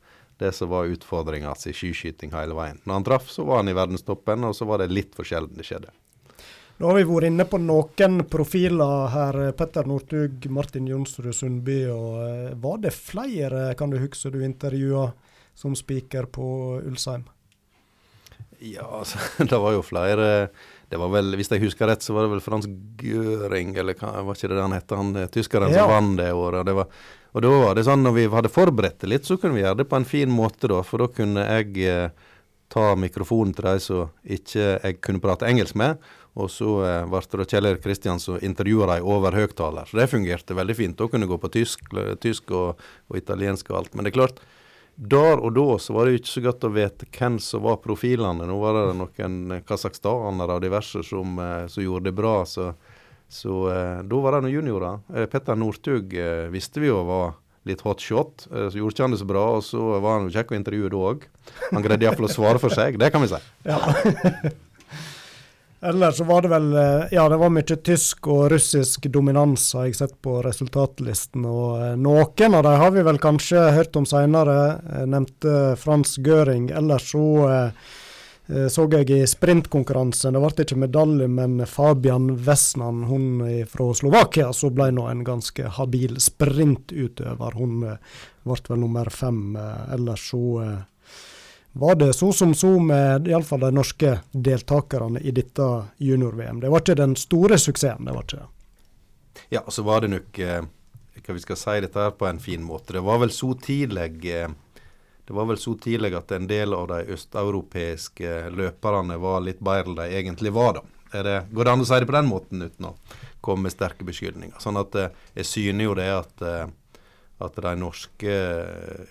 det 0.41 0.50
som 0.58 0.71
var 0.71 0.89
utfordringa 0.89 1.54
i 1.69 1.74
skiskyting 1.78 2.34
hele 2.34 2.58
veien. 2.58 2.80
Når 2.86 2.97
han 2.97 3.06
traff, 3.06 3.28
så 3.30 3.45
var 3.45 3.62
han 3.62 3.69
i 3.69 3.76
verdenstoppen, 3.78 4.47
og 4.47 4.56
så 4.58 4.65
var 4.65 4.82
det 4.82 4.89
litt 4.89 5.13
for 5.13 5.28
sjelden 5.28 5.62
det 5.62 5.67
skjedde. 5.67 5.93
Nå 6.82 6.89
har 6.89 6.97
vi 6.97 7.06
vært 7.06 7.28
inne 7.30 7.45
på 7.45 7.60
noen 7.62 8.24
profiler 8.26 9.12
her. 9.13 9.38
Petter 9.54 9.86
Northug, 9.86 10.47
Martin 10.50 10.88
Jonsrud 10.89 11.36
Sundby. 11.38 11.84
og 11.93 12.15
eh, 12.26 12.56
Var 12.58 12.82
det 12.82 12.93
flere 12.97 13.67
kan 13.78 13.93
du 13.93 14.00
huske 14.02 14.34
du 14.34 14.39
intervjua 14.41 15.12
som 15.54 15.78
spiker 15.78 16.26
på 16.34 16.47
Ulsheim? 16.82 17.28
Ja, 18.62 18.86
altså, 19.00 19.17
det 19.50 19.58
var 19.58 19.74
jo 19.74 19.82
flere. 19.86 20.28
Det 20.91 21.00
var 21.00 21.12
vel, 21.13 21.34
Hvis 21.39 21.50
jeg 21.50 21.63
husker 21.63 21.89
rett, 21.89 22.04
så 22.04 22.13
var 22.13 22.28
det 22.28 22.34
vel 22.36 22.43
Frans 22.43 22.67
Göring, 23.02 23.74
eller 23.80 23.95
hva 23.97 24.26
var 24.28 24.38
ikke 24.38 24.52
det 24.52 24.62
han 24.62 24.76
het? 24.76 24.97
Han 24.97 25.15
eh, 25.17 25.30
tyskeren 25.32 25.74
ja. 25.74 25.86
som 25.86 25.93
vant 25.95 26.19
det 26.19 26.32
året. 26.36 26.67
Det 26.67 26.76
var, 26.78 26.91
og 27.32 27.45
da 27.45 27.54
var 27.63 27.78
det 27.78 27.86
sånn, 27.88 28.04
når 28.06 28.17
vi 28.17 28.28
hadde 28.34 28.52
forberedt 28.52 29.00
det 29.02 29.10
litt, 29.13 29.30
så 29.30 29.39
kunne 29.39 29.58
vi 29.58 29.63
gjøre 29.63 29.82
det 29.82 29.88
på 29.89 29.97
en 29.97 30.08
fin 30.08 30.32
måte, 30.32 30.69
da. 30.69 30.82
For 30.86 31.02
da 31.02 31.08
kunne 31.15 31.45
jeg 31.47 31.88
eh, 31.88 32.32
ta 32.71 32.91
mikrofonen 33.00 33.56
til 33.56 33.67
de 33.67 33.84
som 33.84 34.12
ikke 34.38 34.67
jeg 34.67 35.00
kunne 35.04 35.24
prate 35.24 35.47
engelsk 35.50 35.80
med. 35.80 36.02
Og 36.39 36.47
så 36.52 36.78
eh, 36.88 37.10
ble 37.12 37.24
det 37.41 37.50
Kjell 37.52 37.67
Erik 37.71 37.84
Kristian 37.84 38.21
som 38.24 38.39
intervjua 38.39 38.88
dem 38.93 39.08
over 39.15 39.36
høyttaler. 39.36 39.89
Så 39.89 40.00
det 40.00 40.12
fungerte 40.12 40.56
veldig 40.56 40.78
fint. 40.78 41.00
Da 41.00 41.10
kunne 41.12 41.28
gå 41.28 41.39
på 41.41 41.52
tysk, 41.52 41.88
tysk 42.24 42.54
og, 42.56 42.84
og, 43.10 43.17
italiensk 43.19 43.71
og 43.71 43.82
alt. 43.82 43.95
Men 43.95 44.08
det 44.08 44.13
er 44.13 44.19
klart, 44.21 44.43
der 44.96 45.40
og 45.40 45.54
da 45.56 45.78
så 45.82 45.94
var 45.96 46.06
det 46.06 46.14
jo 46.14 46.22
ikke 46.22 46.34
så 46.34 46.44
godt 46.46 46.66
å 46.68 46.74
vite 46.76 47.08
hvem 47.10 47.38
som 47.42 47.64
var 47.66 47.80
profilene. 47.84 48.48
Nå 48.48 48.58
var 48.62 48.78
det 48.78 48.88
noen 49.00 49.62
kasakhstanere 49.68 50.58
og 50.58 50.66
diverse 50.66 51.04
som, 51.08 51.38
eh, 51.40 51.68
som, 51.72 51.84
gjorde 51.84 52.10
det 52.10 52.18
bra. 52.18 52.36
Så, 52.46 52.72
så 53.32 53.62
eh, 53.72 54.02
da 54.06 54.24
var 54.24 54.38
det 54.38 54.44
noen 54.46 54.58
juniorer. 54.60 55.00
Eh, 55.16 55.30
Petter 55.32 55.58
Northug 55.58 56.14
eh, 56.14 56.50
visste 56.54 56.84
vi 56.84 56.92
jo 56.92 57.02
var 57.08 57.38
litt 57.70 57.82
hot 57.86 58.02
shot. 58.02 58.48
Eh, 58.52 58.68
så 58.70 58.82
gjorde 58.82 58.96
ikke 58.96 59.08
han 59.08 59.16
det 59.16 59.22
så 59.22 59.30
bra, 59.30 59.46
og 59.58 59.64
så 59.66 59.94
var 60.02 60.20
han 60.20 60.32
kjekk 60.34 60.54
å 60.54 60.60
intervjue 60.60 60.92
da 60.94 61.06
òg. 61.12 61.30
Han 61.72 61.86
greide 61.86 62.08
iallfall 62.08 62.30
å 62.30 62.34
svare 62.34 62.62
for 62.62 62.74
seg, 62.74 63.00
det 63.02 63.12
kan 63.14 63.24
vi 63.24 63.32
si. 63.32 63.42
Ja. 63.68 63.80
Ellers 65.84 66.17
så 66.17 66.24
var 66.24 66.41
det 66.41 66.48
vel 66.52 66.74
eh, 66.74 67.08
Ja, 67.12 67.30
det 67.30 67.39
var 67.41 67.50
mye 67.50 67.78
tysk 67.82 68.28
og 68.30 68.51
russisk 68.53 69.08
dominans, 69.10 69.64
har 69.74 69.88
jeg 69.88 69.97
sett 69.97 70.14
på 70.22 70.36
resultatlisten. 70.45 71.47
Og 71.49 71.82
eh, 71.82 71.95
noen 71.97 72.58
av 72.58 72.68
dem 72.68 72.78
har 72.84 72.93
vi 72.93 73.06
vel 73.08 73.18
kanskje 73.22 73.64
hørt 73.74 73.97
om 73.97 74.06
seinere. 74.06 74.60
Nevnte 75.10 75.74
Frans 75.82 76.20
Göring. 76.22 76.70
Ellers 76.70 77.10
så 77.16 77.26
eh, 77.49 77.89
så 78.51 78.84
jeg 78.91 79.08
i 79.16 79.26
sprintkonkurransen, 79.30 80.36
det 80.36 80.39
ble 80.43 80.64
ikke 80.66 80.80
medalje, 80.82 81.28
men 81.32 81.62
Fabian 81.70 82.34
Vesnan, 82.36 83.06
hun 83.08 83.45
fra 83.70 83.86
Slovakia, 83.95 84.49
så 84.51 84.68
ble 84.76 84.89
nå 84.91 85.06
en 85.08 85.22
ganske 85.24 85.70
habil 85.78 86.18
sprintutøver. 86.20 87.56
Hun 87.56 87.78
ble 87.86 88.58
vel 88.68 88.82
nummer 88.82 89.08
fem. 89.14 89.56
Ellers 89.95 90.26
så 90.34 90.66
var 91.74 91.95
det 91.95 92.13
så 92.13 92.32
som 92.34 92.53
så 92.55 92.74
med 92.80 93.28
iallfall 93.28 93.59
de 93.63 93.72
norske 93.76 94.17
deltakerne 94.32 95.19
i 95.19 95.32
dette 95.32 95.67
junior-VM. 95.97 96.59
Det 96.59 96.72
var 96.72 96.84
ikke 96.84 96.97
den 96.99 97.15
store 97.15 97.59
suksessen, 97.59 98.05
det 98.05 98.15
var 98.15 98.28
ikke 98.28 98.41
det. 98.41 98.49
Ja, 99.49 99.63
så 99.67 99.84
var 99.88 100.03
det 100.03 100.11
nok 100.11 100.39
eh, 100.39 100.65
hva 101.22 101.36
vi 101.36 101.43
skal 101.43 101.59
si 101.59 101.78
dette 101.86 102.03
her 102.03 102.11
på 102.17 102.28
en 102.28 102.41
fin 102.43 102.63
måte. 102.63 102.97
Det 102.97 103.03
var 103.05 103.22
vel 103.24 103.32
så 103.32 103.53
tidlig 103.55 104.26
eh, 104.32 104.51
det 105.32 105.36
var 105.38 105.45
vel 105.47 105.57
så 105.57 105.78
tidlig 105.80 106.15
at 106.17 106.32
en 106.36 106.47
del 106.49 106.74
av 106.76 106.89
de 106.89 107.13
østeuropeiske 107.13 108.49
løperne 108.51 109.15
var 109.22 109.43
litt 109.45 109.61
bedre 109.63 109.93
enn 109.93 109.99
de 110.01 110.07
egentlig 110.17 110.51
var. 110.51 110.82
da. 110.82 110.82
Det, 111.24 111.36
går 111.51 111.67
det 111.67 111.72
an 111.72 111.84
å 111.84 111.88
si 111.88 111.99
det 111.99 112.07
på 112.09 112.15
den 112.15 112.28
måten 112.28 112.65
uten 112.65 112.88
å 112.89 112.95
komme 113.43 113.67
med 113.67 113.72
sterke 113.72 114.07
beskyldninger? 114.07 114.59
Sånn 114.59 114.80
at 114.82 114.97
eh, 114.99 115.13
jeg 115.39 115.47
syner 115.47 115.88
jo 115.88 115.95
det 115.95 116.09
at, 116.11 116.43
eh, 116.43 116.65
at 117.47 117.59
de 117.63 117.74
norske 117.80 118.36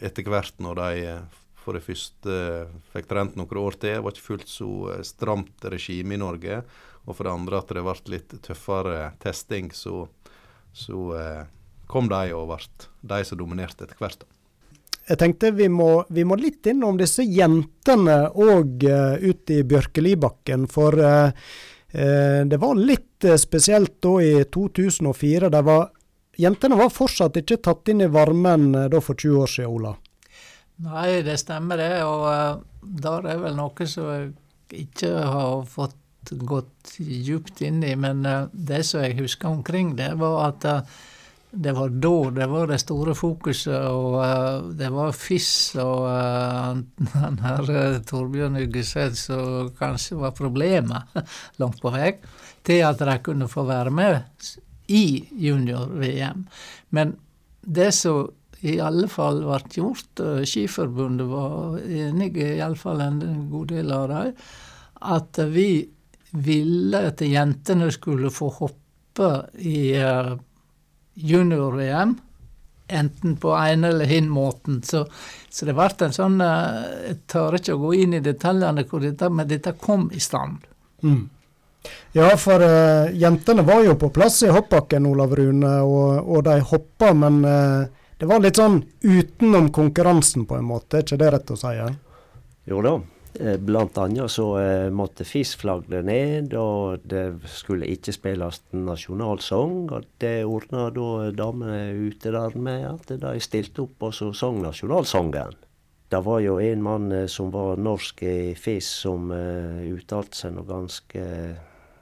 etter 0.04 0.28
hvert, 0.28 0.56
når 0.60 0.82
de 0.82 1.16
for 1.60 1.76
det 1.76 1.84
første 1.84 2.36
fikk 2.94 3.10
trent 3.10 3.36
noen 3.36 3.58
år 3.60 3.76
til, 3.76 3.98
Det 3.98 4.04
var 4.04 4.14
ikke 4.14 4.28
fullt 4.28 4.48
så 4.48 4.70
stramt 5.06 5.68
regime 5.68 6.16
i 6.16 6.20
Norge. 6.20 6.62
Og 7.06 7.16
for 7.16 7.26
det 7.26 7.32
andre 7.32 7.60
at 7.60 7.72
det 7.72 7.84
ble 7.84 8.12
litt 8.12 8.34
tøffere 8.44 9.12
testing, 9.22 9.70
så, 9.72 10.04
så 10.72 11.06
eh, 11.16 11.40
kom 11.90 12.10
de 12.10 12.34
og 12.36 12.52
ble 12.52 12.90
de 13.14 13.24
som 13.26 13.40
dominerte 13.40 13.86
etter 13.86 13.98
hvert. 14.00 14.26
Jeg 15.10 15.18
tenkte 15.18 15.50
vi 15.56 15.66
må, 15.72 16.04
vi 16.12 16.22
må 16.28 16.36
litt 16.38 16.68
innom 16.70 16.98
disse 17.00 17.24
jentene 17.26 18.28
òg 18.30 18.84
uh, 18.86 19.16
ute 19.18 19.56
i 19.56 19.64
Bjørkelibakken. 19.66 20.68
For 20.70 20.94
uh, 20.94 21.32
uh, 21.32 22.42
det 22.46 22.60
var 22.62 22.78
litt 22.78 23.26
spesielt 23.40 23.96
da 24.04 24.12
i 24.22 24.44
2004. 24.54 25.50
Var, 25.50 25.88
jentene 26.38 26.78
var 26.78 26.94
fortsatt 26.94 27.40
ikke 27.40 27.58
tatt 27.64 27.90
inn 27.90 28.04
i 28.06 28.12
varmen 28.12 28.70
da 28.92 29.02
for 29.02 29.18
20 29.18 29.40
år 29.40 29.52
siden, 29.56 29.72
Ola? 29.80 29.96
Nei, 30.80 31.20
det 31.26 31.38
stemmer 31.42 31.80
det. 31.80 31.92
Og 32.06 32.64
der 33.04 33.30
er 33.32 33.40
vel 33.42 33.56
noe 33.58 33.88
som 33.90 34.10
jeg 34.10 34.30
ikke 34.86 35.12
har 35.18 35.64
fått 35.68 35.96
gått 36.46 36.98
djupt 37.00 37.62
inn 37.64 37.82
i. 37.84 37.94
Men 37.96 38.22
det 38.52 38.84
som 38.88 39.04
jeg 39.04 39.18
husker 39.20 39.50
omkring 39.50 39.94
det, 39.98 40.12
var 40.20 40.50
at 40.50 40.68
det 41.50 41.72
var 41.72 41.88
da 41.88 42.30
det 42.30 42.46
var 42.46 42.68
det 42.70 42.78
store 42.78 43.14
fokuset, 43.18 43.74
og 43.90 44.20
uh, 44.22 44.70
det 44.76 44.90
var 44.94 45.12
FIS 45.16 45.74
og 45.82 46.04
uh, 46.10 46.78
den 47.14 47.38
her 47.42 47.70
uh, 47.70 48.02
Torbjørn 48.06 48.58
Uggeseth 48.60 49.18
som 49.18 49.70
kanskje 49.78 50.18
var 50.20 50.36
problemet 50.38 51.18
langt 51.60 51.80
på 51.82 51.90
vei, 51.94 52.12
til 52.66 52.84
at 52.86 53.02
de 53.02 53.16
kunne 53.24 53.50
få 53.50 53.66
være 53.66 53.90
med 53.90 54.20
i 54.90 55.26
junior-VM. 55.30 56.46
Men 56.94 57.16
det 57.60 57.90
som 57.98 58.30
i 58.60 58.76
alle 58.80 59.08
fall 59.08 59.40
ble 59.44 59.60
gjort, 59.72 60.20
uh, 60.20 60.42
Skiforbundet 60.44 61.28
var 61.30 61.78
enig 61.80 62.34
i 62.36 62.60
alle 62.60 62.78
fall 62.78 63.00
en 63.04 63.22
god 63.50 63.72
del 63.72 63.92
av 63.96 64.08
dem, 64.12 64.34
at 65.00 65.40
vi 65.48 65.70
ville 66.30 67.06
at 67.08 67.22
jentene 67.24 67.90
skulle 67.92 68.30
få 68.30 68.50
hoppe 68.60 69.30
i 69.58 69.94
uh, 69.98 70.36
junior-VM. 71.14 72.18
Enten 72.90 73.36
på 73.36 73.52
en 73.54 73.84
eller 73.84 74.04
hin 74.04 74.28
måten. 74.28 74.80
Så, 74.82 75.04
så 75.48 75.66
det 75.66 75.76
ble 75.78 75.86
en 76.02 76.14
sånn 76.14 76.40
eh, 76.42 76.78
Jeg 77.04 77.18
tør 77.30 77.54
ikke 77.54 77.76
å 77.76 77.82
gå 77.84 77.92
inn 78.02 78.16
i 78.18 78.22
detaljene 78.24 78.82
dette, 78.82 79.28
men 79.30 79.46
dette 79.46 79.76
kom 79.78 80.08
i 80.10 80.18
stand. 80.18 80.64
Mm. 81.06 81.28
Ja, 82.12 82.32
for 82.36 82.60
uh, 82.60 83.06
jentene 83.14 83.62
var 83.62 83.84
jo 83.86 83.94
på 83.94 84.10
plass 84.10 84.42
i 84.42 84.50
hoppbakken, 84.50 85.06
Olav 85.06 85.36
Rune, 85.38 85.70
og, 85.86 86.26
og 86.26 86.42
de 86.48 86.58
hoppa, 86.66 87.12
men 87.14 87.38
uh, 87.46 87.99
det 88.20 88.28
var 88.28 88.42
litt 88.44 88.58
sånn 88.60 88.82
utenom 89.00 89.70
konkurransen, 89.72 90.44
på 90.44 90.58
en 90.58 90.68
måte. 90.68 90.98
Er 90.98 91.06
ikke 91.06 91.16
det 91.22 91.30
rett 91.32 91.52
å 91.54 91.56
si? 91.56 91.70
Ja? 91.72 91.88
Jo 92.68 92.82
da. 92.84 92.98
Eh, 93.40 93.56
blant 93.56 93.96
annet 93.96 94.28
så 94.28 94.44
eh, 94.58 94.90
måtte 94.92 95.24
FIS 95.24 95.54
flagge 95.56 96.02
ned, 96.04 96.52
og 96.58 97.06
det 97.08 97.24
skulle 97.48 97.88
ikke 97.88 98.12
spilles 98.12 98.58
nasjonalsang. 98.74 99.86
og 99.88 100.08
Det 100.20 100.42
ordna 100.44 100.90
da 100.92 101.30
damene 101.32 102.10
ute 102.10 102.32
der 102.34 102.56
med 102.60 102.84
at 102.90 103.14
de 103.22 103.32
stilte 103.40 103.86
opp 103.86 104.10
og 104.10 104.12
så 104.18 104.32
sang 104.36 104.60
nasjonalsangen. 104.66 105.56
Det 106.10 106.20
var 106.26 106.42
jo 106.42 106.58
en 106.60 106.82
mann 106.84 107.12
eh, 107.14 107.24
som 107.30 107.48
var 107.54 107.80
norsk 107.80 108.20
i 108.26 108.52
FIS, 108.58 108.90
som 109.06 109.30
uttalte 109.30 110.42
seg 110.42 110.58
noe 110.58 110.68
ganske 110.68 111.24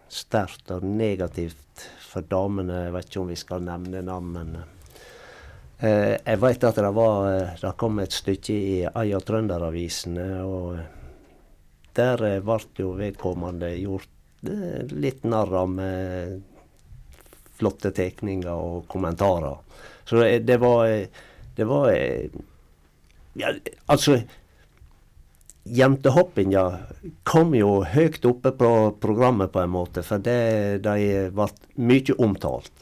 sterkt 0.09 0.75
og 0.75 0.83
negativt 0.83 1.87
for 2.09 2.27
damene. 2.27 2.89
Jeg 2.89 2.97
vet 2.97 3.13
ikke 3.13 3.23
om 3.23 3.31
vi 3.31 3.39
skal 3.39 3.63
nevne 3.69 4.03
navn, 4.03 4.59
jeg 5.79 6.39
vet 6.43 6.65
at 6.67 6.79
det, 6.81 6.91
var, 6.91 7.27
det 7.61 7.75
kom 7.79 8.01
et 8.03 8.15
stykke 8.15 8.55
i 8.55 8.79
ei 8.89 9.13
av 9.15 9.23
trønderavisene. 9.23 10.31
og 10.43 10.79
der 11.99 12.23
ble 12.45 12.59
jo 12.79 12.93
vedkommende 12.99 13.73
gjort 13.79 14.47
eh, 14.47 14.87
litt 14.91 15.25
narr 15.27 15.55
av 15.63 15.71
med 15.73 16.43
flotte 17.59 17.91
tegninger 17.95 18.53
og 18.55 18.85
kommentarer. 18.91 19.59
Så 20.07 20.23
det 20.39 20.61
var 20.63 20.87
Det 21.59 21.65
var 21.67 21.91
ja, 23.35 23.49
Altså 23.87 24.21
Jentehoppinga 25.65 26.63
kom 27.27 27.55
jo 27.55 27.83
høyt 27.85 28.25
oppe 28.25 28.53
på 28.57 28.71
programmet 29.01 29.53
på 29.53 29.61
en 29.61 29.71
måte, 29.75 30.03
for 30.07 30.23
det, 30.23 30.79
de 30.87 31.29
ble 31.35 31.49
mye 31.77 32.15
omtalt. 32.17 32.73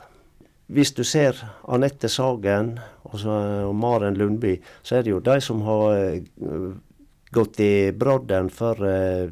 Hvis 0.66 0.90
du 0.96 1.04
ser 1.06 1.38
Anette 1.70 2.08
Sagen 2.10 2.72
og, 3.06 3.18
så, 3.22 3.34
og 3.68 3.74
Maren 3.78 4.16
Lundby, 4.18 4.56
så 4.82 4.98
er 4.98 5.06
det 5.06 5.12
jo 5.12 5.22
de 5.22 5.36
som 5.44 5.62
har 5.62 5.94
gått 7.30 7.60
i 7.60 7.92
brodden 7.92 8.50
for 8.50 8.80
uh, 8.82 9.28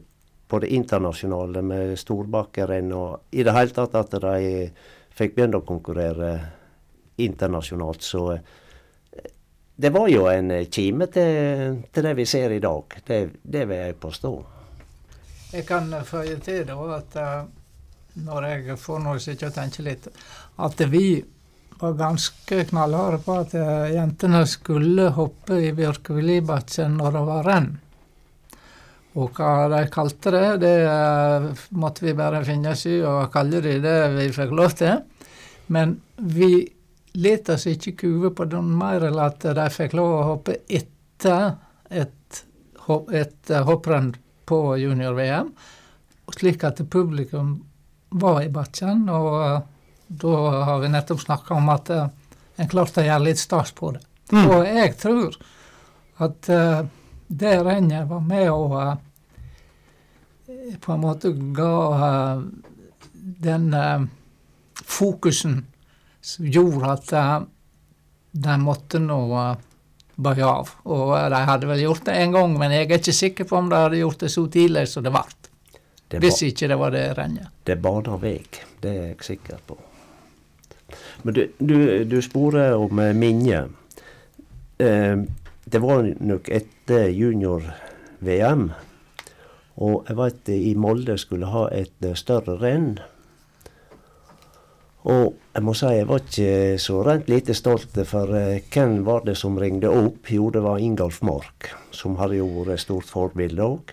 på 0.49 0.59
det 0.61 0.70
internasjonale 0.76 1.62
med 1.64 1.95
storbakkerenn 1.99 2.93
og 2.93 3.35
i 3.35 3.43
det 3.43 3.55
hele 3.57 3.74
tatt 3.74 3.97
at 3.99 4.18
de 4.22 4.68
fikk 5.14 5.35
begynne 5.37 5.62
å 5.62 5.66
konkurrere 5.66 6.35
internasjonalt. 7.24 8.05
Så 8.05 8.24
uh, 8.35 8.39
det 9.74 9.91
var 9.95 10.09
jo 10.12 10.28
en 10.30 10.53
kime 10.70 11.09
til, 11.11 11.82
til, 11.91 12.07
det 12.07 12.14
vi 12.14 12.26
ser 12.30 12.55
i 12.55 12.62
dag. 12.62 12.99
Det, 13.07 13.20
det 13.43 13.66
vil 13.70 13.87
jeg 13.89 14.01
påstå. 14.03 14.35
Jeg 15.55 15.66
kan 15.66 15.91
føye 16.07 16.39
til 16.43 16.64
da 16.66 16.78
at 16.99 17.16
når 18.15 18.49
jeg 18.49 18.77
får 18.81 19.01
noe 19.03 19.23
sitte 19.23 19.49
og 19.51 19.57
tenke 19.57 19.85
litt, 19.87 20.09
at 20.62 20.83
vi 20.91 21.19
var 21.81 21.97
ganske 21.99 22.61
knallharde 22.71 23.19
på 23.25 23.39
at 23.43 23.55
jentene 23.91 24.45
skulle 24.47 25.09
hoppe 25.17 25.59
i 25.67 25.73
Bjørkvelibakken 25.75 26.95
når 27.01 27.17
det 27.17 27.25
var 27.29 27.49
renn. 27.49 27.73
Og 29.15 29.37
hva 29.39 29.69
de 29.71 29.83
kalte 29.95 30.33
det, 30.35 30.47
det 30.65 30.77
uh, 30.91 31.51
måtte 31.79 32.07
vi 32.07 32.17
bare 32.19 32.43
finne 32.47 32.73
oss 32.75 32.87
i 32.91 32.97
og 33.07 33.29
kalle 33.35 33.61
det 33.62 33.77
det 33.85 33.99
vi 34.17 34.31
fikk 34.35 34.55
lov 34.59 34.75
til. 34.79 35.05
Men 35.75 36.01
vi 36.19 36.51
lot 37.15 37.53
oss 37.55 37.69
ikke 37.71 37.95
kuve 38.01 38.33
på 38.35 38.49
den 38.51 38.73
mer 38.79 39.07
enn 39.07 39.21
at 39.23 39.47
de 39.59 39.69
fikk 39.71 39.95
lov 39.99 40.17
å 40.17 40.25
hoppe 40.33 40.59
etter 40.67 41.55
et, 41.95 42.43
et 43.15 43.55
hopprenn 43.69 44.11
på 44.51 44.59
junior-VM, 44.83 45.55
slik 46.35 46.67
at 46.67 46.83
publikum 46.91 47.55
var 48.15 48.43
i 48.43 48.51
Batjen, 48.53 49.09
Og 49.11 49.31
uh, 49.41 49.62
da 50.09 50.35
har 50.69 50.83
vi 50.83 50.93
nettopp 50.93 51.23
snakka 51.25 51.57
om 51.59 51.71
at 51.75 51.91
uh, 51.91 52.07
en 52.57 52.71
klarte 52.71 53.03
å 53.03 53.09
gjøre 53.09 53.27
litt 53.29 53.43
stas 53.43 53.73
på 53.75 53.95
det. 53.97 54.05
Mm. 54.33 54.45
Og 54.47 54.61
jeg 54.69 54.93
tror 55.03 55.39
at 56.25 56.49
det 57.29 57.62
rennet 57.65 58.09
var 58.09 58.21
med 58.21 58.51
å 58.53 58.65
uh, 58.79 58.95
på 60.81 60.93
en 60.93 61.03
måte 61.03 61.33
ga 61.57 61.77
uh, 61.99 62.43
den 63.12 63.73
uh, 63.75 64.05
fokusen 64.85 65.62
som 66.25 66.47
gjorde 66.49 66.93
at 66.93 67.12
de 68.33 68.55
måtte 68.61 68.99
nå 68.99 69.19
bøye 70.15 70.47
av. 70.47 70.71
Og 70.89 71.12
de 71.35 71.41
hadde 71.51 71.69
vel 71.69 71.83
gjort 71.85 72.07
det 72.09 72.15
en 72.17 72.33
gang, 72.33 72.55
men 72.59 72.73
jeg 72.73 72.87
er 72.87 72.97
ikke 72.97 73.15
sikker 73.15 73.49
på 73.51 73.59
om 73.59 73.69
de 73.69 73.83
hadde 73.83 74.01
gjort 74.01 74.25
det 74.25 74.31
så 74.33 74.47
tidlig 74.49 74.87
som 74.89 75.05
det 75.05 75.12
ble. 75.12 75.25
Hvis 76.23 76.43
ikke 76.47 76.69
det 76.71 76.79
var 76.79 76.95
det 76.95 77.07
rennet. 77.19 77.51
Det 77.65 77.79
baner 77.83 78.21
vei, 78.21 78.39
det 78.83 78.91
er 78.91 79.07
jeg 79.12 79.27
sikker 79.27 79.62
på. 79.67 79.79
Men 81.23 81.35
du, 81.35 81.43
du, 81.59 81.77
du 82.05 82.21
sporer 82.23 82.77
om 82.77 83.01
minnet. 83.17 83.73
Eh, 84.79 85.17
det 85.65 85.81
var 85.81 86.05
nok 86.21 86.51
etter 86.53 87.09
junior-VM. 87.09 88.69
Og 89.83 90.05
jeg 90.09 90.19
vet 90.19 90.53
i 90.55 90.75
Molde 90.79 91.17
skulle 91.19 91.51
ha 91.51 91.67
et 91.75 92.07
eh, 92.07 92.15
større 92.19 92.59
renn. 92.61 92.93
Og 95.05 95.35
jeg 95.53 95.65
må 95.67 95.75
si 95.77 95.91
jeg 95.93 96.07
var 96.09 96.23
ikke 96.23 96.79
så 96.81 97.03
rent 97.05 97.29
lite 97.29 97.55
stolt, 97.57 97.99
for 98.09 98.31
uh, 98.33 98.57
hvem 98.73 99.03
var 99.05 99.27
det 99.27 99.35
som 99.37 99.59
ringte 99.61 99.91
opp? 99.93 100.31
Jo, 100.33 100.49
det 100.51 100.62
var 100.65 100.81
Ingolf 100.81 101.21
Mork, 101.23 101.69
som 101.93 102.17
hadde 102.17 102.39
jo 102.39 102.49
vært 102.65 102.87
stort 102.87 103.11
forbilde 103.11 103.67
òg. 103.67 103.93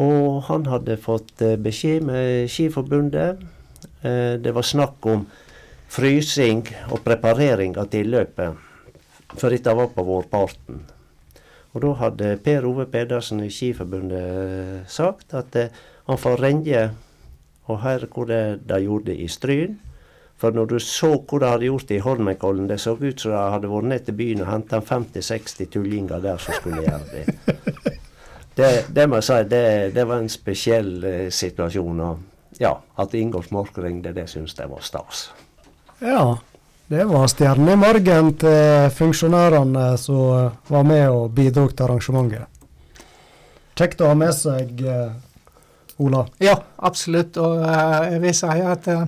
Og 0.00 0.40
han 0.48 0.64
hadde 0.70 0.96
fått 1.00 1.44
uh, 1.44 1.56
beskjed 1.60 2.06
med 2.08 2.48
Skiforbundet. 2.50 3.44
Uh, 4.00 4.40
det 4.40 4.54
var 4.56 4.64
snakk 4.64 5.06
om 5.10 5.26
frysing 5.90 6.64
og 6.88 7.02
preparering 7.04 7.76
av 7.80 7.90
tilløpet 7.92 8.66
for 9.38 9.50
dette 9.50 9.74
var 9.74 9.92
på 9.94 10.04
vårparten. 10.06 10.80
Og 11.70 11.84
da 11.84 11.92
hadde 12.00 12.32
Per 12.42 12.66
Ove 12.66 12.86
Pedersen 12.90 13.42
i 13.44 13.50
Skiforbundet 13.52 14.24
eh, 14.24 14.80
sagt 14.90 15.36
at 15.38 15.54
eh, 15.56 15.70
han 16.08 16.18
får 16.18 16.42
renge 16.42 16.88
og 17.70 17.84
høre 17.84 18.08
hvor 18.10 18.26
det 18.26 18.42
de 18.66 18.80
gjorde 18.82 19.14
i 19.14 19.28
Stryn. 19.30 19.78
For 20.40 20.56
når 20.56 20.70
du 20.72 20.78
så 20.82 21.12
hvor 21.20 21.42
de 21.42 21.52
hadde 21.52 21.68
gjort 21.68 21.92
i 21.92 22.00
Holmenkollen, 22.02 22.66
det 22.66 22.80
så 22.80 22.96
ut 22.96 23.20
som 23.20 23.30
de 23.36 23.38
hadde 23.38 23.70
vært 23.70 23.90
ned 23.92 24.06
til 24.06 24.16
byen 24.18 24.42
og 24.42 24.50
henta 24.50 24.80
50-60 24.80 25.70
tullinger 25.70 26.24
der 26.24 26.40
som 26.42 26.58
skulle 26.58 26.82
gjøre 26.88 27.06
det. 27.12 27.24
Det, 28.60 28.70
det 28.92 29.06
må 29.08 29.20
jeg 29.20 29.28
si, 29.30 29.38
det, 29.48 29.64
det 29.96 30.04
var 30.08 30.20
en 30.20 30.30
spesiell 30.32 30.92
eh, 31.08 31.26
situasjon. 31.32 32.04
Og 32.04 32.60
ja, 32.60 32.74
at 33.00 33.16
Ingolf 33.16 33.50
Mork 33.54 33.78
ringte, 33.80 34.12
det 34.16 34.28
syns 34.28 34.56
jeg 34.58 34.68
var 34.70 34.84
stas. 34.84 35.30
Ja, 36.04 36.38
Det 36.90 37.04
var 37.06 37.28
stjerne 37.30 37.76
i 37.76 37.78
margen 37.78 38.32
til 38.42 38.88
funksjonærene 38.90 39.92
som 39.94 40.50
var 40.66 40.82
med 40.82 41.04
og 41.06 41.28
bidro 41.30 41.68
til 41.70 41.84
arrangementet. 41.86 42.48
Kjekt 43.78 44.02
å 44.02 44.08
ha 44.10 44.16
med 44.18 44.34
seg, 44.34 44.82
eh, 44.82 45.12
Ola. 46.02 46.24
Ja, 46.42 46.56
absolutt. 46.82 47.38
Og 47.38 47.62
eh, 47.62 48.08
jeg 48.16 48.20
vil 48.24 48.34
si 48.34 48.64
at 48.72 48.88
uh, 48.90 49.06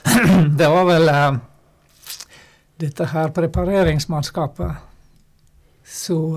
det 0.58 0.70
var 0.74 0.88
vel 0.88 1.06
uh, 1.06 1.38
dette 2.82 3.06
her 3.12 3.30
prepareringsmannskapet 3.36 4.72
som 5.86 6.34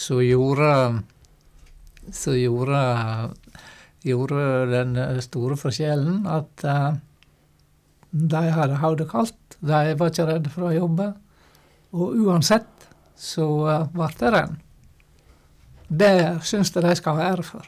så 0.00 0.20
gjorde 0.24 0.68
Så 2.12 2.34
gjorde, 2.38 2.80
gjorde 4.06 4.44
den 4.70 4.96
store 5.22 5.56
forskjellen 5.60 6.26
at 6.30 6.64
de 8.10 8.42
hadde 8.56 8.78
hodet 8.82 9.08
kaldt. 9.10 9.58
De 9.60 9.94
var 9.98 10.10
ikke 10.10 10.26
redde 10.28 10.52
for 10.52 10.68
å 10.68 10.74
jobbe. 10.74 11.10
Og 11.94 12.16
uansett 12.24 12.88
så 13.18 13.46
ble 13.92 14.08
det 14.18 14.32
renn. 14.34 14.56
Det 15.90 16.14
syns 16.46 16.70
jeg 16.74 16.86
de 16.86 16.94
skal 16.98 17.18
ha 17.18 17.28
ære 17.32 17.44
for. 17.46 17.66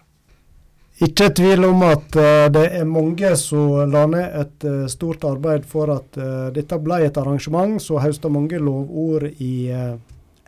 Ikke 1.03 1.33
tvil 1.35 1.65
om 1.67 1.81
at 1.89 2.15
uh, 2.15 2.47
det 2.53 2.67
er 2.79 2.87
mange 2.87 3.33
som 3.41 3.91
la 3.91 4.05
ned 4.07 4.37
et 4.39 4.67
stort 4.93 5.25
arbeid 5.27 5.65
for 5.67 5.91
at 5.91 6.19
dette 6.55 6.79
ble 6.79 7.01
et 7.07 7.19
arrangement 7.19 7.81
som 7.83 8.03
høsta 8.03 8.31
mange 8.31 8.61
lovord 8.63 9.27
i 9.43 9.73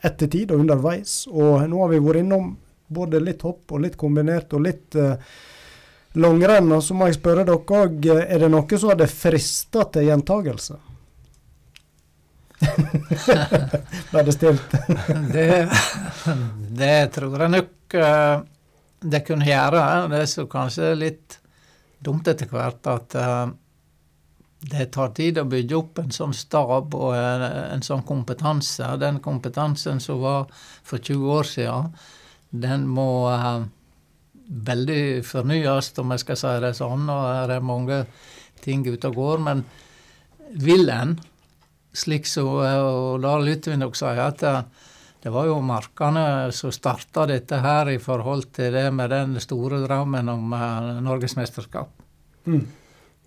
ettertid 0.05 0.53
og 0.53 0.63
underveis. 0.65 1.25
Og 1.33 1.65
nå 1.69 1.81
har 1.83 1.91
vi 1.93 2.03
vært 2.05 2.23
innom 2.23 2.53
både 2.89 3.21
litt 3.23 3.43
hopp 3.47 3.73
og 3.73 3.85
litt 3.85 3.99
kombinert 4.01 4.53
og 4.57 4.65
litt 4.67 4.97
langrenn. 6.21 6.73
Og 6.77 6.83
så 6.85 6.97
må 6.97 7.09
jeg 7.09 7.19
spørre 7.19 7.47
dere 7.47 7.85
òg, 7.85 8.11
er 8.13 8.43
det 8.45 8.51
noe 8.53 8.79
som 8.81 8.93
hadde 8.93 9.11
frista 9.11 9.87
til 9.95 10.11
gjentagelse? 10.11 10.81
Ble 14.13 14.23
det 14.25 14.35
stilt? 14.35 14.77
det, 15.35 15.49
det 16.79 16.99
tror 17.15 17.45
jeg 17.45 17.53
nok 17.55 17.97
uh, 17.99 18.37
det 19.05 19.25
kunne 19.27 19.49
gjøre. 19.49 19.83
Det 20.13 20.23
er 20.23 20.31
så 20.31 20.47
kanskje 20.51 20.95
litt 20.99 21.39
dumt 22.05 22.29
etter 22.31 22.51
hvert 22.51 22.91
at 22.91 23.17
uh, 23.19 23.47
det 24.65 24.89
tar 24.95 25.13
tid 25.17 25.39
å 25.41 25.49
bygge 25.49 25.77
opp 25.77 26.01
en 26.01 26.15
sånn 26.15 26.33
stab 26.37 26.95
og 26.97 27.13
en, 27.19 27.45
en 27.75 27.85
sånn 27.85 28.05
kompetanse. 28.09 28.87
Den 29.01 29.21
kompetansen 29.25 30.01
som 30.01 30.23
var 30.25 30.47
for 30.87 31.03
20 31.03 31.35
år 31.39 31.51
siden, 31.51 31.91
den 32.55 32.87
må 32.87 33.09
uh, 33.31 33.65
veldig 34.47 35.25
fornyes, 35.27 35.93
om 35.99 36.15
jeg 36.15 36.23
skal 36.23 36.41
si 36.41 36.55
det 36.63 36.75
sånn. 36.79 37.09
Og 37.11 37.51
det 37.51 37.59
er 37.59 37.69
mange 37.69 38.01
ting 38.65 38.87
ute 38.87 39.11
og 39.11 39.19
går. 39.19 39.45
Men 39.45 39.65
vil 40.63 40.91
en, 40.95 41.17
slik 41.95 42.27
så 42.27 42.45
og 42.59 43.23
da 43.23 43.37
lytter 43.39 43.75
vi 43.75 43.79
nok 43.79 43.97
si 43.99 44.11
at 44.19 44.43
det 45.25 45.33
var 45.33 45.47
jo 45.49 45.57
markene 45.65 46.53
som 46.53 46.73
starta 46.75 47.23
dette 47.25 47.57
her 47.65 47.89
i 47.95 48.01
forhold 48.03 48.51
til 48.53 48.75
det 48.75 48.91
med 48.93 49.09
den 49.09 49.39
store 49.41 49.79
drømmen 49.87 50.29
om 50.29 50.53
uh, 50.53 50.99
norgesmesterskap. 51.01 51.95
Mm. 52.45 52.67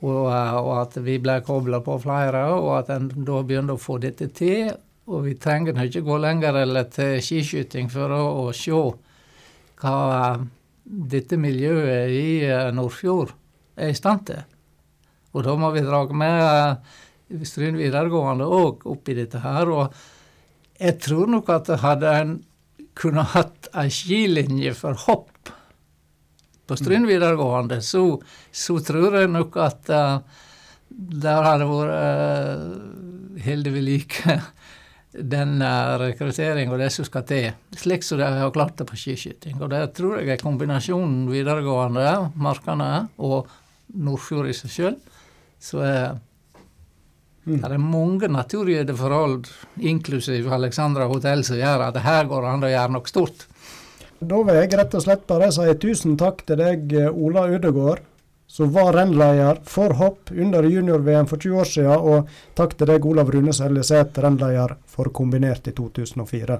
Og, 0.05 0.27
uh, 0.29 0.57
og, 0.59 0.73
at 0.83 0.99
vi 1.01 1.15
ble 1.17 1.39
kobla 1.41 1.79
på 1.81 1.95
flere, 2.03 2.43
og 2.53 2.69
at 2.83 2.91
en 2.93 3.09
da 3.15 3.41
begynte 3.41 3.73
å 3.73 3.81
få 3.81 3.97
dette 4.03 4.29
til. 4.29 4.69
Og 5.09 5.25
vi 5.25 5.33
trenger 5.41 5.81
ikke 5.87 6.05
gå 6.05 6.19
lenger 6.21 6.61
eller 6.61 6.85
til 6.93 7.17
skiskyting 7.25 7.89
for 7.89 8.13
å, 8.13 8.21
å 8.45 8.53
se 8.53 8.77
hva 9.81 10.37
dette 10.85 11.37
miljøet 11.39 12.13
i 12.15 12.29
Nordfjord 12.73 13.33
er 13.77 13.91
i 13.91 13.97
stand 13.97 14.27
til. 14.29 14.45
Og 15.35 15.43
da 15.45 15.55
må 15.59 15.69
vi 15.75 15.83
dra 15.85 16.01
med 16.17 17.43
Stryn 17.45 17.77
videregående 17.77 18.47
òg 18.47 18.85
oppi 18.87 19.17
dette 19.17 19.41
her. 19.43 19.69
og 19.69 19.93
jeg 20.79 20.99
tror 21.01 21.27
nok 21.27 21.49
at 21.49 21.71
hadde 21.81 22.13
en 22.21 22.35
kunne 22.97 23.23
hatt 23.33 23.69
ei 23.77 23.89
skilinje 23.93 24.73
for 24.77 24.97
hopp 25.05 25.51
på 26.67 26.75
Stryn 26.75 27.05
mm. 27.05 27.09
videregående, 27.09 27.81
så, 27.81 28.03
så, 28.51 28.77
tror 28.83 29.15
jeg 29.21 29.29
nok 29.31 29.55
at 29.63 29.91
uh, 29.93 30.19
der 30.89 31.45
hadde 31.45 31.67
vært 31.69 31.93
uh, 31.95 33.43
holdt 33.45 33.71
ved 33.71 33.85
like 33.85 34.39
den 35.11 35.61
rekruttering 36.01 36.69
og 36.71 36.81
det 36.81 36.89
som 36.93 37.07
skal 37.07 37.23
til, 37.27 37.47
slik 37.79 38.03
som 38.05 38.19
de 38.19 38.27
har 38.27 38.53
klart 38.53 38.75
det 38.77 38.87
på 38.89 38.99
skiskyting. 38.99 39.55
Og 39.61 39.71
det 39.71 39.81
tror 39.97 40.19
jeg 40.19 40.35
er 40.35 40.41
kombinasjonen 40.41 41.29
videregående, 41.31 42.31
markene 42.35 42.91
og 43.23 43.47
Nordfjord 43.97 44.51
i 44.51 44.55
seg 44.57 44.73
sjøl, 44.73 44.97
så 45.63 45.83
er 45.85 46.01
Mm. 47.47 47.61
Det 47.63 47.67
er 47.71 47.79
mange 47.79 48.27
naturgitte 48.27 48.93
forhold, 48.99 49.47
inklusiv 49.79 50.49
Alexandra 50.51 51.05
hotell, 51.07 51.45
som 51.47 51.55
gjør 51.55 51.85
at 51.85 51.99
her 52.03 52.27
går 52.27 52.47
an 52.49 52.65
å 52.67 52.71
gjøre 52.73 52.91
noe 52.91 53.07
stort. 53.07 53.45
Da 54.19 54.39
vil 54.43 54.57
jeg 54.57 54.73
rett 54.75 54.97
og 54.97 55.03
slett 55.05 55.23
bare 55.29 55.47
si 55.55 55.67
tusen 55.79 56.17
takk 56.19 56.43
til 56.49 56.59
deg, 56.59 56.91
Ola 57.13 57.45
Ødegård, 57.55 58.03
som 58.57 58.71
var 58.73 58.93
rennleder 58.93 59.59
for 59.63 59.93
hopp 59.99 60.31
under 60.31 60.63
junior-VM 60.63 61.27
for 61.27 61.37
20 61.37 61.59
år 61.61 61.65
siden. 61.69 61.91
Og 62.09 62.31
takk 62.57 62.73
til 62.73 62.89
deg, 62.89 63.05
Olav 63.05 63.29
Rune 63.29 63.53
Seljeseth, 63.53 64.17
rennleder 64.23 64.73
for 64.89 65.11
kombinert 65.13 65.69
i 65.69 65.75
2004. 65.77 66.57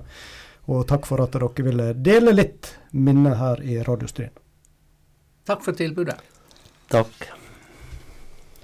Og 0.70 0.86
takk 0.86 1.10
for 1.10 1.26
at 1.26 1.34
dere 1.34 1.66
ville 1.66 1.88
dele 2.06 2.36
litt 2.38 2.70
minner 2.94 3.40
her 3.42 3.66
i 3.66 3.80
Radiostrien. 3.82 4.36
Takk 5.50 5.66
for 5.66 5.74
tilbudet. 5.74 6.20
Takk. 6.94 7.37